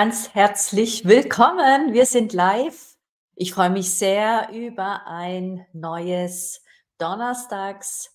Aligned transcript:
Ganz 0.00 0.32
herzlich 0.32 1.04
willkommen. 1.04 1.92
Wir 1.92 2.06
sind 2.06 2.32
live. 2.32 2.96
Ich 3.36 3.52
freue 3.52 3.68
mich 3.68 3.92
sehr 3.92 4.48
über 4.50 5.06
ein 5.06 5.66
neues 5.74 6.64
Donnerstags 6.96 8.10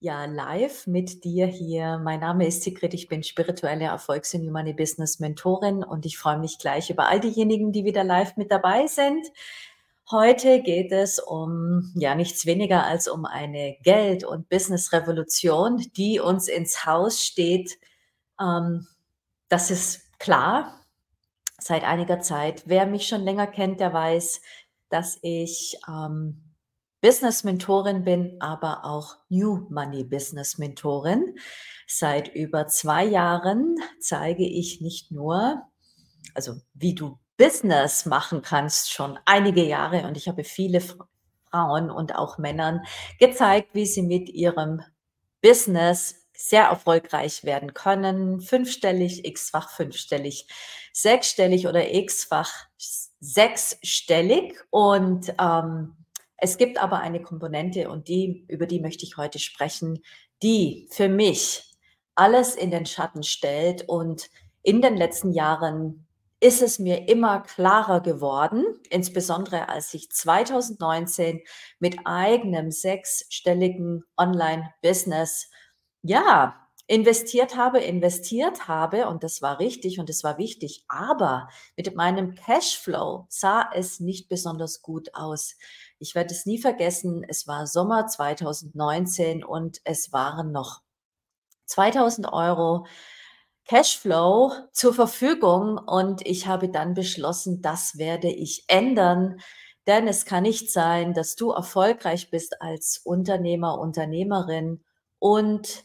ja 0.00 0.24
live 0.24 0.88
mit 0.88 1.22
dir 1.22 1.46
hier. 1.46 2.00
Mein 2.02 2.18
Name 2.18 2.44
ist 2.44 2.64
Sigrid, 2.64 2.92
ich 2.92 3.06
bin 3.06 3.22
spirituelle 3.22 3.84
Erfolgs- 3.84 4.34
und 4.34 4.50
Money 4.50 4.72
Business 4.72 5.20
Mentorin 5.20 5.84
und 5.84 6.06
ich 6.06 6.18
freue 6.18 6.40
mich 6.40 6.58
gleich 6.58 6.90
über 6.90 7.06
all 7.06 7.20
diejenigen, 7.20 7.70
die 7.70 7.84
wieder 7.84 8.02
live 8.02 8.36
mit 8.36 8.50
dabei 8.50 8.88
sind. 8.88 9.24
Heute 10.10 10.60
geht 10.60 10.90
es 10.90 11.20
um 11.20 11.92
ja 11.94 12.16
nichts 12.16 12.46
weniger 12.46 12.84
als 12.84 13.06
um 13.06 13.24
eine 13.24 13.76
Geld- 13.84 14.24
und 14.24 14.48
Business-Revolution, 14.48 15.86
die 15.96 16.18
uns 16.18 16.48
ins 16.48 16.84
Haus 16.84 17.24
steht. 17.24 17.78
Ähm, 18.40 18.88
das 19.48 19.70
ist 19.70 20.18
klar 20.18 20.74
seit 21.58 21.84
einiger 21.84 22.20
Zeit. 22.20 22.62
Wer 22.66 22.86
mich 22.86 23.08
schon 23.08 23.22
länger 23.22 23.46
kennt, 23.46 23.80
der 23.80 23.92
weiß, 23.92 24.40
dass 24.88 25.18
ich 25.22 25.78
ähm, 25.88 26.54
Business 27.00 27.44
Mentorin 27.44 28.04
bin, 28.04 28.36
aber 28.40 28.84
auch 28.84 29.16
New 29.28 29.66
Money 29.70 30.04
Business 30.04 30.58
Mentorin. 30.58 31.36
Seit 31.86 32.34
über 32.34 32.66
zwei 32.66 33.04
Jahren 33.04 33.76
zeige 34.00 34.44
ich 34.44 34.80
nicht 34.80 35.10
nur, 35.12 35.62
also 36.34 36.54
wie 36.74 36.94
du 36.94 37.18
Business 37.36 38.04
machen 38.04 38.42
kannst, 38.42 38.92
schon 38.92 39.18
einige 39.24 39.64
Jahre 39.64 40.06
und 40.06 40.16
ich 40.16 40.26
habe 40.28 40.42
viele 40.42 40.80
Frauen 40.80 41.90
und 41.90 42.16
auch 42.16 42.36
Männern 42.38 42.82
gezeigt, 43.20 43.74
wie 43.74 43.86
sie 43.86 44.02
mit 44.02 44.28
ihrem 44.28 44.82
Business 45.40 46.16
sehr 46.36 46.64
erfolgreich 46.64 47.44
werden 47.44 47.74
können. 47.74 48.40
Fünfstellig, 48.40 49.24
x-fach 49.24 49.70
fünfstellig, 49.70 50.46
sechsstellig 51.00 51.66
oder 51.66 51.94
x-fach 51.94 52.66
sechsstellig. 53.20 54.54
Und 54.70 55.32
ähm, 55.40 55.96
es 56.36 56.58
gibt 56.58 56.78
aber 56.78 56.98
eine 56.98 57.22
Komponente 57.22 57.88
und 57.88 58.08
die, 58.08 58.44
über 58.48 58.66
die 58.66 58.80
möchte 58.80 59.04
ich 59.04 59.16
heute 59.16 59.38
sprechen, 59.38 60.02
die 60.42 60.88
für 60.90 61.08
mich 61.08 61.64
alles 62.14 62.54
in 62.54 62.70
den 62.70 62.86
Schatten 62.86 63.22
stellt. 63.22 63.88
Und 63.88 64.28
in 64.62 64.82
den 64.82 64.96
letzten 64.96 65.32
Jahren 65.32 66.06
ist 66.40 66.62
es 66.62 66.78
mir 66.78 67.08
immer 67.08 67.40
klarer 67.40 68.00
geworden, 68.00 68.64
insbesondere 68.90 69.68
als 69.68 69.94
ich 69.94 70.10
2019 70.10 71.40
mit 71.80 71.98
eigenem 72.04 72.70
sechsstelligen 72.70 74.04
Online-Business 74.16 75.50
ja, 76.02 76.67
investiert 76.88 77.54
habe, 77.54 77.80
investiert 77.80 78.66
habe 78.66 79.08
und 79.08 79.22
das 79.22 79.42
war 79.42 79.60
richtig 79.60 80.00
und 80.00 80.08
das 80.08 80.24
war 80.24 80.38
wichtig, 80.38 80.84
aber 80.88 81.48
mit 81.76 81.94
meinem 81.94 82.34
Cashflow 82.34 83.26
sah 83.28 83.70
es 83.74 84.00
nicht 84.00 84.28
besonders 84.28 84.80
gut 84.80 85.14
aus. 85.14 85.54
Ich 85.98 86.14
werde 86.14 86.32
es 86.32 86.46
nie 86.46 86.58
vergessen, 86.58 87.24
es 87.28 87.46
war 87.46 87.66
Sommer 87.66 88.06
2019 88.06 89.44
und 89.44 89.80
es 89.84 90.12
waren 90.12 90.50
noch 90.50 90.80
2000 91.66 92.32
Euro 92.32 92.86
Cashflow 93.66 94.52
zur 94.72 94.94
Verfügung 94.94 95.76
und 95.76 96.26
ich 96.26 96.46
habe 96.46 96.70
dann 96.70 96.94
beschlossen, 96.94 97.60
das 97.60 97.98
werde 97.98 98.30
ich 98.30 98.64
ändern, 98.66 99.40
denn 99.86 100.08
es 100.08 100.24
kann 100.24 100.44
nicht 100.44 100.72
sein, 100.72 101.12
dass 101.12 101.36
du 101.36 101.50
erfolgreich 101.50 102.30
bist 102.30 102.62
als 102.62 102.96
Unternehmer, 103.04 103.78
Unternehmerin 103.78 104.82
und 105.18 105.84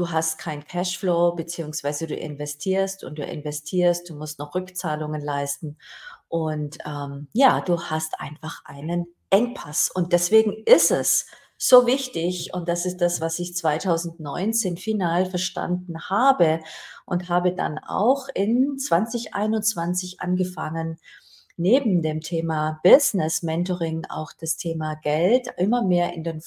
du 0.00 0.10
hast 0.10 0.38
kein 0.38 0.64
Cashflow, 0.64 1.34
beziehungsweise 1.34 2.06
du 2.06 2.16
investierst 2.16 3.04
und 3.04 3.18
du 3.18 3.22
investierst, 3.22 4.08
du 4.08 4.16
musst 4.16 4.38
noch 4.38 4.54
Rückzahlungen 4.54 5.20
leisten 5.20 5.76
und 6.28 6.78
ähm, 6.86 7.28
ja, 7.34 7.60
du 7.60 7.78
hast 7.78 8.18
einfach 8.18 8.64
einen 8.64 9.04
Engpass. 9.28 9.90
Und 9.94 10.14
deswegen 10.14 10.54
ist 10.64 10.90
es 10.90 11.26
so 11.58 11.86
wichtig, 11.86 12.54
und 12.54 12.66
das 12.66 12.86
ist 12.86 13.02
das, 13.02 13.20
was 13.20 13.38
ich 13.40 13.54
2019 13.54 14.78
final 14.78 15.26
verstanden 15.26 16.08
habe 16.08 16.60
und 17.04 17.28
habe 17.28 17.52
dann 17.52 17.78
auch 17.78 18.28
in 18.34 18.78
2021 18.78 20.22
angefangen, 20.22 20.98
neben 21.58 22.00
dem 22.00 22.22
Thema 22.22 22.80
Business 22.82 23.42
Mentoring 23.42 24.06
auch 24.08 24.32
das 24.32 24.56
Thema 24.56 24.94
Geld 24.94 25.48
immer 25.58 25.84
mehr 25.84 26.14
in 26.14 26.24
den 26.24 26.40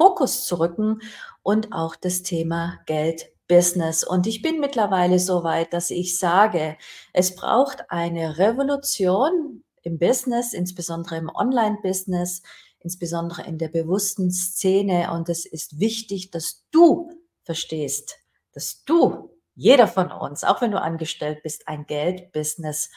Fokus 0.00 0.46
zu 0.46 0.58
rücken 0.58 1.02
und 1.42 1.74
auch 1.74 1.94
das 1.94 2.22
Thema 2.22 2.80
Geld 2.86 3.30
Business. 3.48 4.02
Und 4.02 4.26
ich 4.26 4.40
bin 4.40 4.58
mittlerweile 4.58 5.18
so 5.18 5.44
weit, 5.44 5.74
dass 5.74 5.90
ich 5.90 6.18
sage, 6.18 6.78
es 7.12 7.34
braucht 7.34 7.90
eine 7.90 8.38
Revolution 8.38 9.62
im 9.82 9.98
Business, 9.98 10.54
insbesondere 10.54 11.16
im 11.16 11.28
Online-Business, 11.28 12.40
insbesondere 12.78 13.42
in 13.42 13.58
der 13.58 13.68
bewussten 13.68 14.30
Szene. 14.30 15.12
Und 15.12 15.28
es 15.28 15.44
ist 15.44 15.78
wichtig, 15.78 16.30
dass 16.30 16.64
du 16.70 17.10
verstehst, 17.42 18.16
dass 18.52 18.82
du, 18.84 19.36
jeder 19.54 19.86
von 19.86 20.10
uns, 20.10 20.44
auch 20.44 20.62
wenn 20.62 20.70
du 20.70 20.80
angestellt 20.80 21.42
bist, 21.42 21.68
ein 21.68 21.86
Geld-Business 21.86 22.88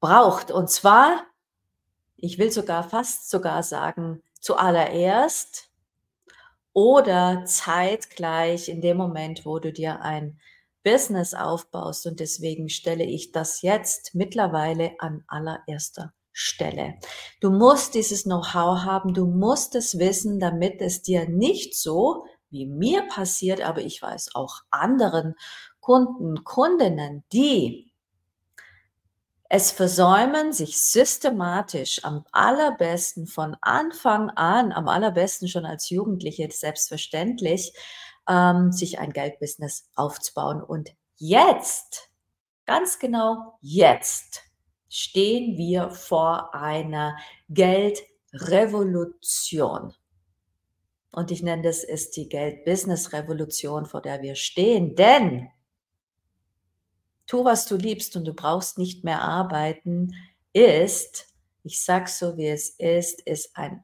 braucht. 0.00 0.50
Und 0.50 0.70
zwar, 0.70 1.24
ich 2.16 2.38
will 2.38 2.50
sogar 2.50 2.82
fast 2.82 3.30
sogar 3.30 3.62
sagen, 3.62 4.24
zuallererst 4.40 5.68
oder 6.72 7.44
zeitgleich 7.46 8.68
in 8.68 8.80
dem 8.80 8.96
Moment, 8.96 9.44
wo 9.44 9.58
du 9.58 9.72
dir 9.72 10.00
ein 10.02 10.38
Business 10.82 11.34
aufbaust. 11.34 12.06
Und 12.06 12.20
deswegen 12.20 12.68
stelle 12.68 13.04
ich 13.04 13.32
das 13.32 13.62
jetzt 13.62 14.14
mittlerweile 14.14 14.92
an 14.98 15.24
allererster 15.28 16.12
Stelle. 16.32 16.94
Du 17.40 17.50
musst 17.50 17.94
dieses 17.94 18.24
Know-how 18.24 18.84
haben, 18.84 19.14
du 19.14 19.26
musst 19.26 19.74
es 19.74 19.98
wissen, 19.98 20.40
damit 20.40 20.80
es 20.80 21.02
dir 21.02 21.28
nicht 21.28 21.74
so 21.74 22.24
wie 22.50 22.66
mir 22.66 23.02
passiert, 23.08 23.62
aber 23.62 23.80
ich 23.80 24.00
weiß 24.00 24.34
auch 24.34 24.60
anderen 24.70 25.34
Kunden, 25.80 26.44
Kundinnen, 26.44 27.24
die 27.32 27.91
es 29.54 29.70
versäumen, 29.70 30.54
sich 30.54 30.82
systematisch 30.82 32.02
am 32.04 32.24
allerbesten 32.32 33.26
von 33.26 33.54
Anfang 33.60 34.30
an, 34.30 34.72
am 34.72 34.88
allerbesten 34.88 35.46
schon 35.46 35.66
als 35.66 35.90
Jugendliche 35.90 36.48
selbstverständlich, 36.50 37.74
ähm, 38.26 38.72
sich 38.72 38.98
ein 38.98 39.12
Geldbusiness 39.12 39.90
aufzubauen. 39.94 40.62
Und 40.62 40.94
jetzt, 41.18 42.08
ganz 42.64 42.98
genau 42.98 43.58
jetzt, 43.60 44.40
stehen 44.88 45.58
wir 45.58 45.90
vor 45.90 46.54
einer 46.54 47.18
Geldrevolution. 47.50 49.92
Und 51.10 51.30
ich 51.30 51.42
nenne 51.42 51.60
das 51.60 51.84
ist 51.84 52.16
die 52.16 52.30
Geld-Business-Revolution, 52.30 53.84
vor 53.84 54.00
der 54.00 54.22
wir 54.22 54.34
stehen. 54.34 54.96
Denn 54.96 55.50
tu, 57.32 57.46
was 57.46 57.64
du 57.64 57.76
liebst 57.76 58.14
und 58.14 58.26
du 58.26 58.34
brauchst 58.34 58.76
nicht 58.76 59.04
mehr 59.04 59.22
arbeiten, 59.22 60.14
ist, 60.52 61.32
ich 61.62 61.82
sag's 61.82 62.18
so 62.18 62.36
wie 62.36 62.48
es 62.48 62.68
ist, 62.68 63.22
ist 63.22 63.56
ein 63.56 63.82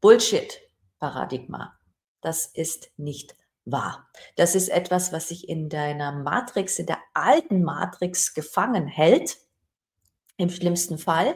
Bullshit-Paradigma. 0.00 1.78
Das 2.22 2.46
ist 2.46 2.90
nicht 2.96 3.36
wahr. 3.66 4.08
Das 4.36 4.54
ist 4.54 4.70
etwas, 4.70 5.12
was 5.12 5.28
sich 5.28 5.50
in 5.50 5.68
deiner 5.68 6.12
Matrix, 6.12 6.78
in 6.78 6.86
der 6.86 6.96
alten 7.12 7.62
Matrix 7.62 8.32
gefangen 8.32 8.86
hält, 8.86 9.36
im 10.38 10.48
schlimmsten 10.48 10.96
Fall. 10.96 11.34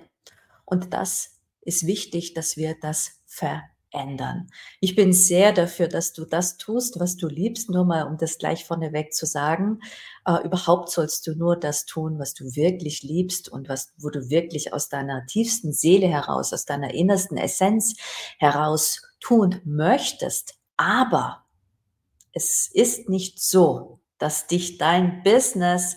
Und 0.64 0.94
das 0.94 1.38
ist 1.60 1.86
wichtig, 1.86 2.32
dass 2.32 2.56
wir 2.56 2.78
das 2.80 3.20
verändern 3.26 3.75
ändern. 3.90 4.48
Ich 4.80 4.94
bin 4.94 5.12
sehr 5.12 5.52
dafür, 5.52 5.88
dass 5.88 6.12
du 6.12 6.24
das 6.24 6.56
tust, 6.56 7.00
was 7.00 7.16
du 7.16 7.28
liebst, 7.28 7.70
nur 7.70 7.84
mal 7.84 8.06
um 8.06 8.16
das 8.18 8.38
gleich 8.38 8.64
vorneweg 8.64 9.12
zu 9.14 9.26
sagen. 9.26 9.80
Äh, 10.26 10.44
überhaupt 10.44 10.90
sollst 10.90 11.26
du 11.26 11.34
nur 11.34 11.56
das 11.56 11.86
tun, 11.86 12.18
was 12.18 12.34
du 12.34 12.44
wirklich 12.56 13.02
liebst 13.02 13.48
und 13.48 13.68
was, 13.68 13.92
wo 13.98 14.10
du 14.10 14.28
wirklich 14.28 14.72
aus 14.72 14.88
deiner 14.88 15.26
tiefsten 15.26 15.72
Seele 15.72 16.08
heraus, 16.08 16.52
aus 16.52 16.64
deiner 16.64 16.94
innersten 16.94 17.36
Essenz 17.36 17.94
heraus 18.38 19.02
tun 19.20 19.60
möchtest. 19.64 20.54
Aber 20.76 21.44
es 22.32 22.68
ist 22.72 23.08
nicht 23.08 23.40
so, 23.40 24.00
dass 24.18 24.46
dich 24.46 24.78
dein 24.78 25.22
Business 25.22 25.96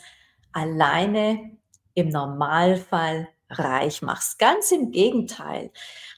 alleine 0.52 1.58
im 1.94 2.10
Normalfall 2.10 3.28
reich 3.50 4.02
machst. 4.02 4.40
Ganz 4.40 4.72
im 4.72 4.92
Gegenteil. 4.92 5.72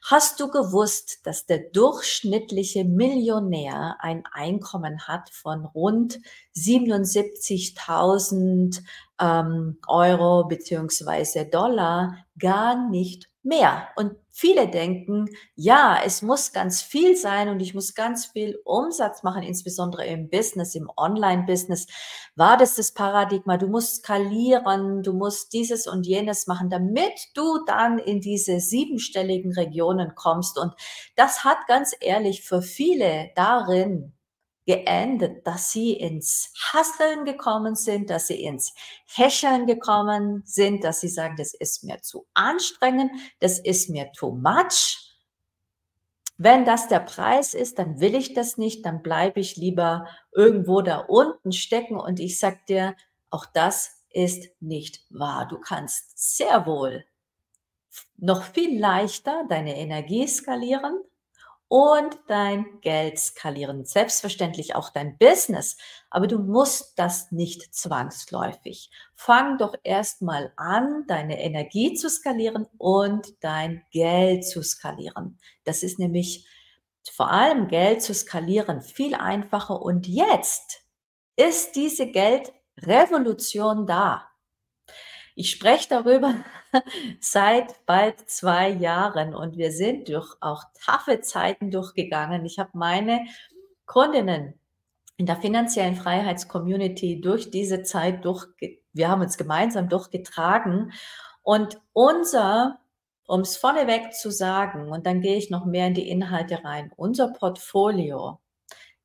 Hast 0.04 0.40
du 0.40 0.50
gewusst, 0.50 1.20
dass 1.26 1.46
der 1.46 1.60
durchschnittliche 1.60 2.86
Millionär 2.86 3.98
ein 4.00 4.24
Einkommen 4.32 5.08
hat 5.08 5.30
von 5.30 5.66
rund 5.66 6.20
77.000 6.56 8.82
ähm, 9.20 9.78
Euro 9.88 10.48
beziehungsweise 10.48 11.46
Dollar 11.46 12.18
gar 12.38 12.90
nicht 12.90 13.31
mehr. 13.44 13.90
Und 13.96 14.16
viele 14.30 14.68
denken, 14.68 15.30
ja, 15.56 16.00
es 16.04 16.22
muss 16.22 16.54
ganz 16.54 16.82
viel 16.82 17.16
sein 17.16 17.50
und 17.50 17.60
ich 17.60 17.74
muss 17.74 17.96
ganz 17.96 18.26
viel 18.28 18.60
Umsatz 18.64 19.24
machen, 19.24 19.44
insbesondere 19.44 20.06
im 20.06 20.30
Business, 20.30 20.76
im 20.76 20.90
Online-Business. 20.96 21.88
War 22.36 22.58
das 22.58 22.76
das 22.76 22.94
Paradigma? 22.94 23.58
Du 23.58 23.68
musst 23.68 23.98
skalieren, 23.98 25.04
du 25.04 25.14
musst 25.14 25.54
dieses 25.54 25.88
und 25.88 26.06
jenes 26.06 26.48
machen, 26.48 26.70
damit 26.70 27.30
du 27.34 27.60
dann 27.66 27.98
in 27.98 28.22
diese 28.22 28.60
siebenstelligen 28.60 29.54
Regionen 29.54 30.14
kommst. 30.16 30.58
Und 30.60 30.74
das 31.16 31.44
hat 31.44 31.68
ganz 31.68 31.96
ehrlich 32.00 32.44
für 32.44 32.62
viele 32.62 33.32
darin 33.36 34.14
geendet, 34.72 35.46
dass 35.46 35.72
sie 35.72 35.92
ins 35.92 36.54
Hasseln 36.72 37.26
gekommen 37.26 37.76
sind, 37.76 38.10
dass 38.10 38.28
sie 38.28 38.42
ins 38.42 38.74
Häscheln 39.06 39.68
gekommen 39.68 40.44
sind, 40.46 40.86
dass 40.86 41.02
sie 41.02 41.10
sagen, 41.10 41.36
das 41.36 41.54
ist 41.54 41.84
mir 41.84 42.02
zu 42.02 42.26
anstrengend, 42.34 43.12
das 43.42 43.60
ist 43.60 43.90
mir 43.90 44.10
too 44.14 44.32
much. 44.32 44.98
Wenn 46.38 46.64
das 46.64 46.88
der 46.88 47.02
Preis 47.02 47.54
ist, 47.54 47.80
dann 47.80 48.00
will 48.00 48.16
ich 48.16 48.34
das 48.34 48.58
nicht, 48.58 48.86
dann 48.86 49.02
bleibe 49.02 49.42
ich 49.42 49.58
lieber 49.58 50.08
irgendwo 50.32 50.82
da 50.82 51.00
unten 51.00 51.52
stecken 51.52 52.00
und 52.00 52.22
ich 52.22 52.40
sag 52.40 52.66
dir, 52.68 52.96
auch 53.30 53.46
das 53.46 53.92
ist 54.10 54.50
nicht 54.62 55.06
wahr. 55.10 55.50
Du 55.50 55.60
kannst 55.60 56.18
sehr 56.38 56.66
wohl 56.66 57.04
noch 58.16 58.44
viel 58.44 58.80
leichter 58.80 59.44
deine 59.50 59.78
Energie 59.78 60.26
skalieren, 60.28 61.02
und 61.72 62.20
dein 62.28 62.82
Geld 62.82 63.18
skalieren. 63.18 63.86
Selbstverständlich 63.86 64.76
auch 64.76 64.90
dein 64.90 65.18
Business, 65.18 65.78
aber 66.10 66.28
du 66.28 66.38
musst 66.38 67.00
das 67.00 67.32
nicht 67.32 67.74
zwangsläufig. 67.74 68.92
Fang 69.16 69.58
doch 69.58 69.76
erstmal 69.84 70.52
an, 70.58 71.06
deine 71.08 71.42
Energie 71.42 71.94
zu 71.94 72.10
skalieren 72.10 72.68
und 72.78 73.42
dein 73.42 73.84
Geld 73.90 74.46
zu 74.46 74.62
skalieren. 74.64 75.40
Das 75.64 75.82
ist 75.82 75.98
nämlich 75.98 76.46
vor 77.10 77.32
allem 77.32 77.70
Geld 77.70 78.02
zu 78.02 78.14
skalieren 78.14 78.82
viel 78.82 79.16
einfacher 79.16 79.82
und 79.82 80.08
jetzt 80.08 80.82
ist 81.38 81.78
diese 81.78 82.08
Geldrevolution 82.12 83.88
da. 83.88 84.28
Ich 85.42 85.50
spreche 85.50 85.90
darüber 85.90 86.36
seit 87.20 87.84
bald 87.88 88.30
zwei 88.30 88.70
Jahren 88.70 89.34
und 89.34 89.58
wir 89.58 89.72
sind 89.72 90.08
durch 90.08 90.36
auch 90.40 90.66
taffe 90.86 91.22
Zeiten 91.22 91.72
durchgegangen. 91.72 92.46
Ich 92.46 92.60
habe 92.60 92.70
meine 92.74 93.26
Kundinnen 93.88 94.54
in 95.18 95.26
der 95.26 95.38
finanziellen 95.38 95.96
Freiheitscommunity 95.96 97.22
durch 97.22 97.50
diese 97.50 97.82
Zeit 97.82 98.24
durch, 98.24 98.46
wir 98.94 99.10
haben 99.10 99.24
uns 99.24 99.36
gemeinsam 99.36 99.90
durchgetragen 99.90 100.94
und 101.42 101.82
unser, 101.92 102.80
um 103.26 103.40
es 103.42 103.58
vorneweg 103.58 104.14
zu 104.14 104.30
sagen, 104.30 104.92
und 104.92 105.08
dann 105.08 105.22
gehe 105.22 105.38
ich 105.38 105.50
noch 105.50 105.66
mehr 105.66 105.88
in 105.88 105.96
die 105.96 106.08
Inhalte 106.08 106.64
rein, 106.64 106.92
unser 106.98 107.30
Portfolio 107.30 108.40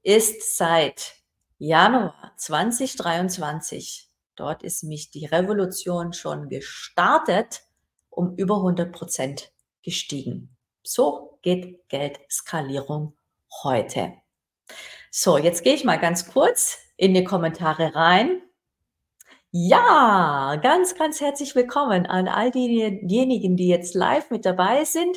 ist 0.03 0.59
seit 0.59 1.15
Januar 1.56 2.35
2023 2.37 4.06
Dort 4.37 4.62
ist 4.62 4.85
mich 4.85 5.11
die 5.11 5.25
Revolution 5.25 6.12
schon 6.12 6.49
gestartet, 6.49 7.62
um 8.11 8.37
über 8.37 8.56
100 8.56 8.93
Prozent 8.93 9.50
gestiegen. 9.83 10.56
So 10.83 11.38
geht 11.43 11.88
Geldskalierung 11.88 13.17
heute. 13.62 14.12
So, 15.11 15.38
jetzt 15.38 15.65
gehe 15.65 15.75
ich 15.75 15.85
mal 15.85 15.99
ganz 15.99 16.31
kurz 16.31 16.79
in 16.97 17.15
die 17.15 17.25
Kommentare 17.25 17.94
rein. 17.94 18.43
Ja, 19.50 20.56
ganz, 20.62 20.97
ganz 20.97 21.21
herzlich 21.21 21.55
willkommen 21.55 22.05
an 22.05 22.29
all 22.29 22.50
diejenigen, 22.50 23.56
die 23.56 23.69
jetzt 23.69 23.94
live 23.94 24.31
mit 24.31 24.44
dabei 24.44 24.85
sind. 24.85 25.17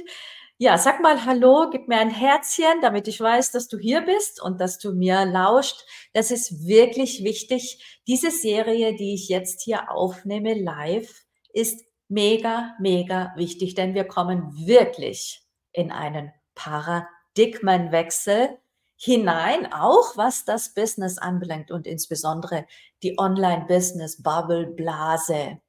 Ja, 0.61 0.77
sag 0.77 0.99
mal 0.99 1.23
Hallo, 1.23 1.69
gib 1.71 1.87
mir 1.87 1.99
ein 1.99 2.09
Herzchen, 2.09 2.81
damit 2.81 3.07
ich 3.07 3.21
weiß, 3.21 3.53
dass 3.53 3.69
du 3.69 3.77
hier 3.77 4.01
bist 4.01 4.41
und 4.41 4.59
dass 4.59 4.77
du 4.77 4.91
mir 4.91 5.23
lauscht. 5.23 5.85
Das 6.11 6.31
ist 6.31 6.67
wirklich 6.67 7.23
wichtig. 7.23 8.01
Diese 8.07 8.29
Serie, 8.29 8.93
die 8.93 9.13
ich 9.13 9.29
jetzt 9.29 9.61
hier 9.61 9.89
aufnehme, 9.89 10.55
live, 10.55 11.23
ist 11.53 11.85
mega, 12.09 12.75
mega 12.77 13.31
wichtig, 13.37 13.75
denn 13.75 13.93
wir 13.93 14.03
kommen 14.03 14.51
wirklich 14.67 15.47
in 15.71 15.93
einen 15.93 16.33
Paradigmenwechsel 16.55 18.57
hinein, 18.97 19.71
auch 19.71 20.17
was 20.17 20.43
das 20.43 20.73
Business 20.73 21.19
anbelangt 21.19 21.71
und 21.71 21.87
insbesondere 21.87 22.65
die 23.01 23.17
Online-Business-Bubble-Blase. 23.17 25.61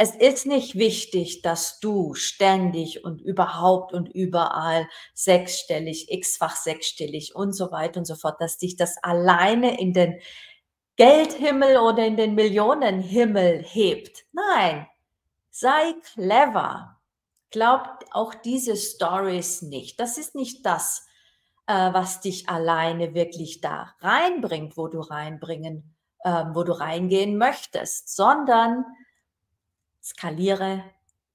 Es 0.00 0.14
ist 0.14 0.46
nicht 0.46 0.76
wichtig, 0.76 1.42
dass 1.42 1.80
du 1.80 2.14
ständig 2.14 3.04
und 3.04 3.20
überhaupt 3.20 3.92
und 3.92 4.08
überall 4.08 4.88
sechsstellig, 5.12 6.12
x-fach 6.12 6.54
sechsstellig 6.54 7.34
und 7.34 7.52
so 7.52 7.72
weiter 7.72 7.98
und 7.98 8.04
so 8.04 8.14
fort, 8.14 8.40
dass 8.40 8.58
dich 8.58 8.76
das 8.76 8.94
alleine 9.02 9.80
in 9.80 9.92
den 9.92 10.20
Geldhimmel 10.94 11.78
oder 11.78 12.06
in 12.06 12.16
den 12.16 12.36
Millionenhimmel 12.36 13.64
hebt. 13.64 14.24
Nein, 14.30 14.86
sei 15.50 15.94
clever. 16.14 17.00
Glaubt 17.50 18.04
auch 18.12 18.34
diese 18.34 18.76
Stories 18.76 19.62
nicht. 19.62 19.98
Das 19.98 20.16
ist 20.16 20.36
nicht 20.36 20.64
das, 20.64 21.08
äh, 21.66 21.92
was 21.92 22.20
dich 22.20 22.48
alleine 22.48 23.14
wirklich 23.14 23.60
da 23.60 23.96
reinbringt, 23.98 24.76
wo 24.76 24.86
du 24.86 25.00
reinbringen, 25.00 25.96
äh, 26.20 26.44
wo 26.52 26.62
du 26.62 26.70
reingehen 26.70 27.36
möchtest, 27.36 28.14
sondern 28.14 28.84
skaliere 30.08 30.84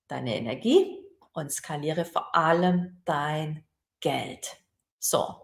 deine 0.08 0.36
Energie 0.36 1.00
und 1.34 1.52
skaliere 1.52 2.06
vor 2.06 2.36
allem 2.36 3.02
dein 3.06 3.64
Geld. 4.00 4.58
So, 5.00 5.36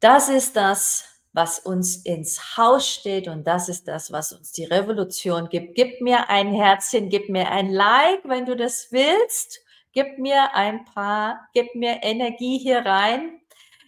das 0.00 0.28
ist 0.28 0.56
das, 0.56 1.04
was 1.32 1.58
uns 1.58 1.96
ins 1.96 2.56
Haus 2.56 2.88
steht 2.88 3.28
und 3.28 3.46
das 3.46 3.68
ist 3.68 3.88
das, 3.88 4.12
was 4.12 4.32
uns 4.32 4.52
die 4.52 4.64
Revolution 4.64 5.48
gibt. 5.48 5.74
Gib 5.74 6.00
mir 6.00 6.28
ein 6.28 6.52
Herzchen, 6.52 7.08
gib 7.08 7.28
mir 7.28 7.50
ein 7.50 7.70
Like, 7.70 8.22
wenn 8.24 8.46
du 8.46 8.56
das 8.56 8.92
willst. 8.92 9.60
Gib 9.92 10.18
mir 10.18 10.54
ein 10.54 10.84
paar, 10.84 11.48
gib 11.54 11.74
mir 11.74 12.02
Energie 12.02 12.58
hier 12.58 12.80
rein. 12.84 13.40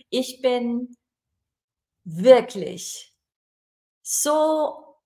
Ich 0.09 0.41
bin 0.41 0.97
wirklich 2.05 3.15
so 4.03 4.97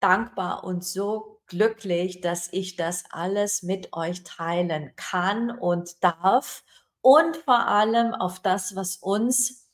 dankbar 0.00 0.64
und 0.64 0.84
so 0.84 1.39
glücklich, 1.50 2.22
dass 2.22 2.48
ich 2.52 2.76
das 2.76 3.04
alles 3.10 3.62
mit 3.62 3.92
euch 3.92 4.22
teilen 4.24 4.92
kann 4.96 5.50
und 5.50 6.02
darf 6.02 6.64
und 7.02 7.36
vor 7.36 7.66
allem 7.66 8.14
auf 8.14 8.40
das, 8.40 8.74
was 8.76 8.96
uns 8.96 9.68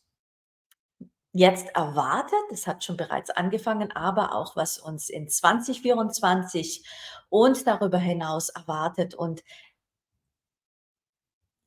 jetzt 1.32 1.68
erwartet. 1.76 2.38
Es 2.50 2.66
hat 2.66 2.82
schon 2.82 2.96
bereits 2.96 3.30
angefangen, 3.30 3.92
aber 3.92 4.34
auch 4.34 4.56
was 4.56 4.78
uns 4.78 5.10
in 5.10 5.28
2024 5.28 6.84
und 7.28 7.66
darüber 7.66 7.98
hinaus 7.98 8.48
erwartet. 8.48 9.14
Und 9.14 9.44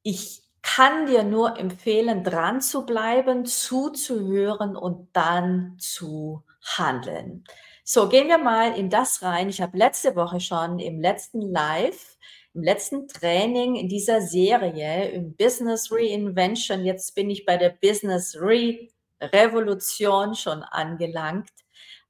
ich 0.04 0.44
kann 0.62 1.06
dir 1.06 1.24
nur 1.24 1.58
empfehlen, 1.58 2.24
dran 2.24 2.62
zu 2.62 2.86
bleiben, 2.86 3.46
zuzuhören 3.46 4.76
und 4.76 5.16
dann 5.16 5.78
zu 5.80 6.44
handeln. 6.64 7.44
So, 7.92 8.08
gehen 8.08 8.28
wir 8.28 8.38
mal 8.38 8.78
in 8.78 8.92
das 8.92 9.24
rein. 9.24 9.50
Ich 9.50 9.62
habe 9.62 9.76
letzte 9.76 10.16
Woche 10.16 10.40
schon 10.40 10.78
im 10.78 11.02
letzten 11.02 11.42
Live, 11.42 12.20
im 12.54 12.62
letzten 12.62 13.08
Training 13.08 13.74
in 13.74 13.90
dieser 13.90 14.22
Serie 14.22 15.10
im 15.10 15.36
Business 15.36 15.92
Reinvention, 15.92 16.86
jetzt 16.86 17.16
bin 17.16 17.32
ich 17.32 17.48
bei 17.48 17.58
der 17.58 17.72
Business 17.72 18.38
Re-Revolution 18.40 20.36
schon 20.36 20.62
angelangt. 20.62 21.50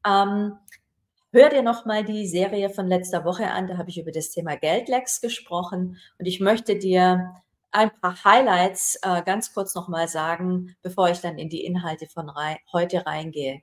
Ähm, 0.05 0.57
hör 1.31 1.47
dir 1.47 1.61
nochmal 1.63 2.03
die 2.03 2.27
Serie 2.27 2.69
von 2.69 2.87
letzter 2.87 3.23
Woche 3.23 3.49
an. 3.49 3.67
Da 3.67 3.77
habe 3.77 3.89
ich 3.89 3.99
über 3.99 4.11
das 4.11 4.31
Thema 4.31 4.57
Geldlecks 4.57 5.21
gesprochen 5.21 5.97
und 6.17 6.25
ich 6.25 6.41
möchte 6.41 6.77
dir 6.77 7.35
ein 7.71 7.91
paar 8.01 8.21
Highlights 8.25 8.99
äh, 9.01 9.23
ganz 9.23 9.53
kurz 9.53 9.75
nochmal 9.75 10.09
sagen, 10.09 10.75
bevor 10.81 11.09
ich 11.09 11.21
dann 11.21 11.37
in 11.37 11.47
die 11.47 11.63
Inhalte 11.63 12.07
von 12.07 12.27
rei 12.27 12.57
heute 12.73 13.05
reingehe 13.05 13.61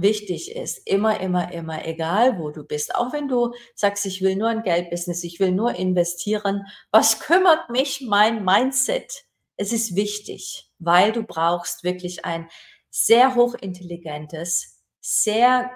wichtig 0.00 0.54
ist. 0.54 0.86
Immer, 0.86 1.20
immer, 1.20 1.52
immer, 1.52 1.86
egal 1.86 2.38
wo 2.38 2.50
du 2.50 2.64
bist. 2.64 2.94
Auch 2.94 3.12
wenn 3.12 3.28
du 3.28 3.52
sagst, 3.74 4.06
ich 4.06 4.22
will 4.22 4.36
nur 4.36 4.48
ein 4.48 4.62
Geldbusiness, 4.62 5.24
ich 5.24 5.40
will 5.40 5.52
nur 5.52 5.74
investieren. 5.74 6.66
Was 6.90 7.20
kümmert 7.20 7.70
mich 7.70 8.00
mein 8.02 8.44
Mindset? 8.44 9.24
Es 9.56 9.72
ist 9.72 9.94
wichtig, 9.94 10.70
weil 10.78 11.12
du 11.12 11.22
brauchst 11.22 11.84
wirklich 11.84 12.24
ein 12.24 12.48
sehr 12.90 13.34
hochintelligentes, 13.34 14.82
sehr 15.00 15.70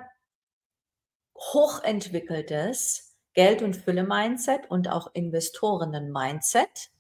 hochentwickeltes 1.37 3.17
Geld- 3.35 3.63
und 3.63 3.77
Fülle-Mindset 3.77 4.71
und 4.71 4.89
auch 4.89 5.11
Investorinnen-Mindset, 5.13 6.91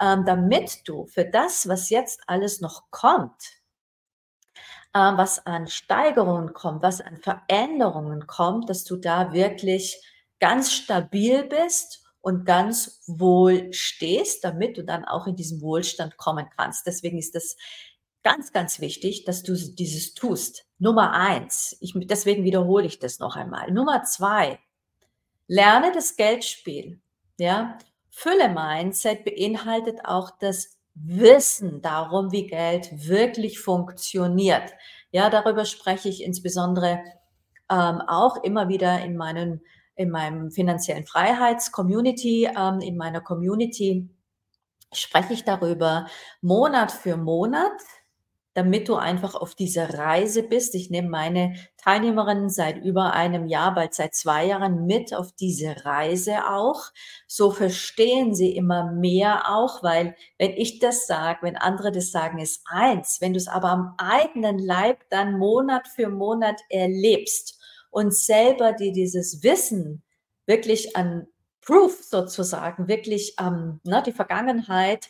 ähm, 0.00 0.24
damit 0.24 0.86
du 0.86 1.06
für 1.06 1.24
das, 1.24 1.68
was 1.68 1.90
jetzt 1.90 2.22
alles 2.26 2.60
noch 2.60 2.90
kommt, 2.90 3.53
was 4.94 5.44
an 5.44 5.66
Steigerungen 5.66 6.52
kommt, 6.52 6.82
was 6.82 7.00
an 7.00 7.16
Veränderungen 7.16 8.26
kommt, 8.26 8.70
dass 8.70 8.84
du 8.84 8.96
da 8.96 9.32
wirklich 9.32 10.00
ganz 10.38 10.72
stabil 10.72 11.44
bist 11.44 12.04
und 12.20 12.44
ganz 12.44 13.02
wohl 13.06 13.72
stehst, 13.72 14.44
damit 14.44 14.78
du 14.78 14.84
dann 14.84 15.04
auch 15.04 15.26
in 15.26 15.36
diesen 15.36 15.60
Wohlstand 15.60 16.16
kommen 16.16 16.46
kannst. 16.56 16.86
Deswegen 16.86 17.18
ist 17.18 17.34
das 17.34 17.56
ganz, 18.22 18.52
ganz 18.52 18.80
wichtig, 18.80 19.24
dass 19.24 19.42
du 19.42 19.54
dieses 19.54 20.14
tust. 20.14 20.64
Nummer 20.78 21.12
eins, 21.12 21.76
ich, 21.80 21.92
deswegen 22.06 22.44
wiederhole 22.44 22.86
ich 22.86 22.98
das 22.98 23.18
noch 23.18 23.36
einmal. 23.36 23.70
Nummer 23.72 24.04
zwei, 24.04 24.58
lerne 25.46 25.92
das 25.92 26.16
Geldspiel. 26.16 27.00
Ja, 27.38 27.78
Fülle-Mindset 28.10 29.24
beinhaltet 29.24 30.04
auch 30.04 30.30
das 30.38 30.78
Wissen 30.94 31.82
darum, 31.82 32.32
wie 32.32 32.46
Geld 32.46 33.08
wirklich 33.08 33.58
funktioniert. 33.60 34.72
Ja, 35.10 35.30
darüber 35.30 35.64
spreche 35.64 36.08
ich 36.08 36.22
insbesondere 36.22 37.00
ähm, 37.70 38.00
auch 38.06 38.42
immer 38.44 38.68
wieder 38.68 39.04
in 39.04 39.16
meinen 39.16 39.60
in 39.96 40.10
meinem 40.10 40.50
finanziellen 40.50 41.06
Freiheits-Community, 41.06 42.50
ähm, 42.56 42.80
in 42.80 42.96
meiner 42.96 43.20
Community 43.20 44.08
spreche 44.92 45.32
ich 45.32 45.44
darüber 45.44 46.06
Monat 46.40 46.92
für 46.92 47.16
Monat, 47.16 47.80
damit 48.54 48.88
du 48.88 48.94
einfach 48.94 49.34
auf 49.34 49.54
dieser 49.54 49.98
Reise 49.98 50.44
bist. 50.44 50.74
Ich 50.74 50.88
nehme 50.88 51.08
meine 51.08 51.54
Teilnehmerinnen 51.76 52.48
seit 52.48 52.78
über 52.78 53.12
einem 53.12 53.46
Jahr, 53.46 53.74
bald 53.74 53.94
seit 53.94 54.14
zwei 54.14 54.46
Jahren 54.46 54.86
mit 54.86 55.12
auf 55.12 55.32
diese 55.32 55.84
Reise 55.84 56.48
auch. 56.48 56.92
So 57.26 57.50
verstehen 57.50 58.34
sie 58.34 58.56
immer 58.56 58.92
mehr 58.92 59.50
auch, 59.52 59.82
weil 59.82 60.14
wenn 60.38 60.52
ich 60.52 60.78
das 60.78 61.06
sage, 61.06 61.40
wenn 61.42 61.56
andere 61.56 61.90
das 61.90 62.12
sagen, 62.12 62.38
ist 62.38 62.62
eins. 62.66 63.18
Wenn 63.20 63.32
du 63.32 63.38
es 63.38 63.48
aber 63.48 63.68
am 63.70 63.94
eigenen 63.98 64.58
Leib 64.58 65.00
dann 65.10 65.38
Monat 65.38 65.88
für 65.88 66.08
Monat 66.08 66.60
erlebst 66.70 67.60
und 67.90 68.14
selber 68.14 68.72
dir 68.72 68.92
dieses 68.92 69.42
Wissen 69.42 70.04
wirklich 70.46 70.96
an 70.96 71.26
Proof 71.60 72.04
sozusagen, 72.04 72.88
wirklich 72.88 73.34
ähm, 73.40 73.80
ne, 73.84 74.02
die 74.04 74.12
Vergangenheit 74.12 75.08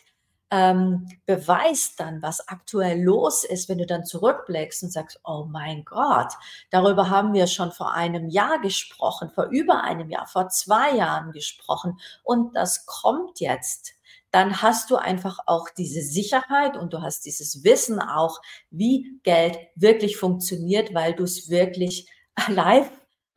ähm, 0.55 1.05
beweist 1.25 1.99
dann, 1.99 2.21
was 2.21 2.47
aktuell 2.47 3.03
los 3.03 3.43
ist, 3.43 3.67
wenn 3.67 3.77
du 3.77 3.85
dann 3.85 4.05
zurückblickst 4.05 4.83
und 4.83 4.89
sagst, 4.89 5.19
oh 5.25 5.45
mein 5.49 5.83
Gott, 5.83 6.31
darüber 6.69 7.09
haben 7.09 7.33
wir 7.33 7.47
schon 7.47 7.73
vor 7.73 7.91
einem 7.91 8.29
Jahr 8.29 8.59
gesprochen, 8.61 9.29
vor 9.29 9.47
über 9.47 9.83
einem 9.83 10.09
Jahr, 10.09 10.27
vor 10.27 10.47
zwei 10.47 10.95
Jahren 10.95 11.33
gesprochen 11.33 11.99
und 12.23 12.55
das 12.55 12.85
kommt 12.85 13.41
jetzt. 13.41 13.95
Dann 14.31 14.61
hast 14.61 14.91
du 14.91 14.95
einfach 14.95 15.39
auch 15.45 15.67
diese 15.77 16.01
Sicherheit 16.01 16.77
und 16.77 16.93
du 16.93 17.01
hast 17.01 17.25
dieses 17.25 17.65
Wissen 17.65 17.99
auch, 17.99 18.39
wie 18.69 19.19
Geld 19.23 19.57
wirklich 19.75 20.15
funktioniert, 20.15 20.93
weil 20.93 21.15
du 21.15 21.23
es 21.23 21.49
wirklich 21.49 22.09
live 22.47 22.89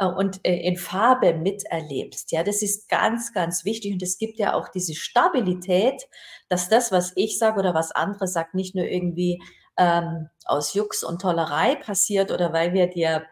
und 0.07 0.40
äh, 0.45 0.57
in 0.57 0.76
Farbe 0.76 1.35
miterlebst. 1.35 2.31
Ja, 2.33 2.45
das 2.45 2.62
ist 2.62 2.88
ganz, 2.88 3.33
ganz 3.33 3.64
wichtig. 3.64 3.93
Und 3.93 4.02
es 4.02 4.19
gibt 4.19 4.38
ja 4.38 4.55
auch 4.55 4.69
diese 4.69 4.95
Stabilität, 4.95 6.09
dass 6.49 6.69
das, 6.69 6.93
was 6.93 7.12
ich 7.17 7.38
sage 7.38 7.59
oder 7.59 7.75
was 7.75 7.93
andere 7.93 8.28
sagen, 8.28 8.50
nicht 8.52 8.75
nur 8.75 8.85
irgendwie 8.85 9.43
ähm, 9.76 10.28
aus 10.45 10.75
Jux 10.75 11.02
und 11.02 11.21
Tollerei 11.21 11.76
passiert 11.76 12.31
oder 12.31 12.52
weil 12.52 12.73
wir 12.75 12.87
dir 12.87 13.26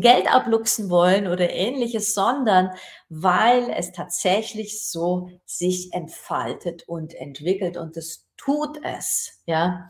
Geld 0.00 0.32
abluchsen 0.32 0.90
wollen 0.90 1.26
oder 1.26 1.50
ähnliches, 1.50 2.14
sondern 2.14 2.70
weil 3.08 3.70
es 3.70 3.92
tatsächlich 3.92 4.86
so 4.86 5.30
sich 5.44 5.92
entfaltet 5.92 6.86
und 6.86 7.14
entwickelt 7.14 7.76
und 7.76 7.96
es 7.96 8.26
tut 8.36 8.78
es, 8.84 9.42
ja. 9.46 9.88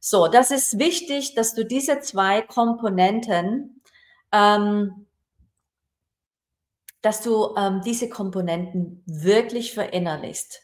So, 0.00 0.28
das 0.28 0.50
ist 0.50 0.78
wichtig, 0.78 1.34
dass 1.34 1.54
du 1.54 1.64
diese 1.64 2.00
zwei 2.00 2.42
Komponenten 2.42 3.80
ähm, 4.32 5.06
dass 7.04 7.20
du 7.20 7.54
ähm, 7.58 7.82
diese 7.84 8.08
Komponenten 8.08 9.02
wirklich 9.04 9.74
verinnerlichst. 9.74 10.62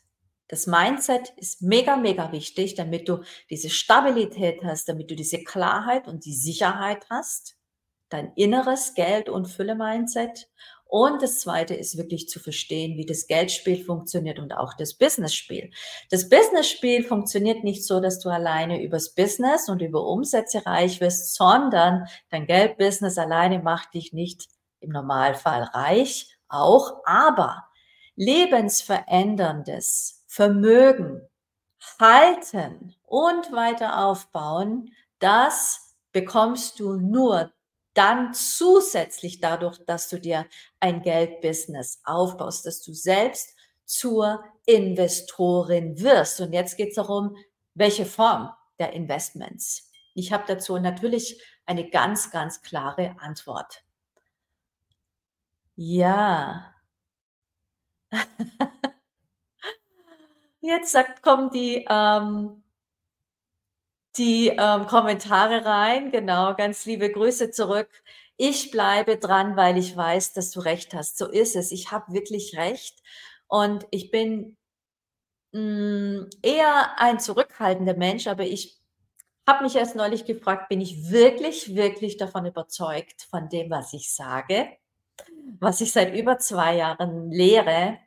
Das 0.49 0.66
Mindset 0.66 1.35
ist 1.37 1.61
mega, 1.61 1.99
mega 1.99 2.32
wichtig, 2.32 2.75
damit 2.75 3.11
du 3.11 3.23
diese 3.50 3.68
Stabilität 3.68 4.64
hast, 4.64 4.88
damit 4.88 5.11
du 5.11 5.16
diese 5.16 5.44
Klarheit 5.44 6.09
und 6.09 6.25
die 6.25 6.32
Sicherheit 6.32 7.04
hast. 7.11 7.56
Dein 8.09 8.32
inneres 8.37 8.94
Geld- 8.94 9.28
und 9.28 9.49
Fülle-Mindset. 9.49 10.49
Und 10.87 11.20
das 11.20 11.40
zweite 11.40 11.75
ist 11.75 11.99
wirklich 11.99 12.26
zu 12.30 12.40
verstehen, 12.40 12.97
wie 12.97 13.04
das 13.04 13.26
Geldspiel 13.26 13.85
funktioniert 13.85 14.38
und 14.38 14.52
auch 14.54 14.73
das 14.73 14.94
Business-Spiel. 14.94 15.70
Das 16.11 16.30
Business-Spiel 16.30 17.04
funktioniert 17.04 17.64
nicht 17.64 17.87
so, 17.87 18.00
dass 18.00 18.18
du 18.18 18.30
alleine 18.30 18.82
übers 18.82 19.14
Business 19.14 19.68
und 19.68 19.82
über 19.82 20.06
Umsätze 20.06 20.64
reich 20.64 21.02
wirst, 21.02 21.35
sondern 21.35 22.06
dein 22.30 22.47
Geldbusiness 22.47 23.18
alleine 23.18 23.59
macht 23.59 23.92
dich 23.92 24.14
nicht 24.14 24.49
im 24.80 24.90
Normalfall 24.90 25.62
reich 25.62 26.37
auch, 26.49 27.02
aber 27.04 27.68
lebensveränderndes 28.16 30.25
Vermögen 30.26 31.22
halten 31.99 32.94
und 33.04 33.52
weiter 33.52 34.04
aufbauen, 34.04 34.92
das 35.18 35.96
bekommst 36.12 36.80
du 36.80 36.94
nur 36.94 37.52
dann 37.94 38.34
zusätzlich 38.34 39.40
dadurch, 39.40 39.78
dass 39.87 40.08
du 40.08 40.20
dir 40.20 40.46
ein 40.78 41.02
Geldbusiness 41.02 42.00
aufbaust, 42.04 42.66
dass 42.66 42.82
du 42.82 42.92
selbst 42.92 43.56
zur 43.84 44.44
Investorin 44.66 46.00
wirst. 46.00 46.40
Und 46.40 46.52
jetzt 46.52 46.76
geht 46.76 46.90
es 46.90 46.94
darum, 46.94 47.37
welche 47.75 48.06
Form 48.06 48.50
der 48.78 48.92
Investments. 48.92 49.90
Ich 50.14 50.32
habe 50.32 50.44
dazu 50.46 50.78
natürlich 50.78 51.42
eine 51.66 51.90
ganz, 51.90 52.30
ganz 52.30 52.62
klare 52.62 53.16
Antwort. 53.18 53.82
Ja. 55.79 56.75
Jetzt 60.62 60.93
sagt 60.93 61.23
kommen 61.23 61.50
die, 61.50 61.87
ähm 61.89 62.62
die, 64.17 64.49
ähm, 64.49 64.87
Kommentare 64.87 65.65
rein. 65.65 66.11
Genau, 66.11 66.55
ganz 66.57 66.85
liebe 66.87 67.11
Grüße 67.11 67.50
zurück. 67.50 67.89
Ich 68.37 68.71
bleibe 68.71 69.19
dran, 69.19 69.57
weil 69.57 69.77
ich 69.79 69.97
weiß, 69.97 70.33
dass 70.33 70.50
du 70.50 70.61
recht 70.61 70.95
hast. 70.95 71.19
So 71.19 71.27
ist 71.29 71.55
es. 71.57 71.71
Ich 71.73 71.91
habe 71.93 72.12
wirklich 72.12 72.57
recht 72.57 73.00
und 73.49 73.87
ich 73.91 74.11
bin, 74.11 74.57
hm, 75.55 76.31
eher 76.43 76.99
ein 77.00 77.21
zurückhaltender 77.21 77.95
Mensch, 77.97 78.27
aber 78.29 78.45
ich 78.45 78.79
habe 79.49 79.65
mich 79.65 79.77
erst 79.77 79.97
neulich 79.97 80.27
gefragt, 80.27 80.69
bin 80.71 80.81
ich 80.83 81.11
wirklich, 81.11 81.75
wirklich 81.77 82.19
davon 82.19 82.47
überzeugt 82.47 83.23
von 83.31 83.49
dem, 83.50 83.71
was 83.71 83.93
ich 83.95 84.12
sage? 84.15 84.69
Was 85.59 85.81
ich 85.81 85.93
seit 85.93 86.15
über 86.15 86.39
zwei 86.39 86.77
Jahren 86.77 87.31
lehre 87.31 87.99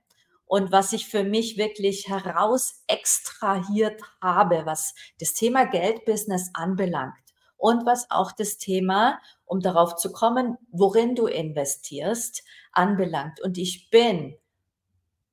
und 0.46 0.72
was 0.72 0.93
ich 0.93 1.08
für 1.08 1.24
mich 1.24 1.58
wirklich 1.58 2.08
heraus 2.10 2.84
extrahiert 2.88 4.01
habe, 4.22 4.65
was 4.65 4.93
das 5.20 5.34
Thema 5.34 5.65
Geldbusiness 5.65 6.51
anbelangt 6.53 7.15
und 7.58 7.86
was 7.86 8.12
auch 8.12 8.32
das 8.32 8.58
Thema, 8.58 9.20
um 9.46 9.62
darauf 9.62 9.96
zu 9.96 10.12
kommen, 10.12 10.58
worin 10.72 11.15
du 11.15 11.27
investierst, 11.27 12.43
anbelangt. 12.72 13.39
Und 13.41 13.58
ich 13.58 13.89
bin 13.89 14.36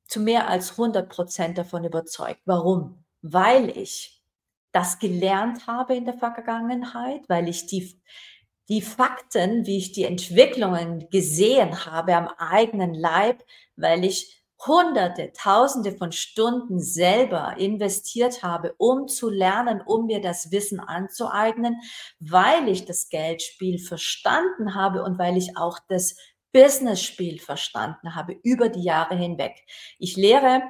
zu 0.06 0.20
mehr 0.20 0.48
als 0.48 0.72
100 0.72 1.08
Prozent 1.08 1.58
davon 1.58 1.84
überzeugt. 1.84 2.40
Warum? 2.44 3.04
Weil 3.22 3.76
ich 3.76 4.22
das 4.72 4.98
gelernt 4.98 5.66
habe 5.66 5.96
in 5.96 6.04
der 6.04 6.14
Vergangenheit, 6.14 7.28
weil 7.28 7.48
ich 7.48 7.66
die 7.66 8.00
die 8.70 8.82
Fakten, 8.82 9.66
wie 9.66 9.78
ich 9.78 9.92
die 9.92 10.04
Entwicklungen 10.04 11.08
gesehen 11.10 11.84
habe 11.86 12.14
am 12.14 12.28
eigenen 12.38 12.94
Leib, 12.94 13.44
weil 13.76 14.04
ich 14.04 14.40
Hunderte, 14.64 15.32
Tausende 15.32 15.92
von 15.92 16.12
Stunden 16.12 16.80
selber 16.80 17.56
investiert 17.56 18.42
habe, 18.42 18.74
um 18.76 19.08
zu 19.08 19.30
lernen, 19.30 19.80
um 19.84 20.06
mir 20.06 20.20
das 20.20 20.52
Wissen 20.52 20.80
anzueignen, 20.80 21.80
weil 22.20 22.68
ich 22.68 22.84
das 22.84 23.08
Geldspiel 23.08 23.78
verstanden 23.78 24.74
habe 24.74 25.02
und 25.02 25.18
weil 25.18 25.36
ich 25.38 25.56
auch 25.56 25.78
das 25.88 26.14
Business-Spiel 26.52 27.40
verstanden 27.40 28.14
habe 28.14 28.38
über 28.42 28.68
die 28.68 28.82
Jahre 28.82 29.16
hinweg. 29.16 29.54
Ich 29.98 30.16
lehre 30.16 30.62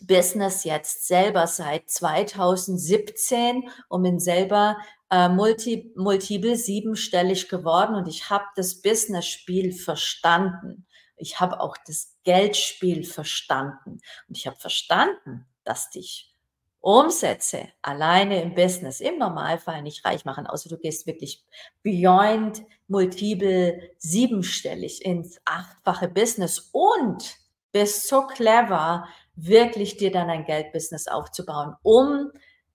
Business 0.00 0.64
jetzt 0.64 1.06
selber 1.06 1.46
seit 1.46 1.88
2017 1.88 3.68
und 3.88 4.02
bin 4.02 4.18
selber 4.18 4.76
äh, 5.12 5.28
multi, 5.28 5.92
multiple 5.94 6.56
siebenstellig 6.56 7.50
geworden 7.50 7.94
und 7.94 8.08
ich 8.08 8.30
habe 8.30 8.46
das 8.56 8.80
Business-Spiel 8.80 9.72
verstanden. 9.72 10.86
Ich 11.16 11.38
habe 11.38 11.60
auch 11.60 11.76
das 11.86 12.16
Geldspiel 12.24 13.04
verstanden 13.04 14.00
und 14.26 14.38
ich 14.38 14.46
habe 14.46 14.56
verstanden, 14.56 15.46
dass 15.64 15.90
dich 15.90 16.34
Umsätze 16.80 17.68
alleine 17.82 18.42
im 18.42 18.54
Business 18.54 19.00
im 19.00 19.18
Normalfall 19.18 19.82
nicht 19.82 20.04
reich 20.06 20.24
machen, 20.24 20.46
außer 20.46 20.70
du 20.70 20.78
gehst 20.78 21.06
wirklich 21.06 21.44
beyond 21.82 22.62
multiple 22.88 23.90
siebenstellig 23.98 25.04
ins 25.04 25.38
achtfache 25.44 26.08
Business 26.08 26.70
und 26.72 27.36
bist 27.70 28.08
so 28.08 28.26
clever, 28.26 29.06
wirklich 29.34 29.98
dir 29.98 30.10
dann 30.10 30.30
ein 30.30 30.46
Geldbusiness 30.46 31.06
aufzubauen, 31.06 31.76
um 31.82 32.32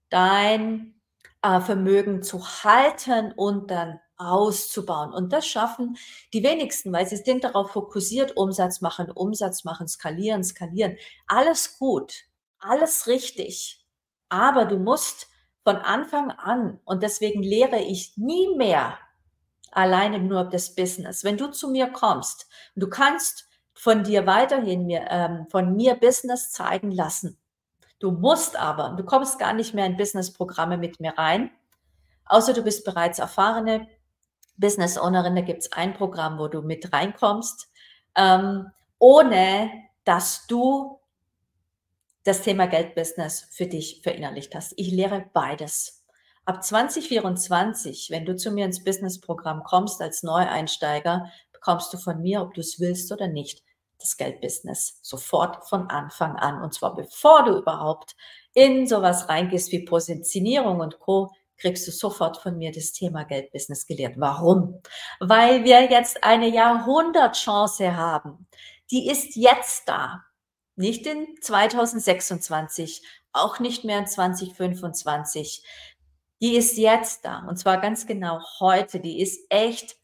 dein 0.10 0.97
äh, 1.41 1.60
Vermögen 1.62 2.24
zu 2.24 2.44
halten 2.63 3.34
und 3.36 3.72
dann 3.72 4.00
auszubauen. 4.17 5.13
Und 5.13 5.32
das 5.32 5.48
schaffen 5.48 5.98
die 6.34 6.44
wenigsten, 6.44 6.91
weil 6.91 7.06
sie 7.06 7.17
sind 7.17 7.44
darauf 7.44 7.72
fokussiert, 7.72 8.36
Umsatz 8.36 8.82
machen, 8.82 9.12
Umsatz 9.12 9.63
machen, 9.63 9.88
skalieren, 9.88 10.44
skalieren. 10.44 10.98
Alles 11.27 11.77
gut, 11.77 12.25
alles 12.60 13.08
richtig. 13.08 13.86
Aber 14.29 14.65
du 14.65 14.77
musst 14.77 15.27
von 15.63 15.75
Anfang 15.75 16.32
an, 16.32 16.79
und 16.86 17.03
deswegen 17.03 17.44
lehre 17.44 17.79
ich 17.79 18.17
nie 18.17 18.56
mehr 18.56 18.98
alleine 19.72 20.20
nur 20.20 20.46
das 20.46 20.74
Business. 20.74 21.24
Wenn 21.24 21.38
du 21.38 21.51
zu 21.51 21.70
mir 21.70 21.88
kommst, 21.88 22.48
du 22.75 22.89
kannst 22.89 23.48
von 23.74 24.03
dir 24.03 24.25
weiterhin 24.25 24.86
mir, 24.86 25.06
ähm, 25.10 25.46
von 25.51 25.75
mir 25.75 25.96
Business 25.96 26.51
zeigen 26.51 26.91
lassen. 26.91 27.38
Du 28.00 28.12
musst 28.12 28.56
aber, 28.58 28.96
du 28.96 29.04
kommst 29.04 29.39
gar 29.39 29.54
nicht 29.54 29.74
mehr 29.74 29.86
in 29.86 29.98
Business-Programme 29.98 30.77
mit 30.77 31.00
mir 31.00 31.18
rein, 31.18 31.51
außer 32.25 32.54
du 32.54 32.62
bist 32.62 32.86
bereits 32.86 33.20
erfahrene 33.20 33.88
Business 34.58 34.98
Ownerin, 34.98 35.36
da 35.36 35.42
gibt 35.42 35.63
es 35.63 35.72
ein 35.72 35.94
Programm, 35.94 36.39
wo 36.39 36.48
du 36.48 36.62
mit 36.62 36.92
reinkommst, 36.92 37.70
ähm, 38.16 38.68
ohne 39.00 39.72
dass 40.04 40.48
du 40.48 41.00
das 42.24 42.42
Thema 42.42 42.68
Geldbusiness 42.68 43.48
für 43.51 43.68
dich 43.68 44.01
verinnerlicht 44.04 44.54
hast. 44.54 44.74
Ich 44.75 44.92
lehre 44.92 45.30
beides. 45.34 46.04
Ab 46.44 46.63
2024, 46.63 48.10
wenn 48.10 48.25
du 48.25 48.36
zu 48.36 48.51
mir 48.51 48.66
ins 48.66 48.84
Business-Programm 48.84 49.63
kommst 49.63 50.01
als 50.01 50.24
Neueinsteiger, 50.24 51.32
bekommst 51.54 51.94
du 51.94 51.98
von 51.98 52.22
mir, 52.22 52.42
ob 52.42 52.54
du 52.54 52.62
es 52.62 52.80
willst 52.80 53.12
oder 53.12 53.27
nicht, 53.27 53.63
das 54.00 54.18
Geldbusiness 54.18 55.00
sofort 55.01 55.68
von 55.68 55.89
Anfang 55.89 56.36
an. 56.36 56.62
Und 56.62 56.74
zwar 56.74 56.96
bevor 56.96 57.44
du 57.46 57.58
überhaupt 57.58 58.16
in 58.54 58.88
sowas 58.88 59.30
reingehst 59.30 59.72
wie 59.72 59.86
Positionierung 59.86 60.80
und 60.80 61.00
Co., 61.00 61.32
kriegst 61.58 61.88
du 61.88 61.92
sofort 61.92 62.38
von 62.38 62.58
mir 62.58 62.72
das 62.72 62.92
Thema 62.92 63.24
Geldbusiness 63.24 63.88
gelehrt. 63.88 64.16
Warum? 64.18 64.82
Weil 65.20 65.63
wir 65.63 65.89
jetzt 65.89 66.24
eine 66.24 66.48
Jahrhundertchance 66.48 67.96
haben. 67.96 68.48
Die 68.92 69.10
ist 69.10 69.36
jetzt 69.36 69.89
da. 69.89 70.24
Nicht 70.75 71.08
in 71.08 71.27
2026, 71.42 73.01
auch 73.34 73.60
nicht 73.60 73.84
mehr 73.84 74.00
in 74.00 74.08
2025. 74.08 75.63
Die 76.39 76.56
ist 76.56 76.77
jetzt 76.77 77.25
da. 77.25 77.39
Und 77.48 77.58
zwar 77.58 77.82
ganz 77.82 78.06
genau 78.06 78.39
heute. 78.60 79.00
Die 79.00 79.20
ist 79.20 79.46
echt 79.50 79.98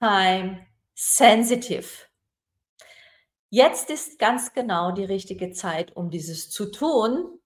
time 0.00 0.66
sensitive. 0.94 2.07
Jetzt 3.50 3.88
ist 3.88 4.18
ganz 4.18 4.52
genau 4.52 4.92
die 4.92 5.04
richtige 5.04 5.52
Zeit, 5.52 5.96
um 5.96 6.10
dieses 6.10 6.50
zu 6.50 6.70
tun. 6.70 7.40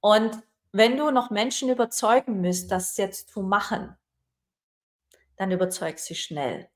Und 0.00 0.42
wenn 0.72 0.96
du 0.96 1.10
noch 1.10 1.30
Menschen 1.30 1.68
überzeugen 1.68 2.40
müsst, 2.40 2.70
das 2.70 2.96
jetzt 2.96 3.30
zu 3.30 3.42
machen, 3.42 3.94
dann 5.36 5.50
überzeug 5.50 5.98
sie 5.98 6.14
schnell. 6.14 6.68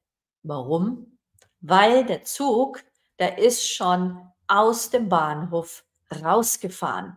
Warum? 0.43 1.19
Weil 1.61 2.05
der 2.05 2.25
Zug, 2.25 2.85
der 3.19 3.39
ist 3.39 3.67
schon 3.67 4.21
aus 4.47 4.91
dem 4.91 5.09
Bahnhof 5.09 5.85
rausgefahren. 6.23 7.17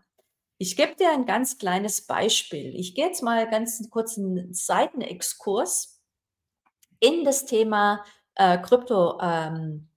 Ich 0.57 0.75
gebe 0.75 0.95
dir 0.95 1.11
ein 1.11 1.25
ganz 1.25 1.57
kleines 1.57 2.05
Beispiel. 2.05 2.73
Ich 2.75 2.95
gehe 2.95 3.07
jetzt 3.07 3.21
mal 3.21 3.49
ganz 3.49 3.89
kurz 3.89 4.17
einen 4.17 4.53
Seitenexkurs 4.53 6.01
in 6.99 7.23
das 7.23 7.45
Thema 7.45 8.03
äh, 8.35 8.57
Krypto, 8.57 9.19
ähm, 9.21 9.88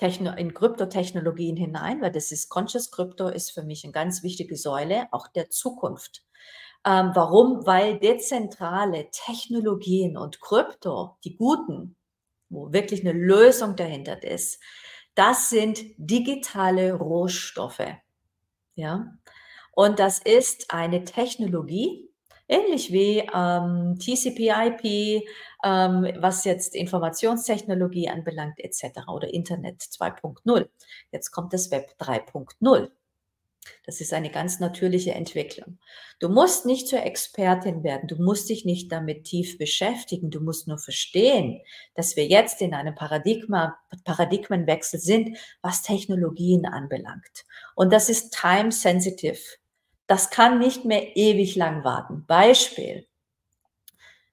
in 0.00 0.54
Kryptotechnologien 0.54 1.56
hinein, 1.56 2.00
weil 2.00 2.10
das 2.10 2.32
ist 2.32 2.48
Conscious 2.48 2.90
Crypto 2.90 3.28
ist 3.28 3.52
für 3.52 3.62
mich 3.62 3.84
eine 3.84 3.92
ganz 3.92 4.22
wichtige 4.22 4.56
Säule 4.56 5.06
auch 5.12 5.28
der 5.28 5.50
Zukunft. 5.50 6.24
Ähm, 6.84 7.12
warum? 7.14 7.64
Weil 7.66 7.98
dezentrale 8.00 9.08
Technologien 9.12 10.16
und 10.16 10.40
Krypto, 10.40 11.16
die 11.24 11.36
guten, 11.36 11.96
wo 12.48 12.72
wirklich 12.72 13.02
eine 13.02 13.12
Lösung 13.12 13.76
dahinter 13.76 14.22
ist, 14.22 14.60
das 15.14 15.50
sind 15.50 15.84
digitale 15.96 16.94
Rohstoffe. 16.94 17.86
Ja, 18.74 19.18
und 19.72 19.98
das 19.98 20.18
ist 20.18 20.72
eine 20.72 21.04
Technologie, 21.04 22.11
ähnlich 22.48 22.92
wie 22.92 23.18
ähm, 23.34 23.98
TCP/IP, 23.98 25.24
ähm, 25.64 26.12
was 26.18 26.44
jetzt 26.44 26.74
Informationstechnologie 26.74 28.08
anbelangt 28.08 28.58
etc. 28.58 29.08
oder 29.08 29.32
Internet 29.32 29.82
2.0. 29.82 30.68
Jetzt 31.10 31.30
kommt 31.30 31.52
das 31.52 31.70
Web 31.70 31.94
3.0. 31.98 32.90
Das 33.84 34.00
ist 34.00 34.12
eine 34.12 34.30
ganz 34.30 34.60
natürliche 34.60 35.12
Entwicklung. 35.12 35.78
Du 36.18 36.28
musst 36.28 36.66
nicht 36.66 36.88
zur 36.88 37.02
Expertin 37.02 37.84
werden, 37.84 38.08
du 38.08 38.16
musst 38.16 38.48
dich 38.48 38.64
nicht 38.64 38.90
damit 38.90 39.24
tief 39.24 39.58
beschäftigen, 39.58 40.30
du 40.30 40.40
musst 40.40 40.66
nur 40.66 40.78
verstehen, 40.78 41.60
dass 41.94 42.16
wir 42.16 42.26
jetzt 42.26 42.60
in 42.60 42.74
einem 42.74 42.94
Paradigma, 42.94 43.76
Paradigmenwechsel 44.04 44.98
sind, 45.00 45.38
was 45.62 45.82
Technologien 45.82 46.66
anbelangt. 46.66 47.44
Und 47.74 47.92
das 47.92 48.08
ist 48.08 48.32
time 48.32 48.72
sensitive. 48.72 49.38
Das 50.12 50.28
kann 50.28 50.58
nicht 50.58 50.84
mehr 50.84 51.16
ewig 51.16 51.56
lang 51.56 51.84
warten. 51.84 52.26
Beispiel. 52.26 53.06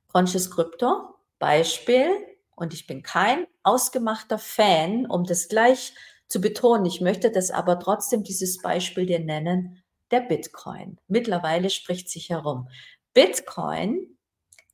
Conscious 0.10 0.52
Crypto, 0.52 1.16
Beispiel. 1.40 2.10
Und 2.58 2.74
ich 2.74 2.86
bin 2.86 3.02
kein 3.02 3.48
ausgemachter 3.64 4.40
Fan, 4.40 5.06
um 5.06 5.24
das 5.24 5.48
gleich 5.48 5.94
zu 6.28 6.42
betonen. 6.42 6.86
Ich 6.86 7.00
möchte 7.00 7.32
das 7.32 7.50
aber 7.50 7.80
trotzdem 7.80 8.26
dieses 8.26 8.62
Beispiel 8.62 9.06
dir 9.06 9.20
nennen, 9.20 9.82
der 10.12 10.20
Bitcoin. 10.20 11.00
Mittlerweile 11.08 11.70
spricht 11.70 12.10
sich 12.10 12.30
herum. 12.30 12.68
Bitcoin 13.14 14.18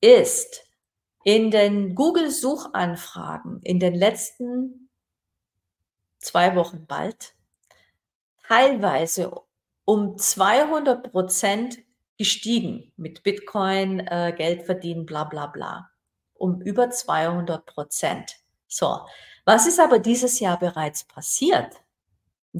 ist 0.01 0.67
in 1.23 1.51
den 1.51 1.93
Google-Suchanfragen 1.93 3.61
in 3.61 3.79
den 3.79 3.93
letzten 3.93 4.89
zwei 6.17 6.55
Wochen 6.55 6.87
bald 6.87 7.35
teilweise 8.47 9.31
um 9.85 10.17
200 10.17 11.11
Prozent 11.11 11.79
gestiegen 12.17 12.91
mit 12.97 13.23
Bitcoin, 13.23 13.99
äh, 13.99 14.33
Geld 14.35 14.63
verdienen, 14.63 15.05
bla 15.05 15.23
bla 15.23 15.47
bla. 15.47 15.89
Um 16.33 16.61
über 16.61 16.89
200 16.89 17.65
Prozent. 17.65 18.35
So, 18.67 18.99
was 19.45 19.67
ist 19.67 19.79
aber 19.79 19.99
dieses 19.99 20.39
Jahr 20.39 20.59
bereits 20.59 21.03
passiert? 21.05 21.75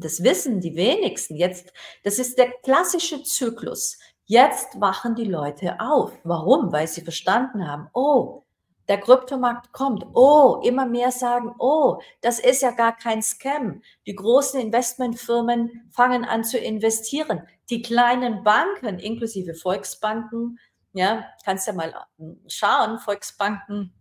das 0.02 0.24
wissen 0.24 0.60
die 0.60 0.76
wenigsten. 0.76 1.36
Jetzt, 1.36 1.72
das 2.04 2.20
ist 2.20 2.38
der 2.38 2.52
klassische 2.64 3.24
Zyklus. 3.24 3.98
Jetzt 4.26 4.80
wachen 4.80 5.16
die 5.16 5.26
Leute 5.26 5.80
auf. 5.80 6.12
Warum? 6.24 6.72
Weil 6.72 6.88
sie 6.88 7.02
verstanden 7.02 7.68
haben, 7.68 7.90
oh, 7.94 8.44
der 8.88 9.00
Kryptomarkt 9.00 9.72
kommt. 9.72 10.06
Oh, 10.14 10.62
immer 10.64 10.86
mehr 10.86 11.12
sagen, 11.12 11.54
oh, 11.60 12.00
das 12.22 12.40
ist 12.40 12.62
ja 12.62 12.72
gar 12.72 12.96
kein 12.96 13.22
Scam. 13.22 13.82
Die 14.06 14.16
großen 14.16 14.60
Investmentfirmen 14.60 15.90
fangen 15.92 16.26
an 16.26 16.44
zu 16.44 16.58
investieren. 16.58 17.48
Die 17.70 17.82
kleinen 17.82 18.44
Banken, 18.44 19.00
inklusive 19.00 19.56
Volksbanken, 19.56 20.60
ja, 20.94 21.26
kannst 21.44 21.68
ja 21.68 21.74
mal 21.74 21.94
hm, 22.18 22.40
schauen, 22.48 23.00
Volksbanken 23.00 23.94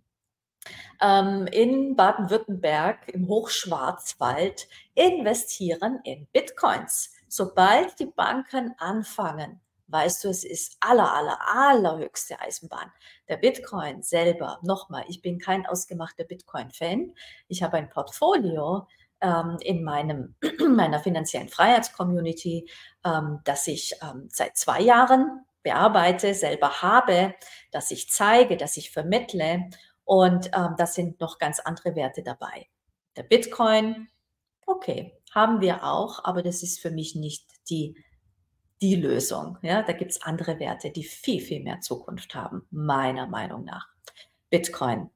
ähm, 1.01 1.47
in 1.49 1.97
Baden-Württemberg 1.97 3.09
im 3.09 3.29
Hochschwarzwald 3.29 4.69
investieren 4.95 6.01
in 6.05 6.27
Bitcoins. 6.33 7.13
Sobald 7.29 7.99
die 7.99 8.07
Banken 8.07 8.75
anfangen, 8.79 9.61
weißt 9.95 10.25
du, 10.25 10.29
es 10.29 10.43
ist 10.43 10.77
aller, 10.81 11.15
aller, 11.15 11.39
allerhöchste 11.47 12.41
Eisenbahn. 12.41 12.91
Der 13.29 13.37
Bitcoin 13.37 14.03
selber, 14.03 14.59
nochmal, 14.63 15.05
ich 15.07 15.23
bin 15.23 15.39
kein 15.39 15.67
ausgemachter 15.67 16.25
Bitcoin-Fan. 16.25 17.15
Ich 17.47 17.63
habe 17.63 17.77
ein 17.77 17.89
Portfolio 17.89 18.89
ähm, 19.21 19.57
in 19.61 19.85
meinem, 19.85 20.35
meiner 20.69 20.99
finanziellen 20.99 21.49
Freiheitscommunity, 21.49 22.69
ähm, 23.05 23.39
das 23.45 23.69
ich 23.69 23.95
ähm, 24.03 24.29
seit 24.33 24.57
zwei 24.57 24.81
Jahren 24.81 25.45
bearbeite, 25.63 26.35
selber 26.35 26.83
habe, 26.83 27.37
dass 27.71 27.93
ich 27.93 28.11
zeige, 28.11 28.57
dass 28.57 28.77
ich 28.77 28.91
vermittle. 28.91 29.71
Und 30.03 30.51
ähm, 30.57 30.75
das 30.77 30.95
sind 30.95 31.21
noch 31.21 31.39
ganz 31.39 31.61
andere 31.61 31.95
Werte 31.95 32.25
dabei. 32.25 32.67
Der 33.17 33.23
Bitcoin, 33.23 34.09
okay, 34.67 35.17
haben 35.33 35.61
wir 35.61 35.85
auch, 35.85 36.25
aber 36.25 36.43
das 36.43 36.65
ist 36.65 36.81
für 36.81 36.91
mich 36.91 37.15
nicht 37.15 37.47
die 37.71 37.95
die 38.81 38.97
Lösung. 38.97 39.59
Ja, 39.63 39.83
da 39.83 39.93
gibt 39.93 40.13
es 40.13 40.23
andere 40.23 40.59
Werte, 40.59 40.91
die 40.91 41.05
viel, 41.05 41.41
viel 41.41 41.63
mehr 41.63 41.81
Zukunft 41.81 42.35
haben, 42.35 42.67
meiner 42.71 43.27
Meinung 43.27 43.65
nach. 43.65 43.89
Bitcoin. 44.51 45.11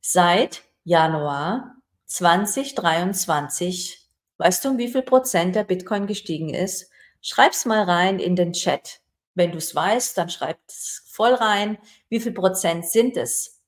Seit 0.00 0.62
Januar 0.84 1.76
2023, 2.06 4.06
weißt 4.38 4.64
du, 4.64 4.70
um 4.70 4.78
wie 4.78 4.88
viel 4.88 5.02
Prozent 5.02 5.54
der 5.54 5.64
Bitcoin 5.64 6.06
gestiegen 6.06 6.52
ist? 6.52 6.90
Schreib's 7.20 7.66
mal 7.66 7.82
rein 7.82 8.18
in 8.18 8.34
den 8.34 8.52
Chat. 8.52 9.00
Wenn 9.34 9.52
du 9.52 9.58
es 9.58 9.74
weißt, 9.74 10.18
dann 10.18 10.30
schreib 10.30 10.58
es 10.66 11.04
voll 11.06 11.34
rein. 11.34 11.78
Wie 12.08 12.20
viel 12.20 12.32
Prozent 12.32 12.86
sind 12.86 13.16
es? 13.16 13.60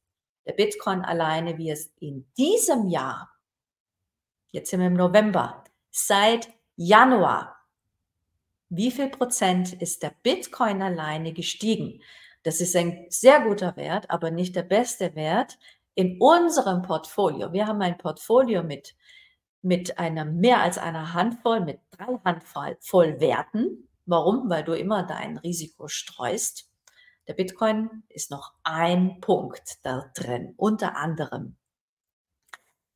Der 0.46 0.55
Bitcoin 0.55 1.05
alleine, 1.05 1.59
wie 1.59 1.70
es 1.70 1.92
in 2.00 2.26
diesem 2.37 2.88
Jahr, 2.88 3.31
jetzt 4.50 4.70
sind 4.70 4.81
wir 4.81 4.88
im 4.88 4.94
November, 4.94 5.62
seit 5.90 6.48
Januar 6.74 7.62
wie 8.74 8.90
viel 8.90 9.11
Prozent 9.11 9.74
ist 9.74 10.02
der 10.02 10.14
Bitcoin 10.22 10.80
alleine 10.80 11.35
gestiegen? 11.35 12.00
Das 12.42 12.62
ist 12.62 12.74
ein 12.74 13.04
sehr 13.11 13.40
guter 13.42 13.76
Wert, 13.76 14.11
aber 14.11 14.30
nicht 14.30 14.56
der 14.56 14.62
beste 14.62 15.14
Wert. 15.14 15.58
in 15.94 16.16
unserem 16.18 16.80
Portfolio, 16.80 17.52
wir 17.52 17.66
haben 17.66 17.82
ein 17.82 17.98
Portfolio 17.98 18.62
mit, 18.62 18.96
mit 19.61 19.98
einer 19.98 20.24
mehr 20.24 20.62
als 20.62 20.78
einer 20.78 21.12
Handvoll, 21.12 21.61
mit 21.61 21.80
drei 21.90 22.18
Handvoll 22.24 23.20
Werten. 23.20 23.90
Warum? 24.06 24.48
Weil 24.48 24.64
du 24.64 24.72
immer 24.72 25.02
dein 25.02 25.37
Risiko 25.37 25.88
streust. 25.88 26.70
Der 27.28 27.35
Bitcoin 27.35 28.04
ist 28.08 28.30
noch 28.30 28.54
ein 28.62 29.20
Punkt 29.20 29.80
da 29.82 30.11
drin, 30.14 30.54
unter 30.56 30.96
anderem. 30.96 31.56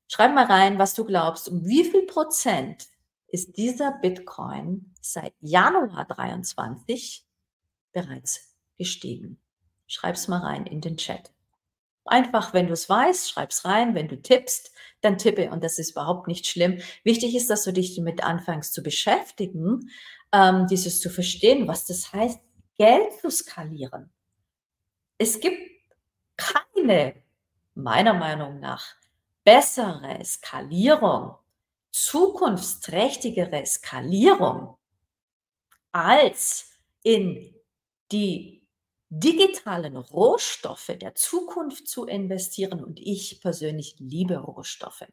Schreib 0.09 0.35
mal 0.35 0.47
rein, 0.47 0.79
was 0.79 0.95
du 0.95 1.05
glaubst, 1.05 1.51
um 1.51 1.67
wie 1.67 1.85
viel 1.85 2.07
Prozent 2.07 2.87
ist 3.29 3.57
dieser 3.57 3.93
Bitcoin 3.93 4.95
seit 5.01 5.35
Januar 5.41 6.05
23 6.07 7.25
bereits 7.93 8.57
gestiegen. 8.79 9.41
Schreib's 9.87 10.29
mal 10.29 10.41
rein 10.41 10.67
in 10.67 10.81
den 10.81 10.97
Chat. 10.97 11.33
Einfach, 12.05 12.55
wenn 12.55 12.69
du 12.69 12.73
es 12.73 12.89
weißt, 12.89 13.31
schreib's 13.31 13.65
rein. 13.65 13.95
Wenn 13.95 14.09
du 14.09 14.21
tippst, 14.21 14.73
dann 15.01 15.19
tippe. 15.19 15.51
Und 15.51 15.65
das 15.65 15.79
ist 15.79 15.93
überhaupt 15.93 16.29
nicht 16.29 16.47
schlimm. 16.47 16.81
Wichtig 17.03 17.35
ist, 17.35 17.51
dass 17.51 17.65
du 17.65 17.73
dich 17.73 17.97
damit 17.97 18.23
anfängst 18.23 18.73
zu 18.73 18.83
beschäftigen, 18.83 19.91
ähm, 20.33 20.67
dieses 20.69 21.01
zu 21.01 21.11
verstehen, 21.11 21.67
was 21.67 21.85
das 21.85 22.13
heißt, 22.13 22.41
Geld 22.79 23.13
zu 23.21 23.31
skalieren. 23.31 24.11
Es 25.19 25.41
gibt 25.41 25.59
keine, 26.37 27.15
meiner 27.75 28.15
Meinung 28.15 28.61
nach, 28.61 28.85
bessere 29.45 30.23
Skalierung, 30.25 31.37
zukunftsträchtigere 31.97 33.65
Skalierung 33.65 34.77
als 35.93 36.71
in 37.03 37.55
die 38.13 38.63
digitalen 39.09 39.97
Rohstoffe 39.97 40.93
der 41.01 41.15
Zukunft 41.15 41.89
zu 41.89 42.05
investieren. 42.05 42.85
Und 42.85 43.01
ich 43.01 43.41
persönlich 43.41 43.97
liebe 43.99 44.37
Rohstoffe. 44.37 45.07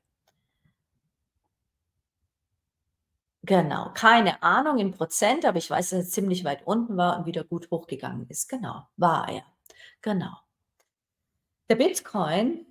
Genau, 3.44 3.92
keine 3.94 4.44
Ahnung 4.44 4.78
in 4.78 4.92
Prozent, 4.92 5.46
aber 5.46 5.60
ich 5.60 5.70
weiß, 5.70 5.92
dass 5.92 6.00
er 6.00 6.10
ziemlich 6.10 6.44
weit 6.44 6.68
unten 6.68 6.98
war 6.98 7.18
und 7.18 7.26
wieder 7.26 7.46
gut 7.46 7.72
hochgegangen 7.72 8.28
ist. 8.30 8.50
Genau, 8.50 8.88
war 8.98 9.30
er. 9.30 9.46
Genau. 10.02 10.36
Der 11.70 11.76
Bitcoin 11.76 12.66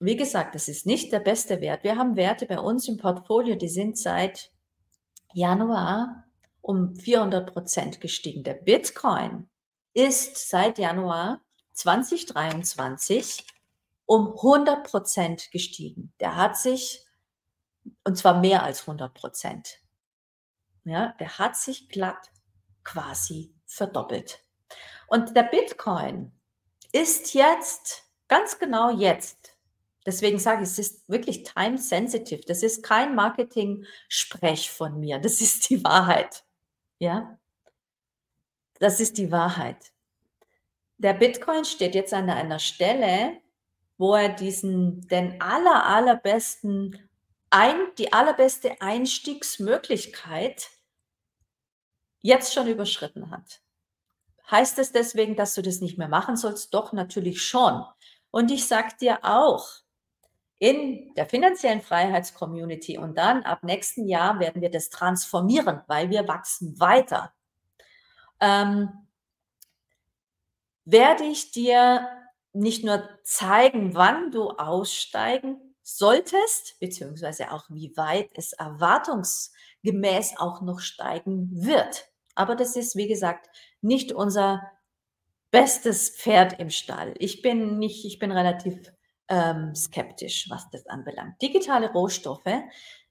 wie 0.00 0.16
gesagt, 0.16 0.54
das 0.54 0.66
ist 0.66 0.86
nicht 0.86 1.12
der 1.12 1.20
beste 1.20 1.60
Wert. 1.60 1.84
Wir 1.84 1.96
haben 1.96 2.16
Werte 2.16 2.46
bei 2.46 2.58
uns 2.58 2.88
im 2.88 2.96
Portfolio, 2.96 3.54
die 3.54 3.68
sind 3.68 3.98
seit 3.98 4.50
Januar 5.34 6.24
um 6.62 6.96
400 6.96 7.52
Prozent 7.52 8.00
gestiegen. 8.00 8.42
Der 8.42 8.54
Bitcoin 8.54 9.48
ist 9.92 10.48
seit 10.48 10.78
Januar 10.78 11.42
2023 11.72 13.46
um 14.06 14.28
100 14.28 14.84
Prozent 14.84 15.50
gestiegen. 15.50 16.14
Der 16.18 16.34
hat 16.34 16.56
sich, 16.56 17.06
und 18.04 18.16
zwar 18.16 18.40
mehr 18.40 18.62
als 18.62 18.82
100 18.82 19.12
Prozent, 19.12 19.80
ja, 20.84 21.14
der 21.20 21.38
hat 21.38 21.56
sich 21.56 21.90
glatt 21.90 22.30
quasi 22.84 23.54
verdoppelt. 23.66 24.42
Und 25.08 25.36
der 25.36 25.42
Bitcoin 25.42 26.32
ist 26.92 27.34
jetzt, 27.34 28.04
ganz 28.28 28.58
genau 28.58 28.90
jetzt, 28.90 29.49
Deswegen 30.06 30.38
sage 30.38 30.62
ich, 30.62 30.68
es 30.70 30.78
ist 30.78 31.08
wirklich 31.08 31.42
time 31.44 31.76
sensitive. 31.76 32.42
Das 32.46 32.62
ist 32.62 32.82
kein 32.82 33.14
Marketing-Sprech 33.14 34.70
von 34.70 34.98
mir. 34.98 35.18
Das 35.18 35.40
ist 35.40 35.68
die 35.68 35.82
Wahrheit. 35.84 36.44
Ja? 36.98 37.38
Das 38.78 39.00
ist 39.00 39.18
die 39.18 39.30
Wahrheit. 39.30 39.92
Der 40.96 41.14
Bitcoin 41.14 41.64
steht 41.64 41.94
jetzt 41.94 42.12
an 42.12 42.28
einer 42.30 42.58
Stelle, 42.58 43.40
wo 43.98 44.14
er 44.14 44.30
diesen, 44.30 45.06
den 45.08 45.40
aller, 45.40 45.86
allerbesten, 45.86 47.08
ein, 47.50 47.76
die 47.98 48.12
allerbeste 48.12 48.80
Einstiegsmöglichkeit 48.80 50.68
jetzt 52.22 52.54
schon 52.54 52.66
überschritten 52.68 53.30
hat. 53.30 53.60
Heißt 54.50 54.78
es 54.78 54.92
deswegen, 54.92 55.36
dass 55.36 55.54
du 55.54 55.62
das 55.62 55.80
nicht 55.80 55.98
mehr 55.98 56.08
machen 56.08 56.36
sollst? 56.36 56.74
Doch, 56.74 56.92
natürlich 56.92 57.42
schon. 57.42 57.84
Und 58.30 58.50
ich 58.50 58.66
sage 58.66 58.94
dir 59.00 59.20
auch, 59.22 59.68
in 60.60 61.14
der 61.14 61.24
finanziellen 61.24 61.80
Freiheitscommunity 61.80 62.98
und 62.98 63.16
dann 63.16 63.42
ab 63.44 63.64
nächsten 63.64 64.06
Jahr 64.06 64.38
werden 64.40 64.60
wir 64.60 64.70
das 64.70 64.90
transformieren, 64.90 65.80
weil 65.86 66.10
wir 66.10 66.28
wachsen 66.28 66.78
weiter. 66.78 67.32
Ähm, 68.40 68.90
werde 70.84 71.24
ich 71.24 71.50
dir 71.50 72.06
nicht 72.52 72.84
nur 72.84 73.08
zeigen, 73.22 73.94
wann 73.94 74.30
du 74.32 74.50
aussteigen 74.50 75.56
solltest, 75.82 76.78
beziehungsweise 76.78 77.52
auch 77.52 77.64
wie 77.70 77.96
weit 77.96 78.30
es 78.34 78.52
erwartungsgemäß 78.52 80.34
auch 80.36 80.60
noch 80.60 80.80
steigen 80.80 81.48
wird. 81.52 82.06
Aber 82.34 82.54
das 82.54 82.76
ist, 82.76 82.96
wie 82.96 83.08
gesagt, 83.08 83.48
nicht 83.80 84.12
unser 84.12 84.62
bestes 85.50 86.10
Pferd 86.10 86.60
im 86.60 86.68
Stall. 86.68 87.14
Ich 87.18 87.40
bin 87.40 87.78
nicht, 87.78 88.04
ich 88.04 88.18
bin 88.18 88.30
relativ 88.30 88.92
ähm, 89.30 89.74
skeptisch, 89.74 90.50
was 90.50 90.68
das 90.70 90.86
anbelangt. 90.86 91.40
Digitale 91.40 91.90
Rohstoffe 91.92 92.62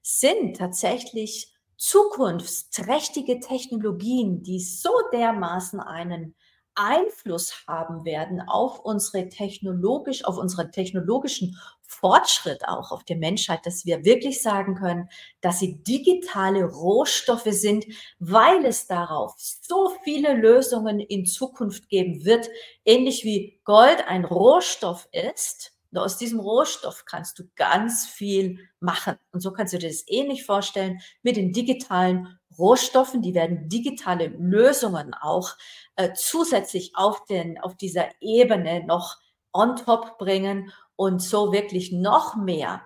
sind 0.02 0.56
tatsächlich 0.56 1.52
zukunftsträchtige 1.76 3.40
Technologien, 3.40 4.42
die 4.42 4.60
so 4.60 4.92
dermaßen 5.12 5.80
einen 5.80 6.34
Einfluss 6.74 7.64
haben 7.66 8.04
werden 8.04 8.40
auf 8.40 8.80
unsere 8.80 9.28
technologisch, 9.28 10.24
auf 10.24 10.38
unseren 10.38 10.70
technologischen 10.70 11.58
Fortschritt 11.82 12.68
auch 12.68 12.92
auf 12.92 13.02
die 13.02 13.16
Menschheit, 13.16 13.66
dass 13.66 13.84
wir 13.84 14.04
wirklich 14.04 14.40
sagen 14.42 14.76
können, 14.76 15.08
dass 15.40 15.58
sie 15.58 15.82
digitale 15.82 16.64
Rohstoffe 16.64 17.48
sind, 17.48 17.86
weil 18.18 18.64
es 18.64 18.86
darauf 18.86 19.34
so 19.36 19.92
viele 20.04 20.34
Lösungen 20.34 21.00
in 21.00 21.26
Zukunft 21.26 21.88
geben 21.88 22.24
wird, 22.24 22.48
ähnlich 22.84 23.24
wie 23.24 23.60
Gold 23.64 24.06
ein 24.06 24.24
Rohstoff 24.24 25.08
ist 25.12 25.72
und 25.92 25.98
aus 25.98 26.16
diesem 26.16 26.38
Rohstoff 26.38 27.04
kannst 27.04 27.38
du 27.38 27.44
ganz 27.56 28.06
viel 28.06 28.58
machen. 28.78 29.16
Und 29.32 29.40
so 29.40 29.52
kannst 29.52 29.72
du 29.72 29.78
dir 29.78 29.88
das 29.88 30.04
ähnlich 30.06 30.44
vorstellen 30.44 31.00
mit 31.22 31.36
den 31.36 31.52
digitalen 31.52 32.38
Rohstoffen. 32.56 33.22
Die 33.22 33.34
werden 33.34 33.68
digitale 33.68 34.28
Lösungen 34.28 35.14
auch 35.14 35.56
äh, 35.96 36.12
zusätzlich 36.14 36.92
auf, 36.94 37.24
den, 37.24 37.58
auf 37.60 37.76
dieser 37.76 38.08
Ebene 38.20 38.84
noch 38.86 39.16
on 39.52 39.76
top 39.76 40.18
bringen 40.18 40.72
und 40.94 41.20
so 41.20 41.52
wirklich 41.52 41.90
noch 41.90 42.36
mehr 42.36 42.82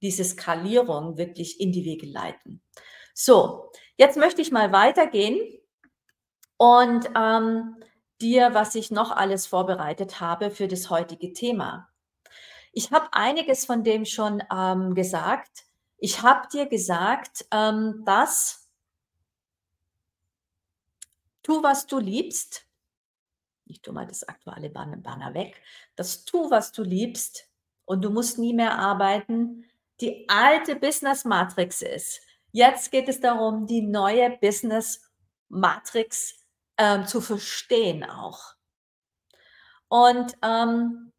diese 0.00 0.24
Skalierung 0.24 1.16
wirklich 1.18 1.60
in 1.60 1.72
die 1.72 1.84
Wege 1.84 2.06
leiten. 2.06 2.62
So, 3.14 3.70
jetzt 3.96 4.16
möchte 4.16 4.42
ich 4.42 4.50
mal 4.50 4.72
weitergehen 4.72 5.40
und 6.56 7.08
ähm, 7.16 7.76
dir, 8.20 8.54
was 8.54 8.74
ich 8.74 8.90
noch 8.90 9.12
alles 9.12 9.46
vorbereitet 9.46 10.20
habe 10.20 10.50
für 10.50 10.68
das 10.68 10.90
heutige 10.90 11.32
Thema. 11.32 11.88
Ich 12.74 12.90
habe 12.90 13.08
einiges 13.12 13.66
von 13.66 13.84
dem 13.84 14.04
schon 14.04 14.42
ähm, 14.52 14.94
gesagt. 14.94 15.64
Ich 15.98 16.22
habe 16.22 16.48
dir 16.48 16.66
gesagt, 16.66 17.46
ähm, 17.52 18.02
dass 18.04 18.68
tu, 21.42 21.62
was 21.62 21.86
du 21.86 21.98
liebst. 21.98 22.66
Ich 23.66 23.80
tue 23.80 23.94
mal 23.94 24.06
das 24.06 24.24
aktuelle 24.24 24.70
Banner 24.70 25.34
weg. 25.34 25.62
Das 25.94 26.24
tu, 26.24 26.50
was 26.50 26.72
du 26.72 26.82
liebst 26.82 27.48
und 27.84 28.04
du 28.04 28.10
musst 28.10 28.38
nie 28.38 28.52
mehr 28.52 28.76
arbeiten. 28.76 29.64
Die 30.00 30.28
alte 30.28 30.74
Business 30.74 31.24
Matrix 31.24 31.80
ist. 31.80 32.20
Jetzt 32.50 32.90
geht 32.90 33.08
es 33.08 33.20
darum, 33.20 33.66
die 33.66 33.82
neue 33.82 34.36
Business 34.38 35.00
Matrix 35.48 36.34
ähm, 36.76 37.06
zu 37.06 37.20
verstehen 37.20 38.04
auch. 38.04 38.54
Und 39.88 40.36
ähm, 40.42 41.12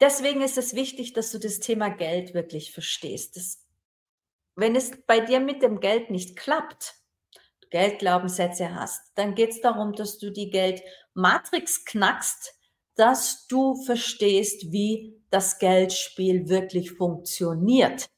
deswegen 0.00 0.40
ist 0.40 0.58
es 0.58 0.74
wichtig, 0.74 1.12
dass 1.12 1.30
du 1.32 1.38
das 1.38 1.60
Thema 1.60 1.88
Geld 1.88 2.34
wirklich 2.34 2.72
verstehst. 2.72 3.36
Das, 3.36 3.66
wenn 4.56 4.76
es 4.76 4.92
bei 5.06 5.20
dir 5.20 5.40
mit 5.40 5.62
dem 5.62 5.80
Geld 5.80 6.10
nicht 6.10 6.36
klappt, 6.36 6.94
Geldglaubenssätze 7.70 8.74
hast, 8.74 9.12
dann 9.14 9.34
geht 9.34 9.50
es 9.50 9.60
darum, 9.60 9.92
dass 9.92 10.18
du 10.18 10.30
die 10.30 10.50
Geldmatrix 10.50 11.84
knackst, 11.84 12.54
dass 12.96 13.46
du 13.46 13.76
verstehst, 13.84 14.72
wie 14.72 15.20
das 15.30 15.58
Geldspiel 15.58 16.48
wirklich 16.48 16.92
funktioniert. 16.92 18.10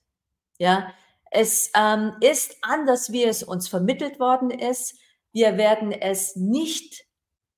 Ja, 0.58 0.92
es 1.30 1.70
ähm, 1.76 2.14
ist 2.20 2.56
anders, 2.62 3.12
wie 3.12 3.24
es 3.24 3.42
uns 3.42 3.68
vermittelt 3.68 4.18
worden 4.18 4.50
ist. 4.50 4.98
Wir 5.32 5.56
werden 5.56 5.92
es 5.92 6.36
nicht 6.36 7.04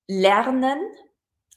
lernen 0.09 0.79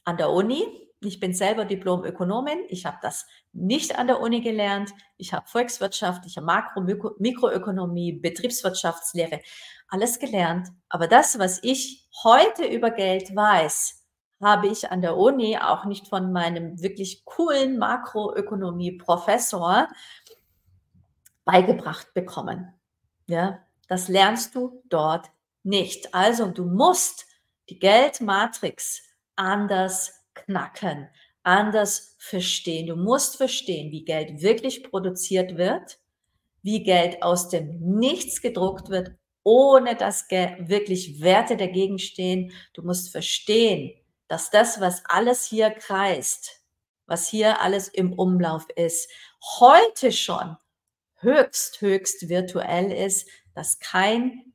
an 0.04 0.18
der 0.18 0.30
Uni, 0.30 0.87
ich 1.02 1.20
bin 1.20 1.34
selber 1.34 1.66
Diplom-Ökonomin. 1.66 2.60
Ich 2.70 2.86
habe 2.86 2.98
das 3.02 3.26
nicht 3.54 3.98
an 3.98 4.08
der 4.08 4.20
Uni 4.20 4.42
gelernt. 4.42 4.92
Ich 5.18 5.34
habe 5.34 5.48
Volkswirtschaft, 5.48 6.26
ich 6.26 6.38
habe 6.38 6.48
Makro-, 6.48 7.16
Mikroökonomie, 7.20 8.14
Betriebswirtschaftslehre, 8.14 9.42
alles 9.90 10.20
gelernt. 10.20 10.70
Aber 10.90 11.08
das, 11.08 11.40
was 11.40 11.60
ich 11.64 12.08
heute 12.24 12.66
über 12.66 12.92
Geld 12.92 13.36
weiß, 13.36 14.04
habe 14.42 14.68
ich 14.68 14.92
an 14.92 15.02
der 15.02 15.18
Uni, 15.18 15.58
auch 15.58 15.86
nicht 15.86 16.08
von 16.08 16.32
meinem 16.32 16.82
wirklich 16.82 17.26
coolen 17.26 17.78
Makroökonomie-Professor 17.78 19.88
beigebracht 21.46 22.14
bekommen. 22.14 22.74
Ja, 23.28 23.60
das 23.88 24.08
lernst 24.08 24.56
du 24.56 24.84
dort 24.90 25.30
nicht. 25.64 26.14
Also 26.14 26.48
du 26.48 26.66
musst 26.66 27.26
die 27.70 27.80
Geldmatrix 27.80 29.02
anders 29.36 30.17
knacken, 30.46 31.10
anders 31.44 32.16
verstehen. 32.18 32.88
Du 32.88 32.96
musst 32.96 33.38
verstehen, 33.38 33.92
wie 33.92 34.04
Geld 34.04 34.42
wirklich 34.42 34.84
produziert 34.84 35.58
wird, 35.58 36.00
wie 36.62 36.84
Geld 36.84 37.24
aus 37.24 37.50
dem 37.50 37.80
Nichts 37.80 38.42
gedruckt 38.42 38.90
wird, 38.90 39.12
ohne 39.44 39.96
dass 39.96 40.30
wirklich 40.30 41.22
Werte 41.22 41.56
dagegen 41.56 42.00
stehen. 42.00 42.52
Du 42.74 42.84
musst 42.84 43.12
verstehen, 43.12 43.94
dass 44.28 44.50
das, 44.50 44.82
was 44.82 45.04
alles 45.06 45.46
hier 45.46 45.70
kreist, 45.72 46.62
was 47.06 47.30
hier 47.30 47.62
alles 47.62 47.88
im 47.88 48.12
Umlauf 48.12 48.68
ist, 48.76 49.10
heute 49.60 50.12
schon 50.12 50.58
höchst, 51.20 51.82
höchst 51.82 52.28
virtuell 52.28 52.92
ist, 52.92 53.30
dass 53.54 53.80
kein 53.80 54.54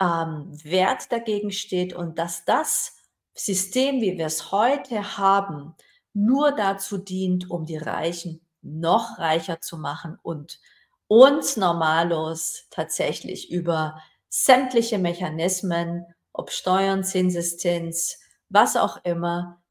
ähm, 0.00 0.48
Wert 0.62 1.10
dagegen 1.10 1.50
steht 1.50 1.92
und 1.92 2.18
dass 2.18 2.44
das 2.44 2.95
System, 3.36 4.00
wie 4.00 4.16
wir 4.18 4.26
es 4.26 4.50
heute 4.50 5.18
haben, 5.18 5.74
nur 6.12 6.52
dazu 6.52 6.98
dient, 6.98 7.50
um 7.50 7.66
die 7.66 7.76
Reichen 7.76 8.40
noch 8.62 9.18
reicher 9.18 9.60
zu 9.60 9.76
machen 9.76 10.18
und 10.22 10.58
uns 11.06 11.56
normallos 11.56 12.66
tatsächlich 12.70 13.50
über 13.50 14.00
sämtliche 14.28 14.98
Mechanismen, 14.98 16.04
ob 16.32 16.50
Steuern, 16.50 17.04
Zinseszins, 17.04 18.18
was 18.48 18.76
auch 18.76 19.04
immer, 19.04 19.62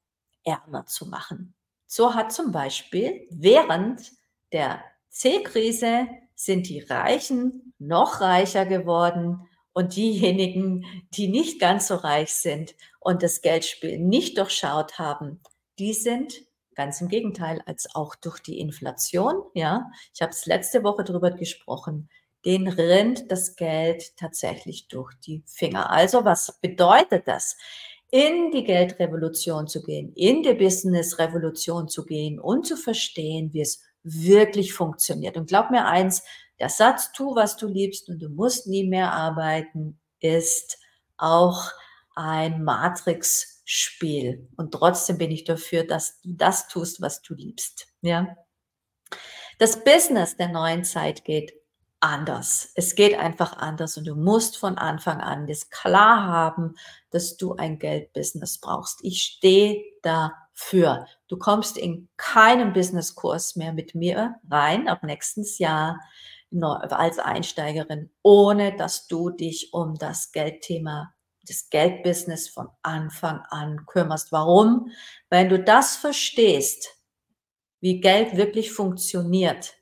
ärmer 0.43 0.85
zu 0.85 1.07
machen. 1.07 1.55
So 1.87 2.13
hat 2.13 2.31
zum 2.31 2.51
Beispiel 2.51 3.27
während 3.31 4.11
der 4.51 4.83
C-Krise 5.09 6.07
sind 6.35 6.69
die 6.69 6.81
Reichen 6.81 7.73
noch 7.79 8.21
reicher 8.21 8.65
geworden 8.65 9.47
und 9.75 9.95
diejenigen, 9.95 10.85
die 11.13 11.27
nicht 11.27 11.59
ganz 11.59 11.89
so 11.89 11.95
reich 11.95 12.33
sind 12.33 12.75
und 12.99 13.21
das 13.21 13.41
Geldspiel 13.41 13.99
nicht 13.99 14.37
durchschaut 14.37 14.97
haben, 14.97 15.41
die 15.77 15.93
sind 15.93 16.33
ganz 16.75 17.01
im 17.01 17.09
Gegenteil 17.09 17.61
als 17.65 17.93
auch 17.93 18.15
durch 18.15 18.39
die 18.39 18.59
Inflation, 18.59 19.43
ja, 19.53 19.91
ich 20.13 20.21
habe 20.21 20.31
es 20.31 20.45
letzte 20.45 20.83
Woche 20.83 21.03
darüber 21.03 21.31
gesprochen, 21.31 22.09
den 22.45 22.67
rinnt 22.67 23.31
das 23.31 23.55
Geld 23.55 24.15
tatsächlich 24.17 24.87
durch 24.87 25.13
die 25.25 25.43
Finger. 25.45 25.89
Also 25.89 26.25
was 26.25 26.59
bedeutet 26.61 27.27
das? 27.27 27.55
in 28.11 28.51
die 28.51 28.63
Geldrevolution 28.63 29.67
zu 29.67 29.81
gehen, 29.81 30.13
in 30.13 30.41
die 30.41 30.53
Business-Revolution 30.53 31.89
zu 31.89 32.05
gehen 32.05 32.39
und 32.39 32.65
zu 32.65 32.77
verstehen, 32.77 33.51
wie 33.51 33.59
es 33.59 33.81
wirklich 34.03 34.71
funktioniert. 34.73 35.35
Und 35.35 35.49
glaub 35.49 35.71
mir 35.71 35.85
eins, 35.85 36.23
der 36.59 36.69
Satz, 36.69 37.11
tu, 37.11 37.35
was 37.35 37.57
du 37.57 37.67
liebst 37.67 38.09
und 38.09 38.19
du 38.19 38.29
musst 38.29 38.67
nie 38.67 38.87
mehr 38.87 39.11
arbeiten, 39.11 39.99
ist 40.19 40.77
auch 41.17 41.71
ein 42.15 42.63
Matrix-Spiel. 42.63 44.47
Und 44.55 44.71
trotzdem 44.71 45.17
bin 45.17 45.31
ich 45.31 45.43
dafür, 45.43 45.83
dass 45.83 46.21
du 46.21 46.33
das 46.33 46.67
tust, 46.67 47.01
was 47.01 47.21
du 47.21 47.33
liebst. 47.33 47.87
Ja. 48.01 48.35
Das 49.59 49.83
Business 49.83 50.37
der 50.37 50.49
neuen 50.49 50.83
Zeit 50.83 51.23
geht 51.23 51.53
anders. 51.99 52.71
Es 52.75 52.95
geht 52.95 53.17
einfach 53.17 53.57
anders 53.57 53.97
und 53.97 54.05
du 54.05 54.15
musst 54.15 54.57
von 54.57 54.77
Anfang 54.77 55.21
an 55.21 55.47
das 55.47 55.69
klar 55.69 56.25
haben, 56.27 56.75
dass 57.09 57.37
du 57.37 57.55
ein 57.55 57.79
Geldbusiness 57.79 58.59
brauchst. 58.59 58.99
Ich 59.03 59.21
stehe 59.21 59.81
dafür. 60.03 61.07
Du 61.27 61.37
kommst 61.37 61.77
in 61.77 62.09
keinen 62.17 62.73
Businesskurs 62.73 63.55
mehr 63.55 63.73
mit 63.73 63.95
mir 63.95 64.35
rein 64.49 64.87
ab 64.87 65.03
nächstes 65.03 65.57
Jahr 65.57 65.99
als 66.61 67.19
Einsteigerin, 67.19 68.09
ohne 68.21 68.75
dass 68.75 69.07
du 69.07 69.29
dich 69.29 69.73
um 69.73 69.95
das 69.95 70.31
Geldthema, 70.31 71.13
das 71.47 71.69
Geldbusiness 71.69 72.49
von 72.49 72.69
Anfang 72.81 73.41
an 73.49 73.85
kümmerst. 73.85 74.31
Warum? 74.31 74.91
Wenn 75.29 75.49
du 75.49 75.63
das 75.63 75.95
verstehst, 75.95 76.89
wie 77.81 77.99
Geld 77.99 78.37
wirklich 78.37 78.71
funktioniert, 78.71 79.75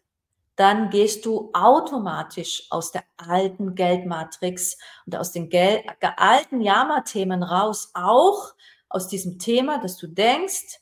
dann 0.55 0.89
gehst 0.89 1.25
du 1.25 1.49
automatisch 1.53 2.67
aus 2.69 2.91
der 2.91 3.03
alten 3.17 3.75
Geldmatrix 3.75 4.77
und 5.05 5.15
aus 5.15 5.31
den 5.31 5.49
Gel 5.49 5.83
alten 6.17 6.61
Jammerthemen 6.61 7.43
raus, 7.43 7.91
auch 7.93 8.53
aus 8.89 9.07
diesem 9.07 9.39
Thema, 9.39 9.79
dass 9.79 9.97
du 9.97 10.07
denkst, 10.07 10.79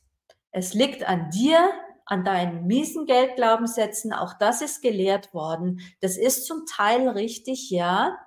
es 0.51 0.73
liegt 0.73 1.03
an 1.03 1.29
dir, 1.29 1.71
an 2.11 2.25
deinen 2.25 2.67
miesen 2.67 3.05
Geldglaubenssätzen, 3.05 4.11
auch 4.11 4.33
das 4.33 4.61
ist 4.61 4.81
gelehrt 4.81 5.33
worden. 5.33 5.79
Das 6.01 6.17
ist 6.17 6.45
zum 6.45 6.65
Teil 6.65 7.07
richtig, 7.07 7.69
ja, 7.69 8.19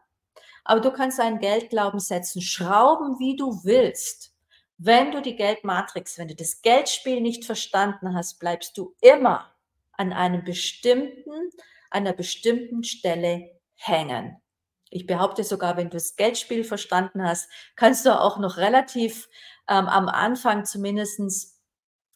aber 0.64 0.81
du 0.81 0.90
kannst 0.90 1.18
deinen 1.18 1.38
Geldglaubenssätzen 1.38 2.40
schrauben, 2.40 3.18
wie 3.18 3.37
du 3.37 3.62
willst. 3.62 4.33
Wenn 4.79 5.12
du 5.12 5.20
die 5.20 5.37
Geldmatrix, 5.37 6.16
wenn 6.16 6.29
du 6.29 6.35
das 6.35 6.62
Geldspiel 6.62 7.20
nicht 7.20 7.44
verstanden 7.44 8.16
hast, 8.16 8.38
bleibst 8.38 8.79
du 8.79 8.94
immer 9.03 9.55
an 9.92 10.14
einem 10.14 10.44
bestimmten, 10.44 11.51
einer 11.90 12.14
bestimmten 12.14 12.85
Stelle 12.85 13.51
hängen. 13.75 14.40
Ich 14.88 15.07
behaupte 15.07 15.44
sogar, 15.44 15.77
wenn 15.77 15.90
du 15.90 15.99
das 15.99 16.16
Geldspiel 16.16 16.64
verstanden 16.64 17.23
hast, 17.23 17.51
kannst 17.77 18.07
du 18.07 18.18
auch 18.18 18.38
noch 18.38 18.57
relativ 18.57 19.29
ähm, 19.68 19.88
am 19.88 20.09
Anfang 20.09 20.64
zumindestens 20.64 21.54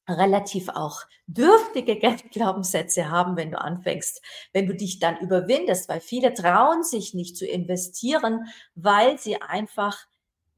relativ 0.09 0.69
auch 0.69 1.03
dürftige 1.27 1.97
Geldglaubenssätze 2.01 3.11
haben, 3.11 3.37
wenn 3.37 3.51
du 3.51 3.61
anfängst, 3.61 4.23
wenn 4.53 4.67
du 4.67 4.75
dich 4.75 4.99
dann 4.99 5.19
überwindest, 5.19 5.89
weil 5.89 6.01
viele 6.01 6.35
trauen 6.35 6.83
sich 6.83 7.15
nicht 7.15 7.37
zu 7.37 7.47
investieren, 7.47 8.47
weil 8.75 9.19
sie 9.19 9.41
einfach 9.41 10.07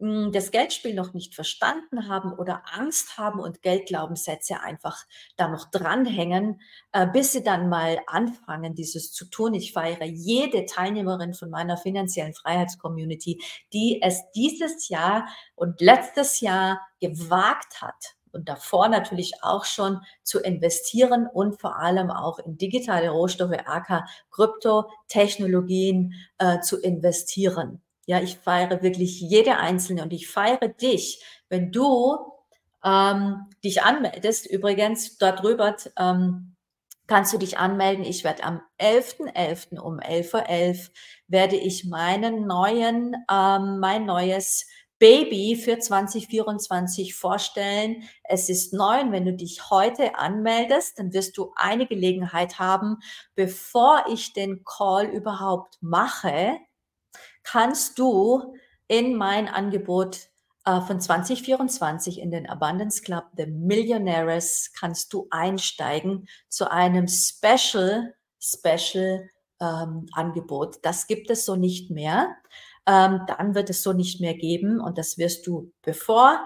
hm, 0.01 0.33
das 0.33 0.51
Geldspiel 0.51 0.95
noch 0.95 1.13
nicht 1.13 1.35
verstanden 1.35 2.09
haben 2.09 2.33
oder 2.33 2.63
Angst 2.73 3.19
haben 3.19 3.39
und 3.39 3.61
Geldglaubenssätze 3.61 4.61
einfach 4.61 5.05
da 5.37 5.49
noch 5.49 5.71
dranhängen, 5.71 6.61
äh, 6.93 7.07
bis 7.07 7.33
sie 7.33 7.43
dann 7.43 7.69
mal 7.69 8.01
anfangen, 8.07 8.75
dieses 8.75 9.13
zu 9.13 9.27
tun. 9.27 9.53
Ich 9.53 9.75
feiere 9.75 10.05
jede 10.05 10.65
Teilnehmerin 10.65 11.35
von 11.35 11.51
meiner 11.51 11.77
finanziellen 11.77 12.33
Freiheitscommunity, 12.33 13.43
die 13.75 14.01
es 14.01 14.23
dieses 14.35 14.89
Jahr 14.89 15.29
und 15.55 15.83
letztes 15.83 16.41
Jahr 16.41 16.81
gewagt 17.01 17.83
hat, 17.83 18.17
und 18.33 18.49
davor 18.49 18.89
natürlich 18.89 19.43
auch 19.43 19.65
schon 19.65 20.01
zu 20.23 20.41
investieren 20.41 21.27
und 21.33 21.61
vor 21.61 21.79
allem 21.79 22.11
auch 22.11 22.39
in 22.39 22.59
digitale 22.59 23.11
Rohstoffe, 23.11 23.57
AK, 23.65 24.05
Kryptotechnologien 24.31 26.15
äh, 26.39 26.61
zu 26.61 26.81
investieren. 26.81 27.81
Ja, 28.07 28.21
ich 28.21 28.39
feiere 28.39 28.83
wirklich 28.83 29.21
jede 29.21 29.57
einzelne 29.57 30.03
und 30.03 30.13
ich 30.13 30.29
feiere 30.29 30.69
dich, 30.69 31.23
wenn 31.49 31.71
du 31.71 32.17
ähm, 32.85 33.47
dich 33.63 33.83
anmeldest. 33.83 34.47
Übrigens, 34.47 35.19
darüber 35.19 35.77
ähm, 35.99 36.57
kannst 37.07 37.33
du 37.33 37.39
dich 37.39 37.59
anmelden. 37.59 38.05
Ich 38.05 38.25
werde 38.25 38.45
am 38.45 38.63
11.11. 38.81 39.35
.11. 39.35 39.81
um 39.81 39.99
11.11 39.99 40.35
Uhr 40.35 40.49
.11 40.49 40.91
werde 41.29 41.57
ich 41.57 41.85
meinen 41.85 42.47
neuen, 42.47 43.15
ähm, 43.31 43.79
mein 43.81 44.07
neues 44.07 44.67
Baby 45.01 45.57
für 45.57 45.79
2024 45.79 47.15
vorstellen. 47.15 48.05
Es 48.23 48.51
ist 48.51 48.75
neu 48.75 49.01
und 49.01 49.13
wenn 49.13 49.25
du 49.25 49.33
dich 49.33 49.71
heute 49.71 50.17
anmeldest, 50.17 50.99
dann 50.99 51.13
wirst 51.15 51.39
du 51.39 51.53
eine 51.57 51.87
Gelegenheit 51.87 52.59
haben, 52.59 52.99
bevor 53.35 54.05
ich 54.13 54.35
den 54.35 54.63
Call 54.63 55.07
überhaupt 55.07 55.79
mache, 55.81 56.59
kannst 57.43 57.99
du 57.99 58.55
in 58.89 59.17
mein 59.17 59.49
Angebot 59.49 60.29
äh, 60.67 60.81
von 60.83 61.01
2024 61.01 62.21
in 62.21 62.31
den 62.31 62.47
Abundance 62.49 63.03
Club 63.03 63.25
The 63.37 63.47
Millionaires 63.47 64.71
kannst 64.79 65.13
du 65.15 65.27
einsteigen 65.31 66.29
zu 66.49 66.71
einem 66.71 67.09
Special, 67.09 68.15
Special 68.39 69.31
ähm, 69.61 70.07
Angebot. 70.13 70.79
Das 70.83 71.07
gibt 71.07 71.31
es 71.31 71.45
so 71.45 71.57
nicht 71.57 71.91
mehr. 71.91 72.37
Ähm, 72.91 73.21
dann 73.29 73.55
wird 73.55 73.71
es 73.71 73.85
so 73.85 73.93
nicht 73.93 74.21
mehr 74.21 74.35
geben 74.35 74.81
und 74.81 74.99
das 74.99 75.17
wirst 75.17 75.47
du, 75.47 75.73
bevor 75.83 76.45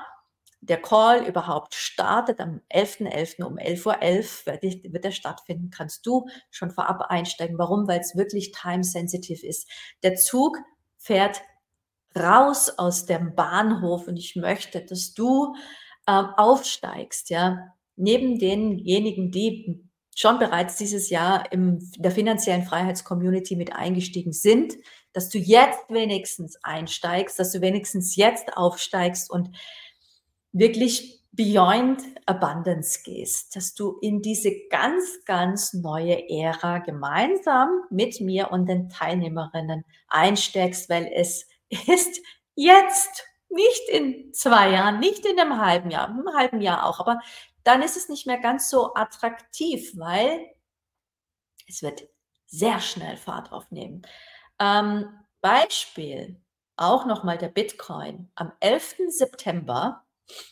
der 0.61 0.77
Call 0.77 1.27
überhaupt 1.27 1.75
startet, 1.75 2.39
am 2.39 2.61
11.11. 2.71 3.39
.11. 3.39 3.45
um 3.45 3.57
11.11 3.57 3.87
Uhr 3.87 4.03
.11 4.03 4.47
wird, 4.47 4.93
wird 4.93 5.05
er 5.07 5.13
stattfinden, 5.13 5.71
kannst 5.71 6.05
du 6.05 6.27
schon 6.51 6.71
vorab 6.71 7.01
einsteigen. 7.09 7.57
Warum? 7.57 7.89
Weil 7.89 8.01
es 8.01 8.15
wirklich 8.15 8.53
time-sensitive 8.53 9.47
ist. 9.47 9.71
Der 10.03 10.17
Zug 10.17 10.59
fährt 10.99 11.41
raus 12.15 12.71
aus 12.77 13.07
dem 13.07 13.35
Bahnhof 13.35 14.07
und 14.07 14.19
ich 14.19 14.37
möchte, 14.37 14.85
dass 14.85 15.15
du 15.15 15.55
ähm, 16.07 16.27
aufsteigst, 16.37 17.31
ja, 17.31 17.73
neben 17.97 18.39
denjenigen, 18.39 19.31
die 19.31 19.89
schon 20.15 20.39
bereits 20.39 20.77
dieses 20.77 21.09
Jahr 21.09 21.51
in 21.53 21.79
der 21.97 22.11
finanziellen 22.11 22.65
Freiheitscommunity 22.65 23.57
mit 23.57 23.73
eingestiegen 23.73 24.33
sind, 24.33 24.75
dass 25.15 25.31
du 25.31 25.39
jetzt 25.39 25.89
wenigstens 25.89 26.59
einsteigst, 26.63 27.39
dass 27.39 27.53
du 27.53 27.63
wenigstens 27.63 28.17
jetzt 28.17 28.57
aufsteigst 28.57 29.31
und 29.31 29.51
wirklich 30.53 31.23
beyond 31.33 32.03
abundance 32.27 33.01
gehst, 33.03 33.57
dass 33.57 33.75
du 33.75 33.99
in 34.01 34.21
diese 34.23 34.53
ganz, 34.69 35.25
ganz 35.25 35.73
neue 35.73 36.29
Ära 36.29 36.79
gemeinsam 36.79 37.71
mit 37.91 38.21
mir 38.21 38.53
und 38.53 38.67
den 38.67 38.89
Teilnehmerinnen 38.91 39.85
einsteckst, 40.09 40.91
weil 40.91 41.11
es 41.13 41.49
ist 41.87 42.21
jetzt, 42.55 43.25
nicht 43.55 43.89
in 43.89 44.33
zwei 44.35 44.71
Jahren, 44.71 44.99
nicht 44.99 45.25
in 45.25 45.39
einem 45.39 45.59
halben 45.61 45.91
Jahr, 45.91 46.09
im 46.09 46.29
halben 46.37 46.61
Jahr 46.61 46.87
auch, 46.87 47.01
aber 47.01 47.21
dann 47.63 47.83
ist 47.83 47.97
es 47.97 48.09
nicht 48.09 48.27
mehr 48.27 48.39
ganz 48.39 48.69
so 48.69 48.95
attraktiv, 48.95 49.93
weil 49.97 50.51
es 51.69 51.83
wird 51.83 52.03
sehr 52.47 52.81
schnell 52.81 53.17
Fahrt 53.17 53.53
aufnehmen. 53.53 54.03
Ähm, 54.59 55.07
Beispiel, 55.41 56.41
auch 56.77 57.07
nochmal 57.07 57.39
der 57.39 57.49
Bitcoin. 57.49 58.31
Am 58.35 58.53
11. 58.61 58.97
September, 59.09 60.05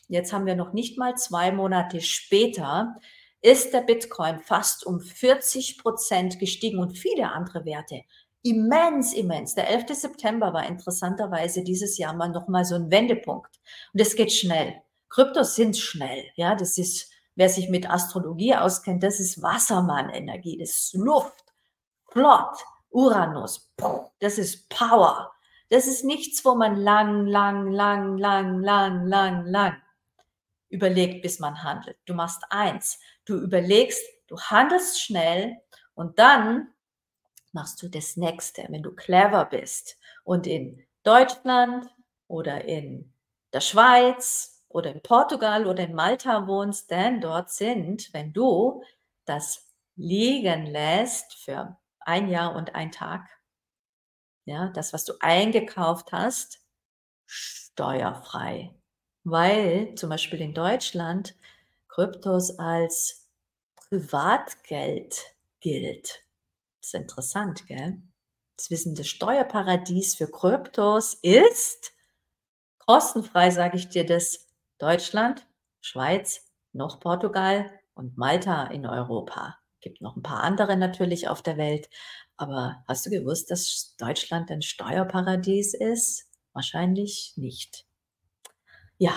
jetzt 0.08 0.32
haben 0.32 0.46
wir 0.46 0.56
noch 0.56 0.72
nicht 0.72 0.98
mal 0.98 1.16
zwei 1.16 1.50
Monate 1.52 2.00
später, 2.00 2.94
ist 3.40 3.72
der 3.72 3.80
Bitcoin 3.80 4.40
fast 4.40 4.86
um 4.86 5.00
40 5.00 5.78
Prozent 5.78 6.38
gestiegen 6.38 6.78
und 6.78 6.96
viele 6.96 7.32
andere 7.32 7.64
Werte. 7.64 8.02
Immens, 8.42 9.12
immens. 9.12 9.54
Der 9.54 9.68
11. 9.68 9.94
September 9.94 10.52
war 10.52 10.66
interessanterweise 10.66 11.62
dieses 11.62 11.98
Jahr 11.98 12.14
mal 12.14 12.28
nochmal 12.28 12.64
so 12.64 12.76
ein 12.76 12.90
Wendepunkt. 12.90 13.60
Und 13.92 14.00
es 14.00 14.14
geht 14.14 14.32
schnell. 14.32 14.82
Kryptos 15.08 15.56
sind 15.56 15.76
schnell. 15.76 16.24
Ja, 16.36 16.54
das 16.54 16.78
ist, 16.78 17.10
wer 17.34 17.48
sich 17.48 17.68
mit 17.68 17.88
Astrologie 17.90 18.54
auskennt, 18.54 19.02
das 19.02 19.20
ist 19.20 19.42
Wassermann-Energie, 19.42 20.58
das 20.58 20.70
ist 20.70 20.94
Luft, 20.94 21.44
flott, 22.10 22.56
Uranus, 22.92 23.72
das 24.20 24.38
ist 24.38 24.68
Power. 24.68 25.32
Das 25.70 25.86
ist 25.86 26.04
nichts, 26.04 26.44
wo 26.44 26.54
man 26.54 26.76
lang, 26.76 27.26
lang, 27.26 27.70
lang, 27.70 28.18
lang, 28.18 28.60
lang, 28.62 29.06
lang, 29.06 29.46
lang 29.46 29.82
überlegt, 30.68 31.22
bis 31.22 31.38
man 31.38 31.62
handelt. 31.62 31.96
Du 32.06 32.14
machst 32.14 32.42
eins. 32.50 33.00
Du 33.24 33.36
überlegst, 33.36 34.02
du 34.26 34.38
handelst 34.38 35.00
schnell 35.00 35.58
und 35.94 36.18
dann 36.18 36.68
machst 37.52 37.82
du 37.82 37.88
das 37.88 38.16
nächste, 38.16 38.66
wenn 38.68 38.82
du 38.82 38.92
clever 38.94 39.44
bist 39.44 39.98
und 40.24 40.46
in 40.46 40.84
Deutschland 41.02 41.86
oder 42.26 42.64
in 42.64 43.12
der 43.52 43.60
Schweiz 43.60 44.64
oder 44.68 44.92
in 44.92 45.02
Portugal 45.02 45.66
oder 45.66 45.84
in 45.84 45.94
Malta 45.94 46.46
wohnst, 46.46 46.90
denn 46.90 47.20
dort 47.20 47.50
sind, 47.50 48.12
wenn 48.14 48.32
du 48.32 48.82
das 49.26 49.66
liegen 49.96 50.66
lässt 50.66 51.34
für 51.34 51.76
ein 52.06 52.28
Jahr 52.28 52.54
und 52.54 52.74
ein 52.74 52.92
Tag, 52.92 53.28
ja, 54.44 54.68
das, 54.70 54.92
was 54.92 55.04
du 55.04 55.14
eingekauft 55.20 56.12
hast, 56.12 56.60
steuerfrei. 57.26 58.74
Weil 59.24 59.94
zum 59.94 60.10
Beispiel 60.10 60.40
in 60.40 60.54
Deutschland 60.54 61.36
Kryptos 61.88 62.58
als 62.58 63.28
Privatgeld 63.76 65.36
gilt. 65.60 66.24
Das 66.80 66.88
ist 66.88 66.94
interessant, 66.94 67.66
gell? 67.66 68.02
Das 68.56 68.70
Wissen, 68.70 68.94
das 68.94 69.08
Steuerparadies 69.08 70.16
für 70.16 70.30
Kryptos 70.30 71.14
ist 71.14 71.92
kostenfrei, 72.78 73.50
sage 73.50 73.76
ich 73.76 73.88
dir 73.88 74.04
das, 74.04 74.48
Deutschland, 74.78 75.46
Schweiz, 75.80 76.44
noch 76.72 77.00
Portugal 77.00 77.70
und 77.94 78.18
Malta 78.18 78.64
in 78.64 78.86
Europa. 78.86 79.61
Gibt 79.82 80.00
noch 80.00 80.16
ein 80.16 80.22
paar 80.22 80.42
andere 80.42 80.76
natürlich 80.76 81.28
auf 81.28 81.42
der 81.42 81.58
Welt, 81.58 81.90
aber 82.36 82.82
hast 82.88 83.04
du 83.04 83.10
gewusst, 83.10 83.50
dass 83.50 83.96
Deutschland 83.98 84.50
ein 84.50 84.62
Steuerparadies 84.62 85.74
ist? 85.74 86.28
Wahrscheinlich 86.52 87.34
nicht. 87.36 87.84
Ja, 88.98 89.14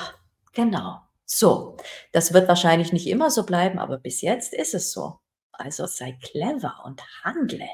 genau. 0.53 1.01
So, 1.25 1.77
das 2.11 2.33
wird 2.33 2.47
wahrscheinlich 2.47 2.91
nicht 2.91 3.07
immer 3.07 3.29
so 3.31 3.45
bleiben, 3.45 3.79
aber 3.79 3.97
bis 3.99 4.21
jetzt 4.21 4.53
ist 4.53 4.73
es 4.73 4.91
so. 4.91 5.19
Also 5.51 5.85
sei 5.85 6.17
clever 6.21 6.81
und 6.85 7.01
handle. 7.23 7.67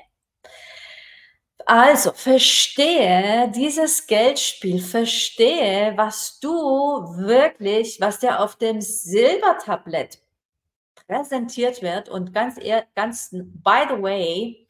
Also 1.65 2.12
verstehe 2.13 3.51
dieses 3.56 4.08
Geldspiel, 4.08 4.82
verstehe, 4.82 5.93
was 5.95 6.39
du 6.39 6.49
wirklich, 6.49 8.01
was 8.01 8.19
dir 8.19 8.39
auf 8.39 8.58
dem 8.58 8.82
Silbertablett 8.82 10.20
präsentiert 11.07 11.81
wird 11.81 12.09
und 12.09 12.33
ganz, 12.33 12.59
ganz, 12.95 13.29
by 13.31 13.85
the 13.89 14.01
way, 14.01 14.67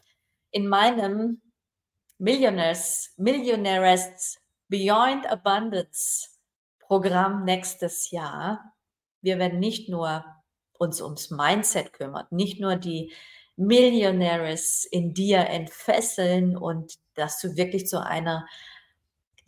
in 0.51 0.67
meinem 0.67 1.41
Millionaires, 2.17 3.13
Millionaires 3.17 4.37
Beyond 4.67 5.27
Abundance 5.27 6.29
Programm 6.79 7.45
nächstes 7.45 8.11
Jahr. 8.11 8.73
Wir 9.21 9.39
werden 9.39 9.59
nicht 9.59 9.89
nur 9.89 10.25
uns 10.77 11.01
ums 11.01 11.31
Mindset 11.31 11.93
kümmern, 11.93 12.25
nicht 12.31 12.59
nur 12.59 12.75
die 12.75 13.13
Millionaires 13.55 14.85
in 14.85 15.13
dir 15.13 15.39
entfesseln 15.39 16.57
und 16.57 16.95
dass 17.15 17.39
du 17.39 17.55
wirklich 17.55 17.87
zu 17.87 18.03
einer 18.03 18.47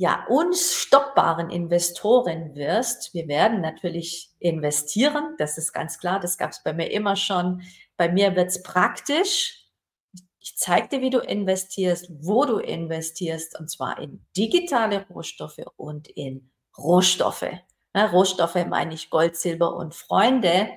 ja, 0.04 0.26
unstoppbaren 0.28 1.50
Investorin 1.50 2.56
wirst. 2.56 3.14
Wir 3.14 3.30
werden 3.30 3.62
natürlich 3.62 4.32
investieren, 4.40 5.36
das 5.38 5.58
ist 5.58 5.72
ganz 5.72 5.98
klar, 5.98 6.20
das 6.20 6.38
gab 6.38 6.52
es 6.52 6.62
bei 6.62 6.74
mir 6.74 6.92
immer 6.92 7.16
schon. 7.16 7.62
Bei 7.96 8.12
mir 8.12 8.36
wird 8.36 8.50
es 8.50 8.62
praktisch. 8.64 9.66
Ich 10.42 10.58
zeige 10.58 10.90
dir, 10.90 11.02
wie 11.02 11.10
du 11.10 11.20
investierst, 11.20 12.12
wo 12.20 12.44
du 12.44 12.58
investierst, 12.58 13.58
und 13.58 13.72
zwar 13.72 13.98
in 13.98 14.26
digitale 14.36 15.08
Rohstoffe 15.08 15.62
und 15.78 16.10
in 16.10 16.52
Rohstoffe. 16.78 17.54
Ja, 17.96 18.08
Rohstoffe 18.08 18.56
meine 18.68 18.96
ich 18.96 19.10
Gold, 19.10 19.38
Silber 19.38 19.74
und 19.74 19.96
Freunde. 19.96 20.68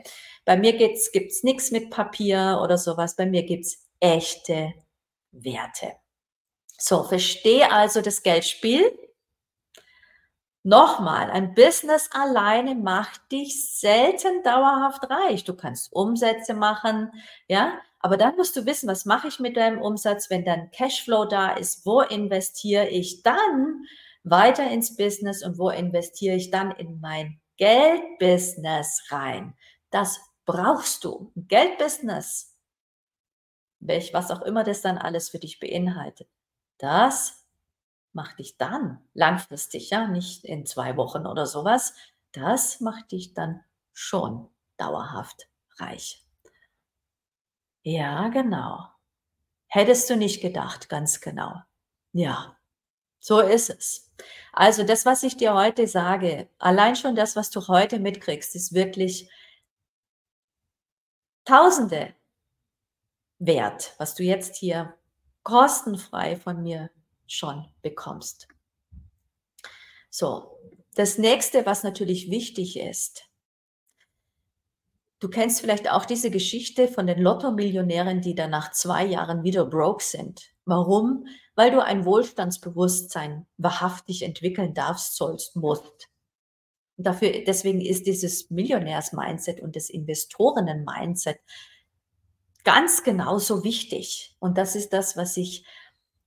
Bei 0.44 0.56
mir 0.56 0.76
gibt 0.76 0.98
es 0.98 1.42
nichts 1.42 1.72
mit 1.72 1.90
Papier 1.90 2.60
oder 2.62 2.78
sowas. 2.78 3.16
Bei 3.16 3.26
mir 3.26 3.42
gibt 3.42 3.64
es 3.64 3.88
echte 3.98 4.72
Werte. 5.32 5.94
So, 6.78 7.02
verstehe 7.02 7.72
also 7.72 8.02
das 8.02 8.22
Geldspiel. 8.22 8.96
Nochmal, 10.66 11.30
ein 11.30 11.54
Business 11.54 12.10
alleine 12.10 12.74
macht 12.74 13.30
dich 13.30 13.70
selten 13.78 14.42
dauerhaft 14.42 15.08
reich. 15.08 15.44
Du 15.44 15.54
kannst 15.54 15.92
Umsätze 15.92 16.54
machen, 16.54 17.12
ja, 17.46 17.80
aber 18.00 18.16
dann 18.16 18.34
musst 18.34 18.56
du 18.56 18.66
wissen, 18.66 18.88
was 18.88 19.04
mache 19.04 19.28
ich 19.28 19.38
mit 19.38 19.56
deinem 19.56 19.80
Umsatz, 19.80 20.28
wenn 20.28 20.44
dann 20.44 20.72
Cashflow 20.72 21.26
da 21.26 21.52
ist, 21.52 21.86
wo 21.86 22.00
investiere 22.00 22.88
ich 22.88 23.22
dann 23.22 23.84
weiter 24.24 24.68
ins 24.68 24.96
Business 24.96 25.44
und 25.44 25.56
wo 25.56 25.70
investiere 25.70 26.34
ich 26.34 26.50
dann 26.50 26.72
in 26.72 26.98
mein 26.98 27.40
Geldbusiness 27.58 29.04
rein? 29.10 29.54
Das 29.90 30.18
brauchst 30.46 31.04
du. 31.04 31.30
Geldbusiness, 31.36 32.56
welch, 33.78 34.12
was 34.12 34.32
auch 34.32 34.42
immer 34.42 34.64
das 34.64 34.82
dann 34.82 34.98
alles 34.98 35.28
für 35.28 35.38
dich 35.38 35.60
beinhaltet, 35.60 36.26
das 36.78 37.45
macht 38.16 38.40
dich 38.40 38.56
dann 38.56 38.98
langfristig, 39.14 39.90
ja, 39.90 40.08
nicht 40.08 40.44
in 40.44 40.66
zwei 40.66 40.96
Wochen 40.96 41.26
oder 41.26 41.46
sowas, 41.46 41.94
das 42.32 42.80
macht 42.80 43.12
dich 43.12 43.34
dann 43.34 43.62
schon 43.92 44.48
dauerhaft 44.76 45.48
reich. 45.78 46.26
Ja, 47.82 48.28
genau. 48.28 48.88
Hättest 49.68 50.10
du 50.10 50.16
nicht 50.16 50.40
gedacht, 50.40 50.88
ganz 50.88 51.20
genau. 51.20 51.60
Ja, 52.12 52.56
so 53.20 53.38
ist 53.40 53.70
es. 53.70 54.12
Also 54.52 54.82
das, 54.82 55.06
was 55.06 55.22
ich 55.22 55.36
dir 55.36 55.54
heute 55.54 55.86
sage, 55.86 56.48
allein 56.58 56.96
schon 56.96 57.14
das, 57.14 57.36
was 57.36 57.50
du 57.50 57.68
heute 57.68 58.00
mitkriegst, 58.00 58.56
ist 58.56 58.72
wirklich 58.74 59.30
Tausende 61.46 62.12
wert, 63.38 63.94
was 63.98 64.16
du 64.16 64.24
jetzt 64.24 64.56
hier 64.56 64.98
kostenfrei 65.44 66.34
von 66.34 66.60
mir 66.60 66.90
schon 67.26 67.66
bekommst. 67.82 68.48
So, 70.10 70.58
das 70.94 71.18
nächste, 71.18 71.66
was 71.66 71.82
natürlich 71.82 72.30
wichtig 72.30 72.78
ist, 72.78 73.24
du 75.18 75.28
kennst 75.28 75.60
vielleicht 75.60 75.90
auch 75.90 76.04
diese 76.04 76.30
Geschichte 76.30 76.88
von 76.88 77.06
den 77.06 77.20
Lotto-Millionären, 77.20 78.20
die 78.20 78.34
dann 78.34 78.50
nach 78.50 78.72
zwei 78.72 79.04
Jahren 79.04 79.44
wieder 79.44 79.66
broke 79.66 80.02
sind. 80.02 80.54
Warum? 80.64 81.26
Weil 81.54 81.70
du 81.70 81.84
ein 81.84 82.04
Wohlstandsbewusstsein 82.04 83.46
wahrhaftig 83.56 84.22
entwickeln 84.22 84.74
darfst, 84.74 85.16
sollst, 85.16 85.56
musst. 85.56 86.08
Und 86.96 87.06
dafür, 87.06 87.44
deswegen 87.46 87.80
ist 87.80 88.06
dieses 88.06 88.50
Millionärs-Mindset 88.50 89.60
und 89.60 89.76
das 89.76 89.90
Investorinnen-Mindset 89.90 91.38
ganz 92.64 93.04
genauso 93.04 93.64
wichtig. 93.64 94.34
Und 94.38 94.58
das 94.58 94.74
ist 94.74 94.92
das, 94.92 95.16
was 95.16 95.36
ich 95.36 95.64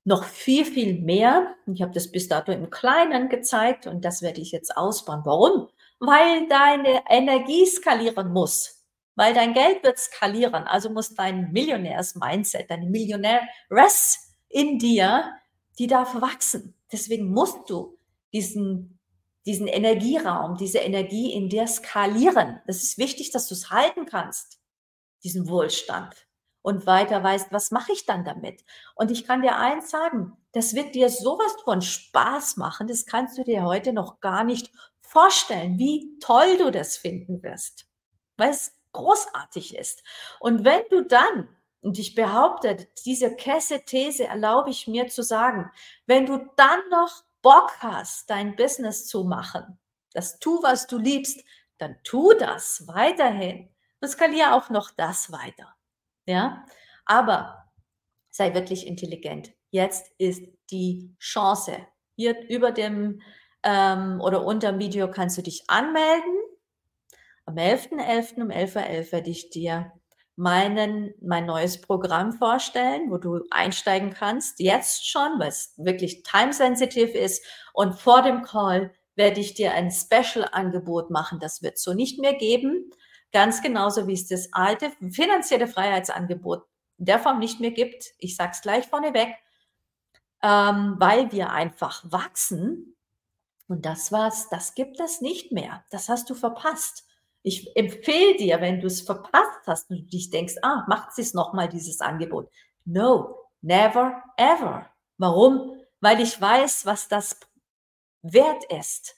noch 0.03 0.23
viel, 0.23 0.65
viel 0.65 1.01
mehr, 1.01 1.55
ich 1.67 1.81
habe 1.81 1.91
das 1.91 2.11
bis 2.11 2.27
dato 2.27 2.51
im 2.51 2.69
Kleinen 2.69 3.29
gezeigt 3.29 3.85
und 3.87 4.03
das 4.05 4.21
werde 4.21 4.41
ich 4.41 4.51
jetzt 4.51 4.75
ausbauen. 4.75 5.21
Warum? 5.25 5.67
Weil 5.99 6.47
deine 6.47 7.03
Energie 7.09 7.65
skalieren 7.65 8.31
muss. 8.31 8.85
Weil 9.15 9.33
dein 9.33 9.53
Geld 9.53 9.83
wird 9.83 9.99
skalieren. 9.99 10.63
Also 10.63 10.89
muss 10.89 11.13
dein 11.13 11.51
Millionärs-Mindset, 11.51 12.71
deine 12.71 12.85
Millionärs 12.85 14.35
in 14.47 14.79
dir, 14.79 15.33
die 15.77 15.87
darf 15.87 16.21
wachsen. 16.21 16.73
Deswegen 16.91 17.31
musst 17.31 17.69
du 17.69 17.97
diesen 18.31 18.99
diesen 19.45 19.67
Energieraum, 19.67 20.57
diese 20.57 20.77
Energie 20.79 21.33
in 21.33 21.49
dir 21.49 21.65
skalieren. 21.65 22.61
Das 22.67 22.83
ist 22.83 22.97
wichtig, 22.99 23.31
dass 23.31 23.47
du 23.47 23.55
es 23.55 23.71
halten 23.71 24.05
kannst, 24.05 24.59
diesen 25.23 25.47
Wohlstand. 25.47 26.27
Und 26.61 26.85
weiter 26.85 27.23
weißt, 27.23 27.51
was 27.51 27.71
mache 27.71 27.93
ich 27.93 28.05
dann 28.05 28.25
damit? 28.25 28.65
Und 28.95 29.11
ich 29.11 29.25
kann 29.25 29.41
dir 29.41 29.55
eins 29.55 29.89
sagen, 29.89 30.37
das 30.51 30.75
wird 30.75 30.95
dir 30.95 31.09
sowas 31.09 31.55
von 31.63 31.81
Spaß 31.81 32.57
machen, 32.57 32.87
das 32.87 33.05
kannst 33.05 33.37
du 33.37 33.43
dir 33.43 33.63
heute 33.63 33.93
noch 33.93 34.19
gar 34.19 34.43
nicht 34.43 34.71
vorstellen, 35.01 35.77
wie 35.79 36.17
toll 36.19 36.57
du 36.57 36.71
das 36.71 36.97
finden 36.97 37.41
wirst, 37.41 37.87
weil 38.37 38.49
es 38.51 38.75
großartig 38.91 39.75
ist. 39.77 40.03
Und 40.39 40.65
wenn 40.65 40.83
du 40.89 41.05
dann 41.05 41.49
und 41.81 41.97
ich 41.97 42.13
behaupte, 42.13 42.87
diese 43.05 43.35
Kesse-These 43.35 44.25
erlaube 44.25 44.69
ich 44.69 44.87
mir 44.87 45.07
zu 45.07 45.23
sagen, 45.23 45.71
wenn 46.05 46.25
du 46.25 46.49
dann 46.57 46.81
noch 46.89 47.23
Bock 47.41 47.71
hast, 47.79 48.29
dein 48.29 48.55
Business 48.55 49.07
zu 49.07 49.23
machen, 49.23 49.79
das 50.13 50.39
tu, 50.39 50.61
was 50.61 50.87
du 50.87 50.97
liebst, 50.97 51.41
dann 51.77 51.95
tu 52.03 52.33
das 52.33 52.85
weiterhin 52.87 53.69
und 54.01 54.09
skaliere 54.09 54.53
auch 54.53 54.69
noch 54.69 54.91
das 54.91 55.31
weiter. 55.31 55.73
Ja, 56.29 56.63
aber 57.05 57.65
sei 58.29 58.53
wirklich 58.53 58.85
intelligent. 58.85 59.51
Jetzt 59.71 60.11
ist 60.19 60.43
die 60.69 61.15
Chance. 61.19 61.79
Hier 62.15 62.47
über 62.47 62.71
dem 62.71 63.23
ähm, 63.63 64.21
oder 64.21 64.45
unter 64.45 64.71
dem 64.71 64.79
Video 64.79 65.09
kannst 65.09 65.39
du 65.39 65.41
dich 65.41 65.63
anmelden. 65.67 66.37
Am 67.45 67.55
11.11. 67.55 67.97
.11. 67.97 68.41
um 68.43 68.49
11.11 68.49 68.75
Uhr 69.07 69.11
werde 69.11 69.29
ich 69.31 69.49
dir 69.49 69.91
meinen, 70.35 71.15
mein 71.19 71.47
neues 71.47 71.81
Programm 71.81 72.33
vorstellen, 72.33 73.09
wo 73.09 73.17
du 73.17 73.43
einsteigen 73.49 74.11
kannst, 74.13 74.59
jetzt 74.59 75.09
schon, 75.09 75.39
weil 75.39 75.49
es 75.49 75.73
wirklich 75.77 76.21
time-sensitive 76.21 77.17
ist. 77.17 77.43
Und 77.73 77.99
vor 77.99 78.21
dem 78.21 78.43
Call 78.43 78.93
werde 79.15 79.39
ich 79.39 79.55
dir 79.55 79.73
ein 79.73 79.89
Special-Angebot 79.89 81.09
machen. 81.09 81.39
Das 81.39 81.63
wird 81.63 81.79
so 81.79 81.95
nicht 81.95 82.19
mehr 82.19 82.35
geben. 82.35 82.91
Ganz 83.31 83.61
genauso 83.61 84.07
wie 84.07 84.13
es 84.13 84.27
das 84.27 84.51
alte 84.53 84.91
finanzielle 85.11 85.67
Freiheitsangebot 85.67 86.65
in 86.97 87.05
der 87.05 87.19
Form 87.19 87.39
nicht 87.39 87.59
mehr 87.59 87.71
gibt. 87.71 88.13
Ich 88.17 88.35
sage 88.35 88.51
es 88.53 88.61
gleich 88.61 88.87
vorneweg, 88.87 89.35
ähm, 90.41 90.95
weil 90.97 91.31
wir 91.31 91.51
einfach 91.51 92.03
wachsen. 92.11 92.95
Und 93.67 93.85
das 93.85 94.11
war's, 94.11 94.49
das 94.49 94.73
gibt 94.73 94.99
es 94.99 95.21
nicht 95.21 95.51
mehr. 95.51 95.83
Das 95.91 96.09
hast 96.09 96.29
du 96.29 96.35
verpasst. 96.35 97.05
Ich 97.43 97.75
empfehle 97.75 98.35
dir, 98.35 98.59
wenn 98.59 98.81
du 98.81 98.87
es 98.87 99.01
verpasst 99.01 99.61
hast 99.67 99.89
und 99.91 100.11
dich 100.11 100.29
denkst, 100.29 100.55
ah, 100.61 100.83
macht 100.87 101.13
sie 101.13 101.21
es 101.21 101.33
nochmal, 101.33 101.69
dieses 101.69 102.01
Angebot. 102.01 102.49
No, 102.83 103.37
never, 103.61 104.23
ever. 104.37 104.89
Warum? 105.17 105.79
Weil 106.01 106.19
ich 106.19 106.39
weiß, 106.39 106.85
was 106.85 107.07
das 107.07 107.39
wert 108.21 108.65
ist. 108.71 109.15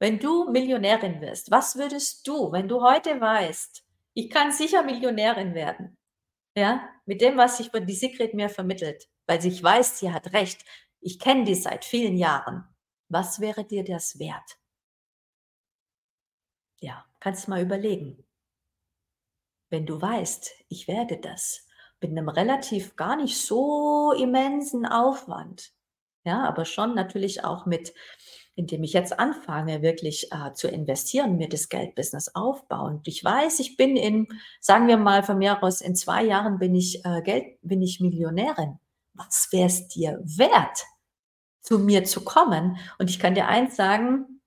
Wenn 0.00 0.18
du 0.18 0.50
Millionärin 0.50 1.20
wirst, 1.20 1.50
was 1.50 1.76
würdest 1.76 2.26
du, 2.26 2.52
wenn 2.52 2.68
du 2.68 2.82
heute 2.82 3.20
weißt, 3.20 3.84
ich 4.14 4.30
kann 4.30 4.52
sicher 4.52 4.82
Millionärin 4.82 5.54
werden? 5.54 5.96
Ja, 6.56 6.88
mit 7.04 7.20
dem, 7.20 7.36
was 7.36 7.58
sich 7.58 7.70
die 7.70 7.94
Sigrid 7.94 8.34
mir 8.34 8.48
vermittelt, 8.48 9.08
weil 9.26 9.40
sie 9.40 9.62
weiß, 9.62 9.98
sie 9.98 10.12
hat 10.12 10.32
recht. 10.32 10.64
Ich 11.00 11.18
kenne 11.18 11.44
die 11.44 11.54
seit 11.54 11.84
vielen 11.84 12.16
Jahren. 12.16 12.64
Was 13.08 13.40
wäre 13.40 13.64
dir 13.64 13.84
das 13.84 14.18
wert? 14.18 14.58
Ja, 16.80 17.04
kannst 17.20 17.46
du 17.46 17.50
mal 17.50 17.62
überlegen. 17.62 18.24
Wenn 19.70 19.86
du 19.86 20.00
weißt, 20.00 20.50
ich 20.68 20.86
werde 20.86 21.18
das 21.18 21.66
mit 22.00 22.10
einem 22.10 22.28
relativ 22.28 22.96
gar 22.96 23.16
nicht 23.16 23.36
so 23.38 24.12
immensen 24.12 24.86
Aufwand, 24.86 25.72
ja, 26.24 26.44
aber 26.44 26.64
schon 26.64 26.94
natürlich 26.94 27.44
auch 27.44 27.66
mit, 27.66 27.94
indem 28.56 28.84
ich 28.84 28.92
jetzt 28.92 29.18
anfange, 29.18 29.82
wirklich 29.82 30.30
äh, 30.32 30.52
zu 30.52 30.68
investieren, 30.68 31.36
mir 31.36 31.48
das 31.48 31.68
Geldbusiness 31.68 32.34
aufbauen. 32.34 33.00
Ich 33.04 33.22
weiß, 33.22 33.58
ich 33.58 33.76
bin 33.76 33.96
in, 33.96 34.28
sagen 34.60 34.86
wir 34.86 34.96
mal 34.96 35.22
von 35.22 35.38
mir 35.38 35.62
aus, 35.62 35.80
in 35.80 35.96
zwei 35.96 36.24
Jahren 36.24 36.58
bin 36.58 36.74
ich 36.74 37.04
äh, 37.04 37.22
Geld, 37.22 37.58
bin 37.62 37.82
ich 37.82 38.00
Millionärin. 38.00 38.78
Was 39.14 39.48
wäre 39.50 39.66
es 39.66 39.88
dir 39.88 40.20
wert, 40.22 40.84
zu 41.60 41.78
mir 41.78 42.04
zu 42.04 42.22
kommen? 42.22 42.76
Und 42.98 43.10
ich 43.10 43.18
kann 43.18 43.34
dir 43.34 43.48
eins 43.48 43.76
sagen, 43.76 44.40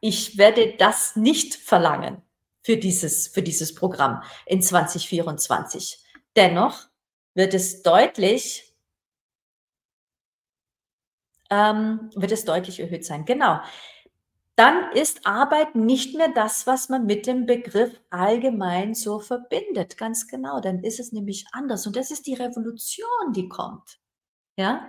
ich 0.00 0.36
werde 0.36 0.74
das 0.76 1.16
nicht 1.16 1.54
verlangen 1.54 2.20
für 2.62 2.76
dieses, 2.76 3.28
für 3.28 3.42
dieses 3.42 3.74
Programm 3.74 4.22
in 4.44 4.60
2024. 4.60 5.98
Dennoch 6.36 6.88
wird 7.32 7.54
es 7.54 7.82
deutlich, 7.82 8.73
ähm, 11.50 12.10
wird 12.14 12.32
es 12.32 12.44
deutlich 12.44 12.80
erhöht 12.80 13.04
sein. 13.04 13.24
Genau. 13.24 13.60
Dann 14.56 14.92
ist 14.92 15.26
Arbeit 15.26 15.74
nicht 15.74 16.16
mehr 16.16 16.28
das, 16.28 16.66
was 16.66 16.88
man 16.88 17.06
mit 17.06 17.26
dem 17.26 17.44
Begriff 17.44 18.00
allgemein 18.10 18.94
so 18.94 19.18
verbindet. 19.18 19.96
Ganz 19.96 20.28
genau. 20.28 20.60
Dann 20.60 20.84
ist 20.84 21.00
es 21.00 21.10
nämlich 21.10 21.44
anders. 21.52 21.86
Und 21.86 21.96
das 21.96 22.12
ist 22.12 22.26
die 22.26 22.34
Revolution, 22.34 23.32
die 23.34 23.48
kommt. 23.48 23.98
Ja? 24.56 24.88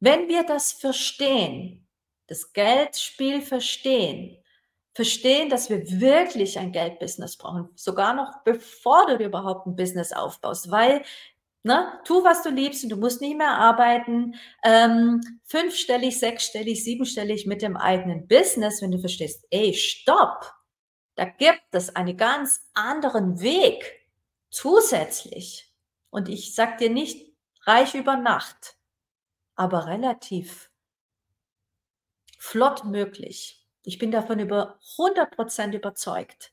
Wenn 0.00 0.28
wir 0.28 0.44
das 0.44 0.72
verstehen, 0.72 1.86
das 2.28 2.52
Geldspiel 2.52 3.42
verstehen, 3.42 4.38
verstehen, 4.94 5.48
dass 5.48 5.68
wir 5.68 6.00
wirklich 6.00 6.58
ein 6.58 6.72
Geldbusiness 6.72 7.36
brauchen, 7.36 7.68
sogar 7.74 8.14
noch 8.14 8.42
bevor 8.44 9.06
du 9.06 9.22
überhaupt 9.22 9.66
ein 9.66 9.76
Business 9.76 10.12
aufbaust, 10.12 10.70
weil 10.70 11.02
Ne? 11.64 12.00
Tu, 12.04 12.22
was 12.24 12.42
du 12.42 12.50
liebst 12.50 12.84
und 12.84 12.90
du 12.90 12.96
musst 12.96 13.20
nicht 13.20 13.36
mehr 13.36 13.50
arbeiten. 13.50 14.36
Ähm, 14.64 15.20
fünfstellig, 15.44 16.18
sechsstellig, 16.18 16.84
siebenstellig 16.84 17.46
mit 17.46 17.62
dem 17.62 17.76
eigenen 17.76 18.26
Business, 18.28 18.80
wenn 18.80 18.92
du 18.92 18.98
verstehst, 18.98 19.46
ey, 19.50 19.74
stopp, 19.74 20.54
da 21.16 21.24
gibt 21.24 21.64
es 21.72 21.94
einen 21.96 22.16
ganz 22.16 22.60
anderen 22.74 23.40
Weg 23.40 24.06
zusätzlich. 24.50 25.72
Und 26.10 26.28
ich 26.28 26.54
sag 26.54 26.78
dir 26.78 26.90
nicht 26.90 27.32
reich 27.66 27.94
über 27.94 28.16
Nacht, 28.16 28.76
aber 29.56 29.86
relativ 29.86 30.70
flott 32.38 32.84
möglich. 32.84 33.66
Ich 33.82 33.98
bin 33.98 34.10
davon 34.10 34.38
über 34.38 34.78
100% 34.96 35.74
überzeugt, 35.74 36.52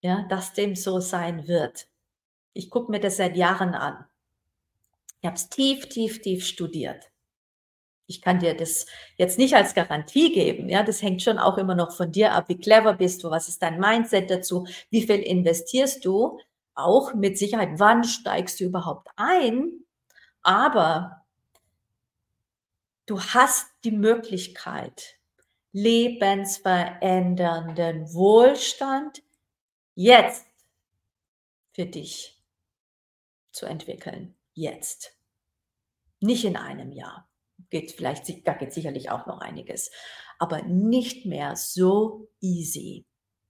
ja, 0.00 0.26
dass 0.28 0.52
dem 0.52 0.74
so 0.74 1.00
sein 1.00 1.46
wird. 1.46 1.89
Ich 2.52 2.70
gucke 2.70 2.90
mir 2.90 3.00
das 3.00 3.16
seit 3.16 3.36
Jahren 3.36 3.74
an. 3.74 4.04
Ich 5.20 5.26
habe 5.26 5.36
es 5.36 5.48
tief, 5.48 5.88
tief, 5.88 6.22
tief 6.22 6.44
studiert. 6.44 7.10
Ich 8.06 8.22
kann 8.22 8.40
dir 8.40 8.56
das 8.56 8.86
jetzt 9.16 9.38
nicht 9.38 9.54
als 9.54 9.74
Garantie 9.74 10.32
geben. 10.32 10.68
Ja, 10.68 10.82
das 10.82 11.02
hängt 11.02 11.22
schon 11.22 11.38
auch 11.38 11.58
immer 11.58 11.74
noch 11.74 11.92
von 11.92 12.10
dir 12.10 12.32
ab, 12.32 12.48
wie 12.48 12.58
clever 12.58 12.94
bist 12.94 13.22
du, 13.22 13.30
was 13.30 13.48
ist 13.48 13.62
dein 13.62 13.78
Mindset 13.78 14.30
dazu, 14.30 14.66
wie 14.90 15.02
viel 15.02 15.20
investierst 15.20 16.04
du, 16.04 16.40
auch 16.74 17.14
mit 17.14 17.38
Sicherheit, 17.38 17.78
wann 17.78 18.04
steigst 18.04 18.58
du 18.58 18.64
überhaupt 18.64 19.08
ein. 19.16 19.84
Aber 20.42 21.20
Du 23.10 23.20
hast 23.20 23.66
die 23.82 23.90
Möglichkeit, 23.90 25.18
lebensverändernden 25.72 28.14
Wohlstand 28.14 29.24
jetzt 29.96 30.46
für 31.72 31.86
dich 31.86 32.39
zu 33.52 33.66
entwickeln. 33.66 34.34
Jetzt. 34.54 35.16
Nicht 36.20 36.44
in 36.44 36.56
einem 36.56 36.92
Jahr. 36.92 37.28
Geht 37.70 37.92
vielleicht, 37.92 38.46
da 38.46 38.54
geht 38.54 38.72
sicherlich 38.72 39.10
auch 39.10 39.26
noch 39.26 39.40
einiges. 39.40 39.90
Aber 40.38 40.62
nicht 40.62 41.26
mehr 41.26 41.56
so 41.56 42.30
easy. 42.40 43.06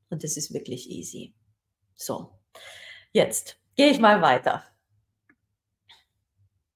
Und 0.09 0.25
es 0.25 0.37
ist 0.37 0.53
wirklich 0.53 0.91
easy. 0.91 1.35
So. 1.95 2.39
Jetzt 3.13 3.59
gehe 3.77 3.91
ich 3.91 3.99
mal 3.99 4.23
weiter. 4.23 4.65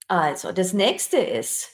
Also, 0.06 0.52
das 0.52 0.72
nächste 0.72 1.16
ist, 1.16 1.70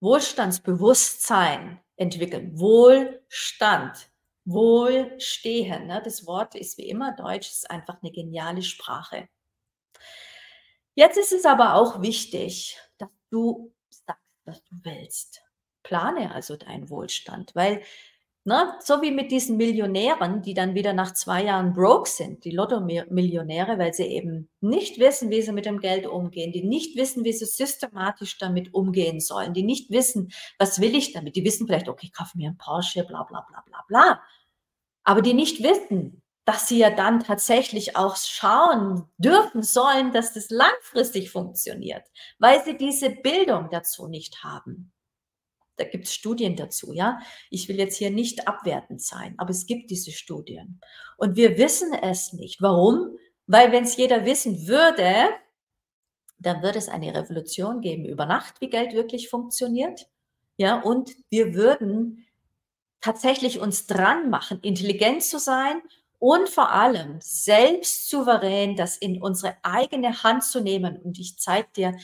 Wohlstandsbewusstsein 0.00 1.80
entwickeln. 1.96 2.58
Wohlstand, 2.58 4.10
Wohlstehen. 4.44 5.86
Ne? 5.86 6.02
Das 6.04 6.26
Wort 6.26 6.54
ist 6.54 6.78
wie 6.78 6.88
immer 6.88 7.14
Deutsch, 7.16 7.50
ist 7.50 7.70
einfach 7.70 8.02
eine 8.02 8.12
geniale 8.12 8.62
Sprache. 8.62 9.28
Jetzt 10.94 11.18
ist 11.18 11.32
es 11.32 11.44
aber 11.44 11.74
auch 11.74 12.02
wichtig, 12.02 12.78
dass 12.98 13.10
du 13.30 13.72
sagst, 13.90 14.22
was 14.44 14.64
du 14.64 14.76
willst. 14.82 15.42
Plane 15.82 16.34
also 16.34 16.56
deinen 16.56 16.88
Wohlstand, 16.88 17.54
weil 17.54 17.82
Ne? 18.46 18.74
So 18.80 19.00
wie 19.00 19.10
mit 19.10 19.30
diesen 19.30 19.56
Millionären, 19.56 20.42
die 20.42 20.52
dann 20.52 20.74
wieder 20.74 20.92
nach 20.92 21.14
zwei 21.14 21.44
Jahren 21.44 21.72
broke 21.72 22.10
sind, 22.10 22.44
die 22.44 22.50
Lotto-Millionäre, 22.50 23.78
weil 23.78 23.94
sie 23.94 24.04
eben 24.04 24.50
nicht 24.60 24.98
wissen, 24.98 25.30
wie 25.30 25.40
sie 25.40 25.52
mit 25.52 25.64
dem 25.64 25.80
Geld 25.80 26.06
umgehen, 26.06 26.52
die 26.52 26.62
nicht 26.62 26.94
wissen, 26.94 27.24
wie 27.24 27.32
sie 27.32 27.46
systematisch 27.46 28.36
damit 28.36 28.74
umgehen 28.74 29.18
sollen, 29.20 29.54
die 29.54 29.62
nicht 29.62 29.90
wissen, 29.90 30.30
was 30.58 30.78
will 30.78 30.94
ich 30.94 31.14
damit. 31.14 31.36
Die 31.36 31.44
wissen 31.44 31.66
vielleicht, 31.66 31.88
okay, 31.88 32.08
ich 32.08 32.12
kaufe 32.12 32.36
mir 32.36 32.50
ein 32.50 32.58
Porsche, 32.58 33.02
bla 33.04 33.22
bla 33.22 33.46
bla 33.48 33.62
bla 33.66 33.82
bla. 33.88 34.22
Aber 35.04 35.22
die 35.22 35.32
nicht 35.32 35.62
wissen, 35.62 36.22
dass 36.44 36.68
sie 36.68 36.78
ja 36.78 36.90
dann 36.90 37.20
tatsächlich 37.20 37.96
auch 37.96 38.16
schauen 38.16 39.08
dürfen 39.16 39.62
sollen, 39.62 40.12
dass 40.12 40.34
das 40.34 40.50
langfristig 40.50 41.30
funktioniert, 41.30 42.04
weil 42.38 42.62
sie 42.64 42.76
diese 42.76 43.10
Bildung 43.10 43.68
dazu 43.70 44.08
nicht 44.08 44.44
haben. 44.44 44.92
Da 45.76 45.84
gibt 45.84 46.04
es 46.04 46.14
Studien 46.14 46.54
dazu, 46.54 46.92
ja. 46.92 47.18
Ich 47.50 47.68
will 47.68 47.78
jetzt 47.78 47.96
hier 47.96 48.10
nicht 48.10 48.46
abwertend 48.46 49.02
sein, 49.02 49.34
aber 49.38 49.50
es 49.50 49.66
gibt 49.66 49.90
diese 49.90 50.12
Studien. 50.12 50.80
Und 51.16 51.36
wir 51.36 51.58
wissen 51.58 51.92
es 51.94 52.32
nicht. 52.32 52.62
Warum? 52.62 53.16
Weil 53.46 53.72
wenn 53.72 53.84
es 53.84 53.96
jeder 53.96 54.24
wissen 54.24 54.68
würde, 54.68 55.30
dann 56.38 56.62
würde 56.62 56.78
es 56.78 56.88
eine 56.88 57.14
Revolution 57.14 57.80
geben 57.80 58.04
über 58.04 58.26
Nacht, 58.26 58.60
wie 58.60 58.68
Geld 58.68 58.92
wirklich 58.92 59.28
funktioniert. 59.28 60.06
Ja, 60.56 60.80
und 60.80 61.10
wir 61.30 61.54
würden 61.54 62.24
tatsächlich 63.00 63.58
uns 63.58 63.86
dran 63.86 64.30
machen, 64.30 64.60
intelligent 64.62 65.24
zu 65.24 65.38
sein 65.38 65.82
und 66.24 66.48
vor 66.48 66.72
allem 66.72 67.18
selbst 67.20 68.08
souverän 68.08 68.76
das 68.76 68.96
in 68.96 69.20
unsere 69.20 69.58
eigene 69.62 70.22
Hand 70.22 70.42
zu 70.42 70.60
nehmen. 70.60 70.96
Und 70.96 71.18
ich 71.18 71.36
zeige 71.38 71.68
dir, 71.76 71.98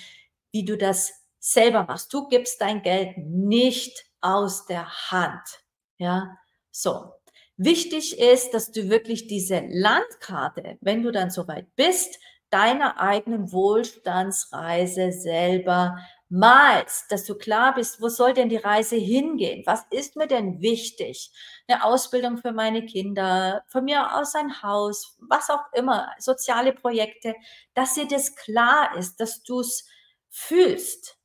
wie 0.52 0.66
du 0.66 0.76
das 0.76 1.10
selber 1.38 1.84
machst. 1.84 2.12
Du 2.12 2.28
gibst 2.28 2.60
dein 2.60 2.82
Geld 2.82 3.16
nicht 3.16 4.04
aus 4.20 4.66
der 4.66 5.10
Hand. 5.10 5.64
Ja, 5.96 6.36
so. 6.70 7.14
Wichtig 7.56 8.18
ist, 8.18 8.52
dass 8.52 8.70
du 8.70 8.90
wirklich 8.90 9.26
diese 9.26 9.62
Landkarte, 9.66 10.76
wenn 10.82 11.02
du 11.02 11.12
dann 11.12 11.30
soweit 11.30 11.74
bist, 11.74 12.18
deiner 12.50 13.00
eigenen 13.00 13.52
Wohlstandsreise 13.52 15.12
selber 15.12 15.96
malst, 16.30 17.10
dass 17.12 17.24
du 17.24 17.34
klar 17.36 17.74
bist, 17.74 18.00
wo 18.00 18.08
soll 18.08 18.32
denn 18.34 18.48
die 18.48 18.56
Reise 18.56 18.96
hingehen? 18.96 19.64
Was 19.66 19.84
ist 19.90 20.16
mir 20.16 20.28
denn 20.28 20.60
wichtig? 20.60 21.32
Eine 21.66 21.84
Ausbildung 21.84 22.38
für 22.38 22.52
meine 22.52 22.86
Kinder, 22.86 23.64
von 23.66 23.84
mir 23.84 24.16
aus 24.16 24.34
ein 24.36 24.62
Haus, 24.62 25.16
was 25.20 25.50
auch 25.50 25.72
immer, 25.72 26.10
soziale 26.18 26.72
Projekte, 26.72 27.34
dass 27.74 27.94
dir 27.94 28.06
das 28.06 28.36
klar 28.36 28.96
ist, 28.96 29.18
dass 29.20 29.42
du 29.42 29.60
es 29.60 29.86
fühlst, 30.30 31.18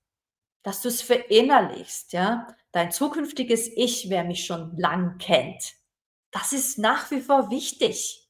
dass 0.63 0.81
du 0.81 0.89
es 0.89 1.01
verinnerlichst, 1.01 2.13
ja? 2.13 2.47
Dein 2.71 2.91
zukünftiges 2.91 3.69
Ich, 3.75 4.09
wer 4.09 4.23
mich 4.23 4.45
schon 4.45 4.75
lang 4.77 5.17
kennt, 5.19 5.73
das 6.31 6.51
ist 6.51 6.79
nach 6.79 7.11
wie 7.11 7.21
vor 7.21 7.51
wichtig, 7.51 8.27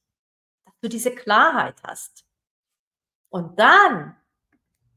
dass 0.64 0.74
du 0.82 0.88
diese 0.88 1.14
Klarheit 1.14 1.76
hast. 1.82 2.26
Und 3.30 3.58
dann 3.58 4.16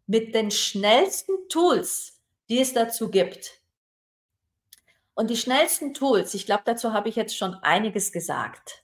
mit 0.09 0.33
den 0.33 0.49
schnellsten 0.49 1.47
Tools, 1.49 2.19
die 2.49 2.59
es 2.59 2.73
dazu 2.73 3.11
gibt. 3.11 3.61
Und 5.13 5.29
die 5.29 5.37
schnellsten 5.37 5.93
Tools, 5.93 6.33
ich 6.33 6.47
glaube, 6.47 6.63
dazu 6.65 6.93
habe 6.93 7.09
ich 7.09 7.15
jetzt 7.15 7.37
schon 7.37 7.53
einiges 7.53 8.11
gesagt. 8.11 8.83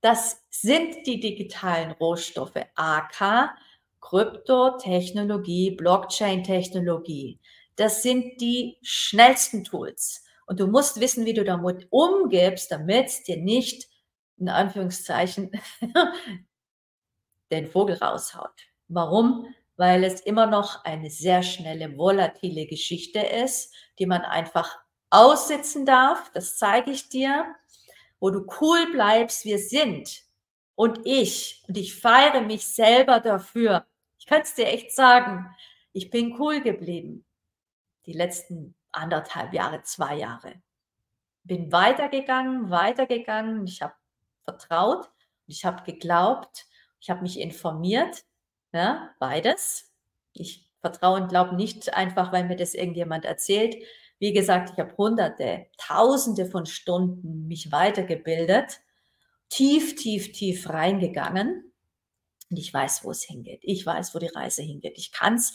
Das 0.00 0.42
sind 0.50 1.06
die 1.06 1.20
digitalen 1.20 1.92
Rohstoffe, 1.92 2.56
AK, 2.74 3.54
Kryptotechnologie, 4.00 5.76
Blockchain-Technologie. 5.76 7.38
Das 7.76 8.02
sind 8.02 8.40
die 8.40 8.78
schnellsten 8.82 9.62
Tools. 9.62 10.24
Und 10.46 10.58
du 10.58 10.66
musst 10.66 10.98
wissen, 10.98 11.24
wie 11.24 11.34
du 11.34 11.44
damit 11.44 11.86
umgibst, 11.90 12.72
damit 12.72 13.06
es 13.06 13.22
dir 13.22 13.36
nicht, 13.36 13.88
in 14.38 14.48
Anführungszeichen, 14.48 15.52
den 17.52 17.68
Vogel 17.68 17.94
raushaut. 17.94 18.66
Warum? 18.88 19.54
Weil 19.82 20.04
es 20.04 20.20
immer 20.20 20.46
noch 20.46 20.84
eine 20.84 21.10
sehr 21.10 21.42
schnelle, 21.42 21.98
volatile 21.98 22.66
Geschichte 22.66 23.18
ist, 23.18 23.74
die 23.98 24.06
man 24.06 24.20
einfach 24.22 24.78
aussitzen 25.10 25.84
darf. 25.84 26.30
Das 26.34 26.56
zeige 26.56 26.92
ich 26.92 27.08
dir, 27.08 27.56
wo 28.20 28.30
du 28.30 28.46
cool 28.60 28.92
bleibst. 28.92 29.44
Wir 29.44 29.58
sind 29.58 30.22
und 30.76 31.00
ich 31.02 31.64
und 31.66 31.76
ich 31.76 32.00
feiere 32.00 32.42
mich 32.42 32.64
selber 32.64 33.18
dafür. 33.18 33.84
Ich 34.20 34.26
kann 34.26 34.42
es 34.42 34.54
dir 34.54 34.68
echt 34.68 34.94
sagen, 34.94 35.52
ich 35.92 36.10
bin 36.10 36.40
cool 36.40 36.60
geblieben. 36.60 37.24
Die 38.06 38.12
letzten 38.12 38.76
anderthalb 38.92 39.52
Jahre, 39.52 39.82
zwei 39.82 40.14
Jahre. 40.14 40.62
Bin 41.42 41.72
weitergegangen, 41.72 42.70
weitergegangen. 42.70 43.66
Ich 43.66 43.82
habe 43.82 43.94
vertraut, 44.44 45.10
ich 45.48 45.64
habe 45.64 45.82
geglaubt, 45.82 46.66
ich 47.00 47.10
habe 47.10 47.22
mich 47.22 47.40
informiert 47.40 48.24
ja, 48.72 49.14
beides. 49.18 49.92
Ich 50.32 50.68
vertraue 50.80 51.20
und 51.20 51.28
glaube 51.28 51.54
nicht 51.54 51.94
einfach, 51.94 52.32
weil 52.32 52.44
mir 52.44 52.56
das 52.56 52.74
irgendjemand 52.74 53.24
erzählt. 53.24 53.76
Wie 54.18 54.32
gesagt, 54.32 54.70
ich 54.72 54.78
habe 54.78 54.96
hunderte, 54.96 55.66
tausende 55.78 56.46
von 56.46 56.66
Stunden 56.66 57.46
mich 57.48 57.72
weitergebildet, 57.72 58.80
tief, 59.48 59.96
tief, 59.96 60.32
tief 60.32 60.68
reingegangen. 60.68 61.72
Und 62.50 62.56
ich 62.56 62.72
weiß, 62.72 63.04
wo 63.04 63.10
es 63.10 63.22
hingeht. 63.22 63.60
Ich 63.62 63.84
weiß, 63.84 64.14
wo 64.14 64.18
die 64.18 64.28
Reise 64.28 64.62
hingeht. 64.62 64.96
Ich 64.96 65.12
kann 65.12 65.34
es 65.34 65.52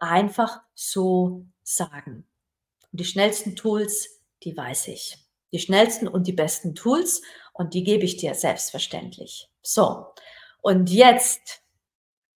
einfach 0.00 0.60
so 0.74 1.46
sagen. 1.62 2.26
Und 2.92 3.00
die 3.00 3.04
schnellsten 3.04 3.56
Tools, 3.56 4.20
die 4.42 4.56
weiß 4.56 4.88
ich. 4.88 5.18
Die 5.52 5.58
schnellsten 5.58 6.06
und 6.08 6.26
die 6.26 6.32
besten 6.32 6.74
Tools 6.74 7.22
und 7.52 7.74
die 7.74 7.84
gebe 7.84 8.04
ich 8.04 8.16
dir 8.16 8.34
selbstverständlich. 8.34 9.48
So, 9.62 10.06
und 10.62 10.90
jetzt 10.90 11.62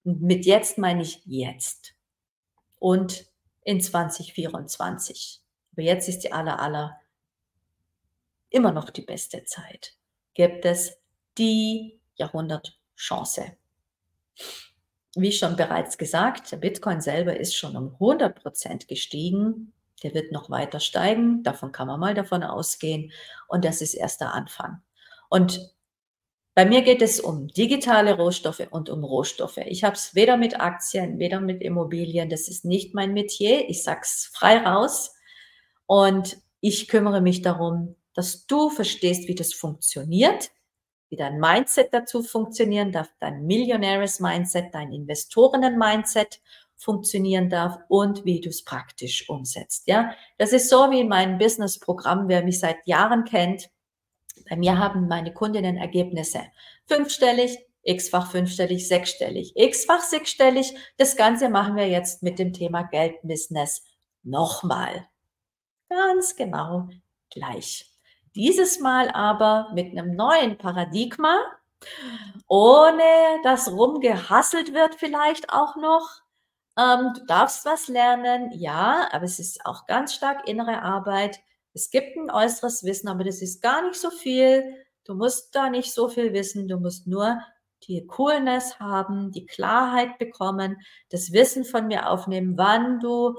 mit 0.05 0.47
jetzt 0.47 0.79
meine 0.79 1.03
ich 1.03 1.23
jetzt. 1.25 1.95
Und 2.79 3.27
in 3.65 3.81
2024. 3.81 5.41
Aber 5.73 5.83
jetzt 5.83 6.09
ist 6.09 6.21
die 6.21 6.33
aller, 6.33 6.61
aller 6.61 7.01
immer 8.51 8.73
noch 8.73 8.91
die 8.91 9.03
beste 9.03 9.45
Zeit. 9.45 9.95
Gibt 10.35 10.65
es 10.65 10.99
die 11.39 11.99
Jahrhundertchance. 12.15 13.57
Wie 15.17 15.33
schon 15.33 15.57
bereits 15.57 15.99
gesagt, 15.99 16.53
der 16.53 16.59
Bitcoin 16.59 17.01
selber 17.01 17.37
ist 17.37 17.55
schon 17.55 17.77
um 17.77 17.95
100 17.95 18.41
Prozent 18.41 18.89
gestiegen. 18.89 19.73
Der 20.03 20.13
wird 20.15 20.33
noch 20.33 20.51
weiter 20.51 20.81
steigen. 20.81 21.43
Davon 21.43 21.73
kann 21.73 21.87
man 21.87 22.01
mal 22.01 22.15
davon 22.15 22.43
ausgehen. 22.43 23.13
Und 23.49 23.65
das 23.65 23.81
ist 23.81 23.95
erst 23.95 24.21
der 24.21 24.35
Anfang. 24.35 24.83
Und 25.29 25.75
bei 26.55 26.65
mir 26.65 26.83
geht 26.83 27.03
es 27.03 27.19
um 27.19 27.49
digitale 27.49 28.17
Rohstoffe 28.17 28.67
und 28.71 28.89
um 28.89 29.03
Rohstoffe. 29.03 29.59
Ich 29.59 29.83
habe 29.83 29.97
es 29.97 30.15
weder 30.15 30.37
mit 30.37 30.61
Aktien, 30.61 31.19
weder 31.19 31.41
mit 31.41 31.63
Immobilien. 31.63 32.31
Das 32.31 32.49
ist 32.49 32.65
nicht 32.65 32.95
mein 32.95 33.13
Metier. 33.13 33.69
Ich 33.69 33.83
sag's 33.83 34.31
frei 34.33 34.59
raus. 34.59 35.15
Und 35.87 36.39
ich 36.61 36.87
kümmere 36.87 37.21
mich 37.21 37.43
darum, 37.43 37.97
dass 38.15 38.47
du 38.47 38.71
verstehst, 38.71 39.27
wie 39.27 39.35
das 39.35 39.53
funktioniert, 39.53 40.51
wie 41.11 41.17
dein 41.17 41.39
Mindset 41.39 41.93
dazu 41.93 42.23
funktionieren 42.23 42.93
darf, 42.93 43.09
dein 43.19 43.45
Millionaires 43.45 44.21
Mindset, 44.21 44.73
dein 44.73 44.93
Investorinnen 44.93 45.77
Mindset 45.77 46.41
funktionieren 46.77 47.51
darf 47.51 47.79
und 47.89 48.25
wie 48.25 48.41
du 48.41 48.49
es 48.49 48.65
praktisch 48.65 49.29
umsetzt. 49.29 49.89
Ja, 49.89 50.15
das 50.39 50.53
ist 50.53 50.69
so 50.69 50.91
wie 50.91 51.05
mein 51.05 51.39
Business 51.39 51.79
Programm. 51.81 52.29
Wer 52.29 52.45
mich 52.45 52.61
seit 52.61 52.87
Jahren 52.87 53.25
kennt, 53.25 53.71
bei 54.49 54.57
mir 54.57 54.79
haben 54.79 55.09
meine 55.09 55.33
Kundinnen 55.33 55.77
Ergebnisse 55.77 56.41
fünfstellig, 56.87 57.59
x-fach 57.83 58.31
fünfstellig, 58.31 58.89
sechsstellig, 58.89 59.53
x-fach 59.57 60.01
sechsstellig. 60.01 60.75
Das 60.97 61.17
Ganze 61.17 61.49
machen 61.49 61.77
wir 61.77 61.89
jetzt 61.89 62.23
mit 62.23 62.39
dem 62.39 62.53
Thema 62.53 62.83
Geldbusiness 62.83 63.85
nochmal. 64.23 65.07
Ganz 65.89 66.37
genau 66.37 66.89
gleich. 67.31 67.91
Dieses 68.35 68.81
Mal 68.81 69.11
aber 69.11 69.71
mit 69.75 69.93
einem 69.93 70.17
neuen 70.17 70.59
Paradigma, 70.59 71.37
ohne 72.49 73.03
dass 73.45 73.71
rumgehasselt 73.71 74.75
wird 74.75 74.97
vielleicht 74.97 75.51
auch 75.51 75.77
noch. 75.77 76.09
Ähm, 76.77 77.13
du 77.15 77.25
darfst 77.27 77.65
was 77.65 77.87
lernen, 77.87 78.51
ja, 78.53 79.09
aber 79.13 79.25
es 79.25 79.39
ist 79.39 79.65
auch 79.65 79.87
ganz 79.87 80.15
stark 80.15 80.49
innere 80.49 80.83
Arbeit. 80.83 81.41
Es 81.75 81.91
gibt 81.91 82.17
ein 82.17 82.31
äußeres 82.31 82.85
Wissen, 82.85 83.09
aber 83.09 83.25
das 83.25 83.43
ist 83.43 83.61
gar 83.61 83.87
nicht 83.87 84.01
so 84.01 84.11
viel. 84.11 84.63
Du 85.05 85.15
musst 85.15 85.55
da 85.55 85.69
nicht 85.69 85.93
so 85.93 86.09
viel 86.09 86.33
wissen. 86.33 86.69
Du 86.69 86.79
musst 86.79 87.07
nur 87.07 87.39
die 87.89 88.07
Coolness 88.07 88.79
haben, 88.79 89.31
die 89.33 89.45
Klarheit 89.45 90.19
bekommen, 90.19 90.81
das 91.11 91.33
Wissen 91.33 91.65
von 91.65 91.87
mir 91.89 92.09
aufnehmen, 92.09 92.57
wann 92.57 93.01
du 93.01 93.35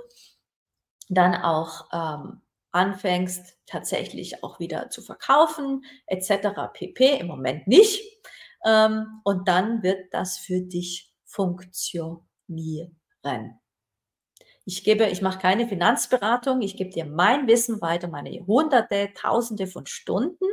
dann 1.09 1.35
auch 1.35 1.87
ähm, 1.91 2.41
anfängst, 2.71 3.57
tatsächlich 3.65 4.43
auch 4.43 4.59
wieder 4.59 4.89
zu 4.89 5.01
verkaufen, 5.01 5.85
etc. 6.07 6.49
pp. 6.73 7.19
Im 7.19 7.27
Moment 7.27 7.67
nicht. 7.67 8.03
Ähm, 8.65 9.21
und 9.23 9.47
dann 9.47 9.81
wird 9.81 10.13
das 10.13 10.37
für 10.37 10.61
dich 10.61 11.11
funktionieren. 11.23 12.99
Ich 14.65 14.83
gebe, 14.83 15.05
ich 15.07 15.21
mache 15.21 15.39
keine 15.39 15.67
Finanzberatung, 15.67 16.61
ich 16.61 16.75
gebe 16.75 16.89
dir 16.89 17.05
mein 17.05 17.47
Wissen 17.47 17.81
weiter, 17.81 18.07
meine 18.07 18.31
Hunderte, 18.47 19.11
Tausende 19.13 19.67
von 19.67 19.85
Stunden, 19.85 20.45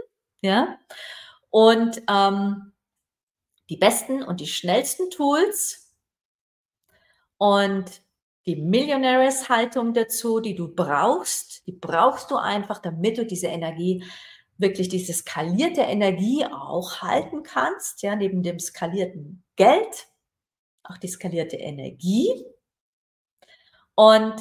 ja. 0.42 0.78
Und 1.48 2.02
ähm, 2.10 2.72
die 3.70 3.78
besten 3.78 4.22
und 4.22 4.40
die 4.40 4.46
schnellsten 4.46 5.10
Tools 5.10 5.94
und 7.38 8.02
die 8.44 8.56
Millionaires-Haltung 8.56 9.94
dazu, 9.94 10.40
die 10.40 10.54
du 10.54 10.74
brauchst, 10.74 11.66
die 11.66 11.72
brauchst 11.72 12.30
du 12.30 12.36
einfach, 12.36 12.78
damit 12.80 13.16
du 13.16 13.24
diese 13.24 13.46
Energie, 13.46 14.04
wirklich 14.58 14.88
diese 14.88 15.14
skalierte 15.14 15.82
Energie 15.82 16.44
auch 16.44 17.00
halten 17.00 17.42
kannst, 17.44 18.02
ja, 18.02 18.14
neben 18.14 18.42
dem 18.42 18.58
skalierten 18.58 19.42
Geld, 19.56 20.08
auch 20.82 20.98
die 20.98 21.08
skalierte 21.08 21.56
Energie 21.56 22.44
und 23.94 24.34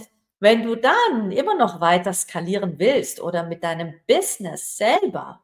Wenn 0.43 0.64
du 0.64 0.74
dann 0.76 1.32
immer 1.32 1.54
noch 1.56 1.82
weiter 1.82 2.14
skalieren 2.14 2.80
willst 2.80 3.22
oder 3.22 3.43
mit 3.43 3.64
deinem 3.64 3.93
Business 4.08 4.76
selber 4.76 5.43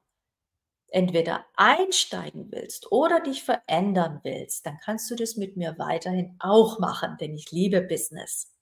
entweder 0.89 1.45
einsteigen 1.55 2.51
willst 2.51 2.91
oder 2.91 3.19
dich 3.19 3.43
verändern 3.43 4.21
willst, 4.23 4.65
dann 4.65 4.77
kannst 4.83 5.11
du 5.11 5.15
das 5.15 5.35
mit 5.37 5.57
mir 5.57 5.77
weiterhin 5.77 6.35
auch 6.39 6.79
machen, 6.79 7.17
denn 7.19 7.35
ich 7.35 7.51
liebe 7.51 7.81
Business. 7.81 8.53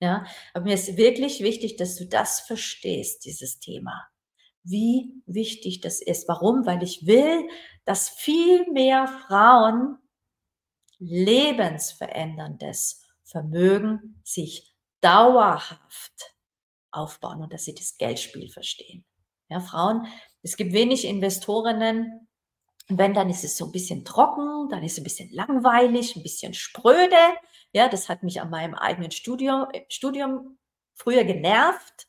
Ja, 0.00 0.24
aber 0.54 0.64
mir 0.64 0.74
ist 0.74 0.96
wirklich 0.96 1.40
wichtig, 1.42 1.76
dass 1.76 1.96
du 1.96 2.06
das 2.06 2.40
verstehst, 2.40 3.24
dieses 3.24 3.60
Thema. 3.60 4.06
Wie 4.64 5.12
wichtig 5.26 5.80
das 5.80 6.00
ist. 6.02 6.28
Warum? 6.28 6.66
Weil 6.66 6.82
ich 6.82 7.06
will, 7.06 7.48
dass 7.84 8.08
viel 8.08 8.68
mehr 8.72 9.06
Frauen 9.26 9.98
lebensveränderndes 10.98 13.02
Vermögen 13.24 14.20
sich 14.24 14.71
dauerhaft 15.02 16.34
aufbauen 16.90 17.42
und 17.42 17.52
dass 17.52 17.64
sie 17.64 17.74
das 17.74 17.96
Geldspiel 17.98 18.50
verstehen. 18.50 19.04
Ja, 19.48 19.60
Frauen 19.60 20.06
es 20.42 20.56
gibt 20.56 20.72
wenig 20.72 21.04
Investorinnen. 21.04 22.28
Wenn, 22.88 23.14
dann 23.14 23.30
ist 23.30 23.44
es 23.44 23.56
so 23.56 23.66
ein 23.66 23.72
bisschen 23.72 24.04
trocken, 24.04 24.68
dann 24.68 24.82
ist 24.82 24.92
es 24.92 24.98
ein 24.98 25.04
bisschen 25.04 25.30
langweilig, 25.32 26.16
ein 26.16 26.22
bisschen 26.22 26.52
spröde. 26.52 27.16
Ja, 27.72 27.88
das 27.88 28.08
hat 28.08 28.22
mich 28.22 28.40
an 28.40 28.50
meinem 28.50 28.74
eigenen 28.74 29.12
Studium, 29.12 29.68
Studium 29.88 30.58
früher 30.94 31.24
genervt. 31.24 32.08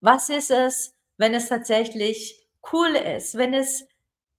Was 0.00 0.30
ist 0.30 0.50
es, 0.50 0.96
wenn 1.18 1.34
es 1.34 1.48
tatsächlich 1.48 2.48
cool 2.72 2.88
ist, 2.96 3.36
wenn 3.36 3.52
es 3.52 3.86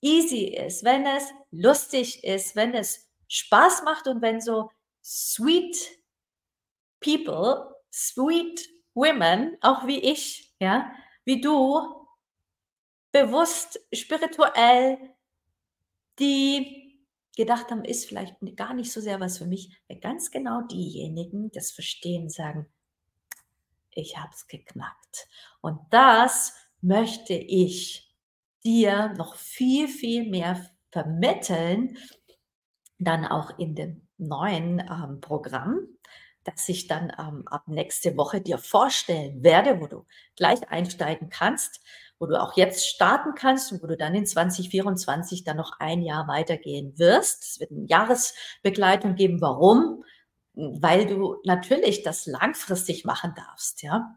easy 0.01 0.45
ist, 0.45 0.83
wenn 0.83 1.05
es 1.05 1.29
lustig 1.51 2.23
ist, 2.23 2.55
wenn 2.55 2.73
es 2.73 3.07
Spaß 3.27 3.83
macht 3.83 4.07
und 4.07 4.21
wenn 4.21 4.41
so 4.41 4.71
sweet 5.03 5.77
people, 6.99 7.75
sweet 7.91 8.67
women, 8.93 9.57
auch 9.61 9.87
wie 9.87 9.99
ich, 9.99 10.53
ja, 10.59 10.91
wie 11.25 11.41
du, 11.41 12.07
bewusst, 13.11 13.79
spirituell, 13.93 14.97
die 16.19 16.99
gedacht 17.35 17.71
haben, 17.71 17.85
ist 17.85 18.05
vielleicht 18.05 18.35
gar 18.57 18.73
nicht 18.73 18.91
so 18.91 18.99
sehr 18.99 19.19
was 19.19 19.37
für 19.37 19.45
mich, 19.45 19.79
weil 19.87 19.99
ganz 19.99 20.29
genau 20.31 20.61
diejenigen 20.63 21.51
das 21.51 21.71
verstehen, 21.71 22.29
sagen, 22.29 22.67
ich 23.91 24.17
habe 24.17 24.31
es 24.33 24.47
geknackt. 24.47 25.27
Und 25.61 25.79
das 25.89 26.53
möchte 26.81 27.33
ich 27.33 28.13
dir 28.63 29.13
noch 29.13 29.35
viel, 29.35 29.87
viel 29.87 30.29
mehr 30.29 30.69
vermitteln, 30.91 31.97
dann 32.97 33.25
auch 33.25 33.57
in 33.57 33.75
dem 33.75 34.07
neuen 34.17 34.79
ähm, 34.79 35.21
Programm, 35.21 35.87
das 36.51 36.69
ich 36.69 36.87
dann 36.87 37.11
ähm, 37.17 37.47
ab 37.47 37.63
nächste 37.67 38.17
Woche 38.17 38.41
dir 38.41 38.57
vorstellen 38.57 39.43
werde, 39.43 39.79
wo 39.79 39.87
du 39.87 40.05
gleich 40.35 40.69
einsteigen 40.69 41.29
kannst 41.29 41.81
wo 42.19 42.25
du 42.25 42.39
auch 42.39 42.55
jetzt 42.57 42.85
starten 42.85 43.33
kannst 43.33 43.71
und 43.71 43.81
wo 43.81 43.87
du 43.87 43.95
dann 43.95 44.13
in 44.13 44.25
2024 44.25 45.45
dann 45.45 45.57
noch 45.57 45.79
ein 45.79 46.01
Jahr 46.01 46.27
weitergehen 46.27 46.99
wirst. 46.99 47.43
Es 47.43 47.59
wird 47.61 47.71
eine 47.71 47.85
Jahresbegleitung 47.85 49.15
geben. 49.15 49.41
Warum? 49.41 50.03
Weil 50.53 51.07
du 51.07 51.37
natürlich 51.45 52.03
das 52.03 52.25
langfristig 52.25 53.05
machen 53.05 53.33
darfst, 53.35 53.81
ja. 53.81 54.15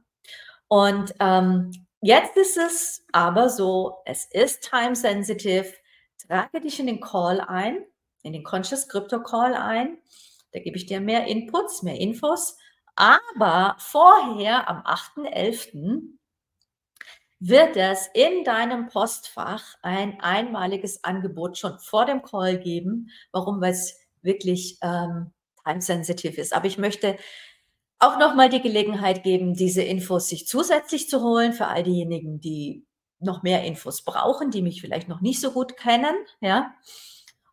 Und 0.67 1.15
ähm, 1.21 1.71
jetzt 2.01 2.37
ist 2.37 2.57
es 2.57 3.07
aber 3.13 3.49
so, 3.49 3.99
es 4.05 4.25
ist 4.25 4.69
time 4.69 4.97
sensitive. 4.97 5.73
Trage 6.27 6.61
dich 6.61 6.81
in 6.81 6.87
den 6.87 7.01
Call 7.01 7.41
ein, 7.41 7.85
in 8.23 8.33
den 8.33 8.43
Conscious 8.43 8.89
Crypto 8.89 9.23
Call 9.23 9.55
ein. 9.55 9.99
Da 10.53 10.61
gebe 10.61 10.77
ich 10.77 10.87
dir 10.87 11.01
mehr 11.01 11.27
Inputs, 11.27 11.83
mehr 11.83 11.99
Infos. 12.01 12.57
Aber 12.95 13.77
vorher 13.79 14.69
am 14.69 14.83
8.11 14.83 16.19
wird 17.41 17.77
es 17.77 18.09
in 18.15 18.45
deinem 18.45 18.87
Postfach 18.89 19.75
ein 19.83 20.21
einmaliges 20.21 21.03
Angebot 21.03 21.59
schon 21.59 21.79
vor 21.81 22.07
dem 22.07 22.23
Call 22.23 22.59
geben. 22.59 23.11
Warum? 23.33 23.61
Weil 23.61 23.73
es 23.73 23.99
wirklich 24.23 24.79
ähm, 24.83 25.33
time-sensitive 25.65 26.41
ist. 26.41 26.55
Aber 26.55 26.67
ich 26.67 26.79
möchte 26.79 27.17
auch 27.99 28.19
nochmal 28.19 28.49
die 28.49 28.61
Gelegenheit 28.61 29.23
geben, 29.23 29.55
diese 29.55 29.83
Infos 29.83 30.29
sich 30.29 30.47
zusätzlich 30.47 31.09
zu 31.09 31.23
holen 31.23 31.53
für 31.53 31.69
all 31.69 31.83
diejenigen, 31.83 32.41
die 32.41 32.85
noch 33.21 33.43
mehr 33.43 33.65
Infos 33.65 34.03
brauchen, 34.03 34.51
die 34.51 34.63
mich 34.63 34.81
vielleicht 34.81 35.09
noch 35.09 35.21
nicht 35.21 35.41
so 35.41 35.53
gut 35.53 35.77
kennen. 35.77 36.15
Ja. 36.41 36.75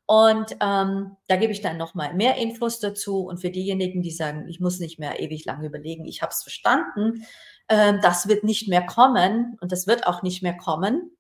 Und 0.10 0.58
ähm, 0.60 1.18
da 1.28 1.36
gebe 1.36 1.54
ich 1.54 1.62
dann 1.62 1.78
nochmal 1.78 2.16
mehr 2.16 2.38
Infos 2.38 2.80
dazu. 2.80 3.28
Und 3.28 3.42
für 3.42 3.52
diejenigen, 3.52 4.02
die 4.02 4.10
sagen, 4.10 4.48
ich 4.50 4.60
muss 4.60 4.80
nicht 4.80 4.98
mehr 4.98 5.20
ewig 5.20 5.46
lange 5.46 5.68
überlegen, 5.68 6.06
ich 6.06 6.24
habe 6.24 6.32
es 6.32 6.42
verstanden, 6.42 7.28
ähm, 7.68 8.00
das 8.02 8.28
wird 8.28 8.44
nicht 8.44 8.68
mehr 8.68 8.84
kommen 8.84 9.56
und 9.62 9.72
das 9.72 9.86
wird 9.86 10.08
auch 10.08 10.24
nicht 10.24 10.42
mehr 10.42 10.58
kommen, 10.58 11.16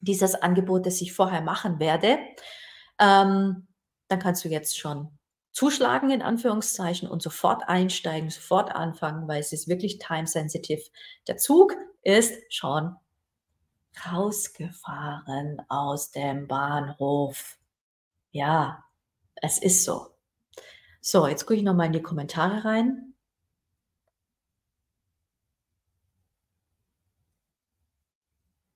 dieses 0.00 0.34
Angebot, 0.34 0.84
das 0.84 1.00
ich 1.00 1.14
vorher 1.14 1.40
machen 1.40 1.80
werde, 1.80 2.18
ähm, 2.98 3.66
dann 4.08 4.18
kannst 4.18 4.44
du 4.44 4.50
jetzt 4.50 4.78
schon 4.78 5.08
zuschlagen 5.52 6.10
in 6.10 6.20
Anführungszeichen 6.20 7.08
und 7.08 7.22
sofort 7.22 7.70
einsteigen, 7.70 8.28
sofort 8.28 8.74
anfangen, 8.74 9.28
weil 9.28 9.40
es 9.40 9.54
ist 9.54 9.66
wirklich 9.66 9.96
time 9.98 10.26
sensitive. 10.26 10.82
Der 11.26 11.38
Zug 11.38 11.74
ist 12.02 12.34
schon 12.52 12.96
rausgefahren 14.12 15.62
aus 15.70 16.10
dem 16.10 16.48
Bahnhof. 16.48 17.56
Ja, 18.32 18.84
es 19.36 19.58
ist 19.58 19.84
so. 19.84 20.08
So, 21.02 21.26
jetzt 21.28 21.46
gucke 21.46 21.56
ich 21.56 21.62
nochmal 21.64 21.86
in 21.88 21.92
die 21.94 22.02
Kommentare 22.02 22.64
rein. 22.64 23.14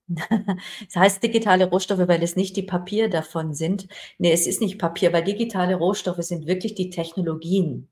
Das 0.86 0.96
heißt 0.96 1.22
digitale 1.22 1.66
Rohstoffe, 1.70 2.06
weil 2.08 2.22
es 2.22 2.36
nicht 2.36 2.56
die 2.56 2.62
Papier 2.62 3.08
davon 3.08 3.54
sind. 3.54 3.88
Ne, 4.18 4.32
es 4.32 4.46
ist 4.46 4.60
nicht 4.60 4.78
Papier, 4.78 5.12
weil 5.12 5.24
digitale 5.24 5.76
Rohstoffe 5.76 6.22
sind 6.22 6.46
wirklich 6.46 6.74
die 6.74 6.90
Technologien. 6.90 7.88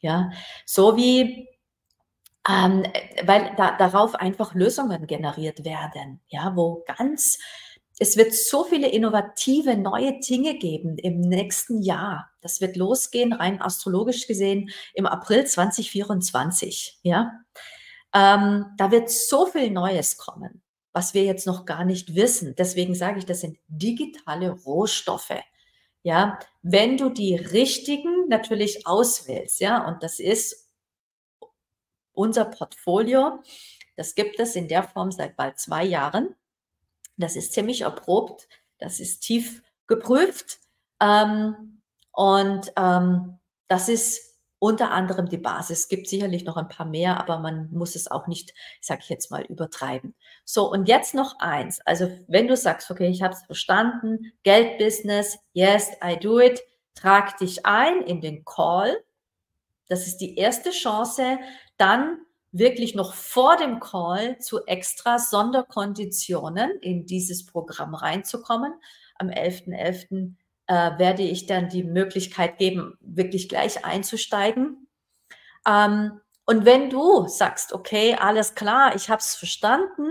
Ja, 0.00 0.30
so 0.66 0.96
wie 0.96 1.48
ähm, 2.48 2.84
weil 3.24 3.52
da, 3.56 3.76
darauf 3.76 4.14
einfach 4.14 4.54
Lösungen 4.54 5.06
generiert 5.06 5.64
werden, 5.64 6.20
ja, 6.28 6.52
wo 6.56 6.84
ganz, 6.86 7.38
es 7.98 8.16
wird 8.16 8.34
so 8.34 8.64
viele 8.64 8.88
innovative 8.88 9.76
neue 9.76 10.20
Dinge 10.20 10.56
geben 10.56 10.98
im 10.98 11.20
nächsten 11.20 11.82
Jahr. 11.82 12.30
Das 12.40 12.60
wird 12.60 12.76
losgehen, 12.76 13.32
rein 13.32 13.60
astrologisch 13.60 14.26
gesehen, 14.26 14.70
im 14.94 15.06
April 15.06 15.46
2024, 15.46 17.00
ja. 17.02 17.32
Ähm, 18.14 18.66
da 18.76 18.90
wird 18.90 19.10
so 19.10 19.46
viel 19.46 19.70
Neues 19.70 20.16
kommen 20.16 20.62
was 20.98 21.14
wir 21.14 21.22
jetzt 21.22 21.46
noch 21.46 21.64
gar 21.64 21.84
nicht 21.84 22.16
wissen. 22.16 22.56
Deswegen 22.56 22.94
sage 22.96 23.20
ich, 23.20 23.24
das 23.24 23.40
sind 23.40 23.56
digitale 23.68 24.50
Rohstoffe. 24.50 25.40
Ja, 26.02 26.40
wenn 26.62 26.96
du 26.96 27.08
die 27.08 27.36
richtigen 27.36 28.26
natürlich 28.28 28.84
auswählst, 28.84 29.60
ja, 29.60 29.86
und 29.86 30.02
das 30.02 30.18
ist 30.18 30.68
unser 32.12 32.46
Portfolio. 32.46 33.42
Das 33.96 34.16
gibt 34.16 34.40
es 34.40 34.56
in 34.56 34.66
der 34.66 34.82
Form 34.82 35.12
seit 35.12 35.36
bald 35.36 35.60
zwei 35.60 35.84
Jahren. 35.84 36.34
Das 37.18 37.36
ist 37.36 37.52
ziemlich 37.52 37.82
erprobt. 37.82 38.48
Das 38.78 39.00
ist 39.00 39.20
tief 39.20 39.62
geprüft. 39.86 40.58
Ähm, 41.00 41.82
und 42.12 42.72
ähm, 42.76 43.38
das 43.68 43.88
ist 43.88 44.28
unter 44.60 44.90
anderem 44.90 45.28
die 45.28 45.38
Basis. 45.38 45.80
Es 45.80 45.88
gibt 45.88 46.08
sicherlich 46.08 46.44
noch 46.44 46.56
ein 46.56 46.68
paar 46.68 46.86
mehr, 46.86 47.20
aber 47.20 47.38
man 47.38 47.70
muss 47.70 47.94
es 47.94 48.10
auch 48.10 48.26
nicht, 48.26 48.54
sag 48.80 49.00
ich 49.00 49.08
jetzt 49.08 49.30
mal, 49.30 49.42
übertreiben. 49.42 50.14
So, 50.44 50.70
und 50.70 50.88
jetzt 50.88 51.14
noch 51.14 51.38
eins. 51.38 51.80
Also, 51.84 52.10
wenn 52.26 52.48
du 52.48 52.56
sagst, 52.56 52.90
okay, 52.90 53.08
ich 53.08 53.22
habe 53.22 53.34
es 53.34 53.42
verstanden, 53.42 54.32
Geldbusiness, 54.42 55.38
yes, 55.52 55.90
I 56.04 56.18
do 56.18 56.40
it, 56.40 56.60
trag 56.94 57.36
dich 57.38 57.66
ein 57.66 58.02
in 58.02 58.20
den 58.20 58.44
Call. 58.44 58.96
Das 59.86 60.06
ist 60.06 60.18
die 60.18 60.36
erste 60.36 60.70
Chance, 60.70 61.38
dann 61.76 62.18
wirklich 62.52 62.94
noch 62.94 63.14
vor 63.14 63.56
dem 63.56 63.80
Call 63.80 64.38
zu 64.38 64.64
extra 64.66 65.18
Sonderkonditionen 65.18 66.78
in 66.80 67.06
dieses 67.06 67.44
Programm 67.46 67.94
reinzukommen. 67.94 68.72
Am 69.16 69.28
11.11. 69.28 69.68
.11 69.68 70.34
äh, 70.66 70.98
werde 70.98 71.22
ich 71.22 71.46
dann 71.46 71.68
die 71.68 71.84
Möglichkeit 71.84 72.58
geben, 72.58 72.96
wirklich 73.00 73.48
gleich 73.48 73.84
einzusteigen. 73.84 74.88
Ähm, 75.66 76.20
und 76.46 76.64
wenn 76.64 76.88
du 76.88 77.26
sagst, 77.28 77.72
okay, 77.72 78.14
alles 78.14 78.54
klar, 78.54 78.94
ich 78.96 79.10
habe 79.10 79.20
es 79.20 79.34
verstanden 79.34 80.10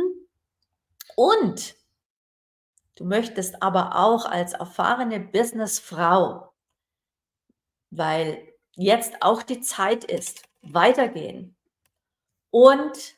und 1.16 1.76
du 2.96 3.06
möchtest 3.06 3.64
aber 3.64 3.96
auch 3.96 4.26
als 4.26 4.54
erfahrene 4.54 5.20
Businessfrau, 5.20 6.54
weil 7.90 8.48
jetzt 8.76 9.22
auch 9.22 9.42
die 9.42 9.62
Zeit 9.62 10.04
ist, 10.04 10.44
weitergehen 10.62 11.57
und 12.52 13.16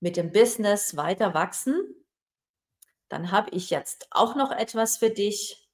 mit 0.00 0.16
dem 0.16 0.32
Business 0.32 0.96
weiter 0.96 1.34
wachsen, 1.34 1.76
dann 3.08 3.30
habe 3.30 3.50
ich 3.50 3.70
jetzt 3.70 4.08
auch 4.10 4.34
noch 4.34 4.50
etwas 4.50 4.98
für 4.98 5.10
dich. 5.10 5.68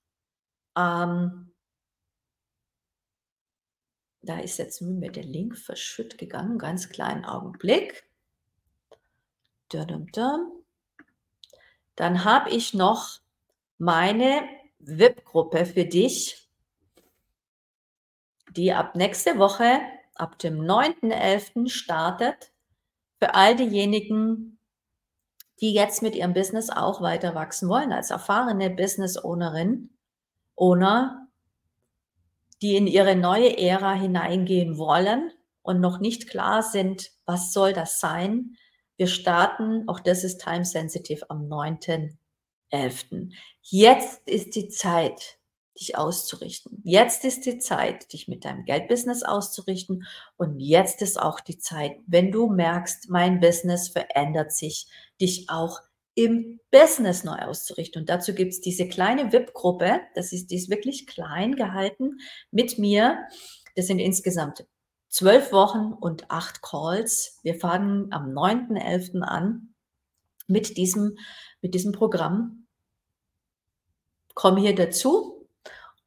Ähm 0.76 1.50
Da 4.22 4.38
ist 4.38 4.58
jetzt 4.58 4.82
mir 4.82 5.10
der 5.10 5.24
Link 5.24 5.56
verschütt 5.56 6.18
gegangen. 6.18 6.58
Ganz 6.58 6.90
kleinen 6.90 7.24
Augenblick. 7.24 8.06
Dann 11.96 12.24
habe 12.24 12.50
ich 12.50 12.74
noch 12.74 13.20
meine 13.78 14.46
VIP-Gruppe 14.78 15.64
für 15.64 15.84
dich, 15.86 16.48
die 18.50 18.72
ab 18.72 18.94
nächste 18.94 19.38
Woche, 19.38 19.80
ab 20.20 20.38
dem 20.38 20.60
9.11. 20.60 21.68
startet. 21.68 22.52
Für 23.18 23.34
all 23.34 23.56
diejenigen, 23.56 24.58
die 25.60 25.72
jetzt 25.72 26.02
mit 26.02 26.14
ihrem 26.14 26.32
Business 26.32 26.70
auch 26.70 27.02
weiter 27.02 27.34
wachsen 27.34 27.68
wollen, 27.68 27.92
als 27.92 28.10
erfahrene 28.10 28.70
Business-Ownerin, 28.70 29.90
Owner, 30.56 31.28
die 32.62 32.76
in 32.76 32.86
ihre 32.86 33.16
neue 33.16 33.56
Ära 33.58 33.94
hineingehen 33.94 34.78
wollen 34.78 35.32
und 35.62 35.80
noch 35.80 36.00
nicht 36.00 36.28
klar 36.28 36.62
sind, 36.62 37.10
was 37.24 37.52
soll 37.52 37.72
das 37.72 38.00
sein. 38.00 38.56
Wir 38.96 39.06
starten, 39.06 39.88
auch 39.88 40.00
das 40.00 40.24
ist 40.24 40.38
time 40.42 40.64
sensitive, 40.64 41.28
am 41.30 41.46
9.11. 41.46 43.32
Jetzt 43.62 44.26
ist 44.28 44.54
die 44.54 44.68
Zeit, 44.68 45.39
dich 45.80 45.96
auszurichten. 45.96 46.80
Jetzt 46.84 47.24
ist 47.24 47.46
die 47.46 47.58
Zeit, 47.58 48.12
dich 48.12 48.28
mit 48.28 48.44
deinem 48.44 48.64
Geldbusiness 48.64 49.22
auszurichten. 49.22 50.06
Und 50.36 50.60
jetzt 50.60 51.02
ist 51.02 51.20
auch 51.20 51.40
die 51.40 51.58
Zeit, 51.58 51.96
wenn 52.06 52.30
du 52.30 52.48
merkst, 52.48 53.08
mein 53.08 53.40
Business 53.40 53.88
verändert 53.88 54.52
sich, 54.52 54.86
dich 55.20 55.48
auch 55.48 55.80
im 56.14 56.60
Business 56.70 57.24
neu 57.24 57.36
auszurichten. 57.36 58.02
Und 58.02 58.08
dazu 58.08 58.34
gibt 58.34 58.52
es 58.52 58.60
diese 58.60 58.88
kleine 58.88 59.32
VIP-Gruppe, 59.32 60.00
das 60.14 60.32
ist, 60.32 60.50
die 60.50 60.56
ist 60.56 60.68
wirklich 60.68 61.06
klein 61.06 61.56
gehalten, 61.56 62.18
mit 62.50 62.78
mir. 62.78 63.26
Das 63.74 63.86
sind 63.86 64.00
insgesamt 64.00 64.66
zwölf 65.08 65.52
Wochen 65.52 65.92
und 65.92 66.30
acht 66.30 66.62
Calls. 66.62 67.38
Wir 67.42 67.54
fangen 67.54 68.12
am 68.12 68.32
9.11. 68.32 69.22
an 69.22 69.74
mit 70.46 70.76
diesem, 70.76 71.16
mit 71.62 71.74
diesem 71.74 71.92
Programm. 71.92 72.66
Komme 74.34 74.60
hier 74.60 74.74
dazu 74.74 75.39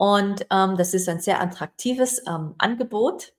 und 0.03 0.45
ähm, 0.51 0.75
das 0.75 0.93
ist 0.93 1.07
ein 1.07 1.21
sehr 1.21 1.39
attraktives 1.39 2.21
ähm, 2.27 2.55
Angebot. 2.57 3.33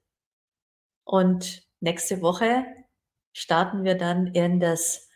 Und 1.04 1.62
nächste 1.80 2.22
Woche 2.22 2.64
starten 3.34 3.84
wir 3.84 3.98
dann 3.98 4.28
in 4.28 4.60
das 4.60 5.10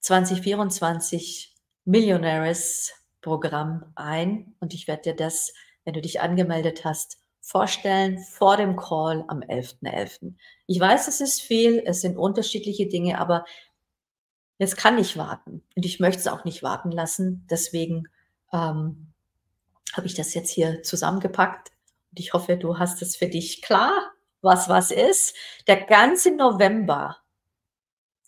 2024 0.00 1.54
Millionaires 1.84 2.94
Programm 3.20 3.92
ein 3.96 4.56
und 4.60 4.72
ich 4.72 4.88
werde 4.88 5.02
dir 5.02 5.14
das, 5.14 5.52
wenn 5.84 5.92
du 5.92 6.00
dich 6.00 6.22
angemeldet 6.22 6.86
hast, 6.86 7.18
vorstellen 7.42 8.18
vor 8.20 8.56
dem 8.56 8.74
Call 8.74 9.26
am 9.28 9.40
11.11. 9.40 9.82
.11. 9.82 10.34
Ich 10.66 10.80
weiß, 10.80 11.06
es 11.08 11.20
ist 11.20 11.42
viel, 11.42 11.82
es 11.84 12.00
sind 12.00 12.16
unterschiedliche 12.16 12.86
Dinge, 12.86 13.18
aber 13.18 13.44
es 14.56 14.74
kann 14.74 14.96
nicht 14.96 15.18
warten 15.18 15.62
und 15.76 15.84
ich 15.84 16.00
möchte 16.00 16.20
es 16.20 16.28
auch 16.28 16.46
nicht 16.46 16.62
warten 16.62 16.90
lassen. 16.90 17.46
Deswegen 17.50 18.08
ähm, 18.54 19.13
habe 19.96 20.06
ich 20.06 20.14
das 20.14 20.34
jetzt 20.34 20.50
hier 20.50 20.82
zusammengepackt 20.82 21.70
und 22.10 22.20
ich 22.20 22.32
hoffe, 22.32 22.56
du 22.56 22.78
hast 22.78 23.02
es 23.02 23.16
für 23.16 23.28
dich 23.28 23.62
klar, 23.62 24.12
was 24.40 24.68
was 24.68 24.90
ist. 24.90 25.34
Der 25.66 25.82
ganze 25.84 26.30
November, 26.30 27.16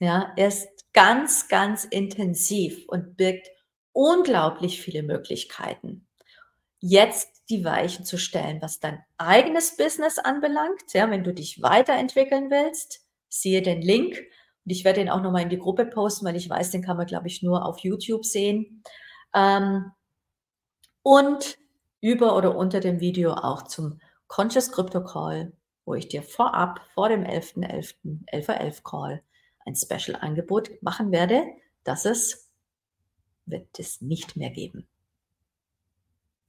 ja, 0.01 0.33
ist 0.37 0.69
ganz, 0.93 1.49
ganz 1.49 1.85
intensiv 1.85 2.85
und 2.89 3.17
birgt 3.17 3.49
unglaublich 3.93 4.81
viele 4.83 5.03
Möglichkeiten. 5.03 6.07
Jetzt 6.81 7.43
die 7.49 7.64
Weichen 7.64 8.05
zu 8.05 8.19
stellen, 8.19 8.61
was 8.61 8.81
dein 8.81 9.03
eigenes 9.19 9.77
Business 9.77 10.19
anbelangt. 10.19 10.93
Ja, 10.93 11.11
wenn 11.11 11.25
du 11.25 11.33
dich 11.33 11.62
weiterentwickeln 11.62 12.51
willst, 12.51 13.01
siehe 13.29 13.62
den 13.62 13.83
Link. 13.83 14.17
Und 14.17 14.73
ich 14.73 14.85
werde 14.85 15.01
den 15.01 15.11
auch 15.11 15.23
nochmal 15.23 15.43
in 15.43 15.49
die 15.49 15.59
Gruppe 15.59 15.87
posten, 15.87 16.27
weil 16.27 16.37
ich 16.37 16.51
weiß, 16.51 16.71
den 16.71 16.83
kann 16.83 16.97
man, 16.97 17.07
glaube 17.07 17.29
ich, 17.29 17.43
nur 17.43 17.64
auf 17.64 17.79
YouTube 17.79 18.25
sehen. 18.25 18.83
Ähm, 19.35 19.93
und 21.07 21.57
über 22.00 22.36
oder 22.36 22.57
unter 22.57 22.80
dem 22.80 22.98
Video 22.98 23.32
auch 23.32 23.62
zum 23.62 24.00
Conscious 24.26 24.72
Crypto 24.72 25.04
Call, 25.04 25.52
wo 25.84 25.94
ich 25.94 26.09
dir 26.09 26.20
vorab, 26.20 26.80
vor 26.94 27.09
dem 27.09 27.22
11.11., 27.22 27.94
11.11 28.32 28.82
Call, 28.82 29.22
ein 29.64 29.76
Special-Angebot 29.76 30.82
machen 30.82 31.12
werde, 31.12 31.46
dass 31.84 32.07
es 32.07 32.50
wird 33.44 33.78
es 33.78 34.00
nicht 34.00 34.34
mehr 34.34 34.50
geben. 34.50 34.88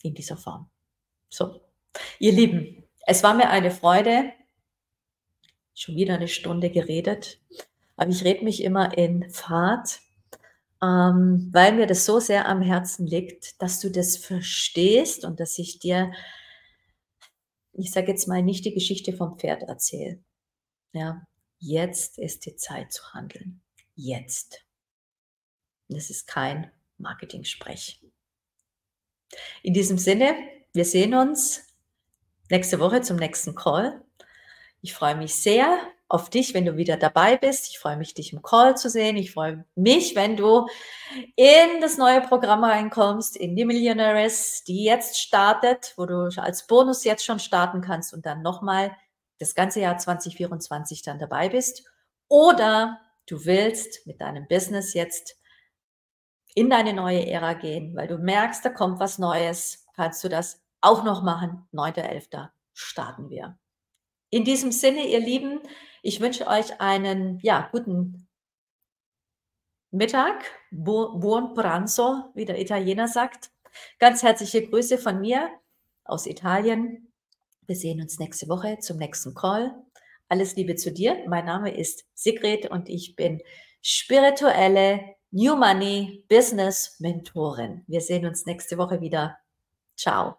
In 0.01 0.15
dieser 0.15 0.37
Form. 0.37 0.67
So, 1.29 1.61
ihr 2.17 2.31
Lieben, 2.31 2.83
es 3.05 3.21
war 3.21 3.35
mir 3.35 3.51
eine 3.51 3.69
Freude. 3.69 4.33
Schon 5.75 5.95
wieder 5.97 6.15
eine 6.15 6.27
Stunde 6.27 6.71
geredet. 6.71 7.39
Aber 7.95 8.09
ich 8.09 8.23
rede 8.23 8.43
mich 8.43 8.63
immer 8.63 8.97
in 8.97 9.29
Fahrt, 9.29 9.99
ähm, 10.81 11.49
weil 11.51 11.73
mir 11.73 11.87
das 11.87 12.05
so 12.05 12.19
sehr 12.19 12.47
am 12.47 12.61
Herzen 12.61 13.07
liegt, 13.07 13.61
dass 13.61 13.79
du 13.79 13.89
das 13.89 14.17
verstehst 14.17 15.25
und 15.25 15.39
dass 15.39 15.57
ich 15.57 15.79
dir, 15.79 16.11
ich 17.73 17.91
sage 17.91 18.11
jetzt 18.11 18.27
mal, 18.27 18.43
nicht 18.43 18.65
die 18.65 18.73
Geschichte 18.73 19.13
vom 19.13 19.37
Pferd 19.37 19.63
erzähle. 19.63 20.19
Ja, 20.93 21.27
Jetzt 21.59 22.19
ist 22.19 22.45
die 22.45 22.55
Zeit 22.55 22.93
zu 22.93 23.13
handeln. 23.13 23.61
Jetzt. 23.95 24.63
Das 25.89 26.09
ist 26.09 26.27
kein 26.27 26.71
Marketing-Sprech. 26.97 28.01
In 29.63 29.73
diesem 29.73 29.97
Sinne, 29.97 30.35
wir 30.73 30.85
sehen 30.85 31.15
uns 31.15 31.65
nächste 32.49 32.79
Woche 32.79 33.01
zum 33.01 33.17
nächsten 33.17 33.55
Call. 33.55 34.03
Ich 34.81 34.93
freue 34.93 35.15
mich 35.15 35.33
sehr 35.33 35.79
auf 36.09 36.29
dich, 36.29 36.53
wenn 36.53 36.65
du 36.65 36.77
wieder 36.77 36.97
dabei 36.97 37.37
bist. 37.37 37.67
Ich 37.69 37.79
freue 37.79 37.97
mich, 37.97 38.13
dich 38.13 38.31
im 38.31 38.41
Call 38.41 38.77
zu 38.77 38.89
sehen. 38.89 39.17
Ich 39.17 39.33
freue 39.33 39.65
mich, 39.75 40.15
wenn 40.15 40.37
du 40.37 40.67
in 41.35 41.81
das 41.81 41.97
neue 41.97 42.21
Programm 42.21 42.63
reinkommst, 42.63 43.35
in 43.35 43.55
die 43.55 43.65
Millionaires, 43.65 44.63
die 44.63 44.83
jetzt 44.83 45.19
startet, 45.19 45.93
wo 45.97 46.05
du 46.05 46.29
als 46.37 46.65
Bonus 46.67 47.03
jetzt 47.03 47.25
schon 47.25 47.39
starten 47.39 47.81
kannst 47.81 48.13
und 48.13 48.25
dann 48.25 48.41
nochmal 48.41 48.95
das 49.39 49.53
ganze 49.53 49.81
Jahr 49.81 49.97
2024 49.97 51.01
dann 51.03 51.19
dabei 51.19 51.49
bist 51.49 51.83
oder 52.27 52.99
du 53.27 53.45
willst 53.45 54.07
mit 54.07 54.21
deinem 54.21 54.47
Business 54.47 54.93
jetzt 54.93 55.37
in 56.55 56.69
deine 56.69 56.93
neue 56.93 57.27
Ära 57.27 57.53
gehen, 57.53 57.95
weil 57.95 58.07
du 58.07 58.17
merkst, 58.17 58.65
da 58.65 58.69
kommt 58.69 58.99
was 58.99 59.19
Neues, 59.19 59.85
kannst 59.95 60.23
du 60.23 60.29
das 60.29 60.63
auch 60.81 61.03
noch 61.03 61.21
machen. 61.21 61.67
9.11. 61.73 62.49
starten 62.73 63.29
wir. 63.29 63.59
In 64.29 64.43
diesem 64.43 64.71
Sinne, 64.71 65.07
ihr 65.07 65.19
Lieben, 65.19 65.59
ich 66.03 66.19
wünsche 66.19 66.47
euch 66.47 66.79
einen 66.81 67.39
ja, 67.41 67.69
guten 67.71 68.27
Mittag, 69.91 70.45
buon 70.71 71.53
pranzo, 71.53 72.25
wie 72.35 72.45
der 72.45 72.59
Italiener 72.59 73.07
sagt. 73.07 73.51
Ganz 73.99 74.23
herzliche 74.23 74.67
Grüße 74.67 74.97
von 74.97 75.21
mir 75.21 75.49
aus 76.03 76.25
Italien. 76.25 77.13
Wir 77.65 77.75
sehen 77.75 78.01
uns 78.01 78.19
nächste 78.19 78.47
Woche 78.49 78.79
zum 78.79 78.97
nächsten 78.97 79.33
Call. 79.33 79.73
Alles 80.29 80.55
Liebe 80.55 80.75
zu 80.75 80.91
dir. 80.91 81.23
Mein 81.27 81.45
Name 81.45 81.75
ist 81.75 82.05
Sigrid 82.13 82.69
und 82.69 82.89
ich 82.89 83.15
bin 83.15 83.41
spirituelle 83.81 85.15
New 85.31 85.55
Money 85.55 86.25
Business 86.27 86.97
Mentorin. 86.99 87.83
Wir 87.87 88.01
sehen 88.01 88.25
uns 88.25 88.45
nächste 88.45 88.77
Woche 88.77 89.01
wieder. 89.01 89.37
Ciao. 89.95 90.37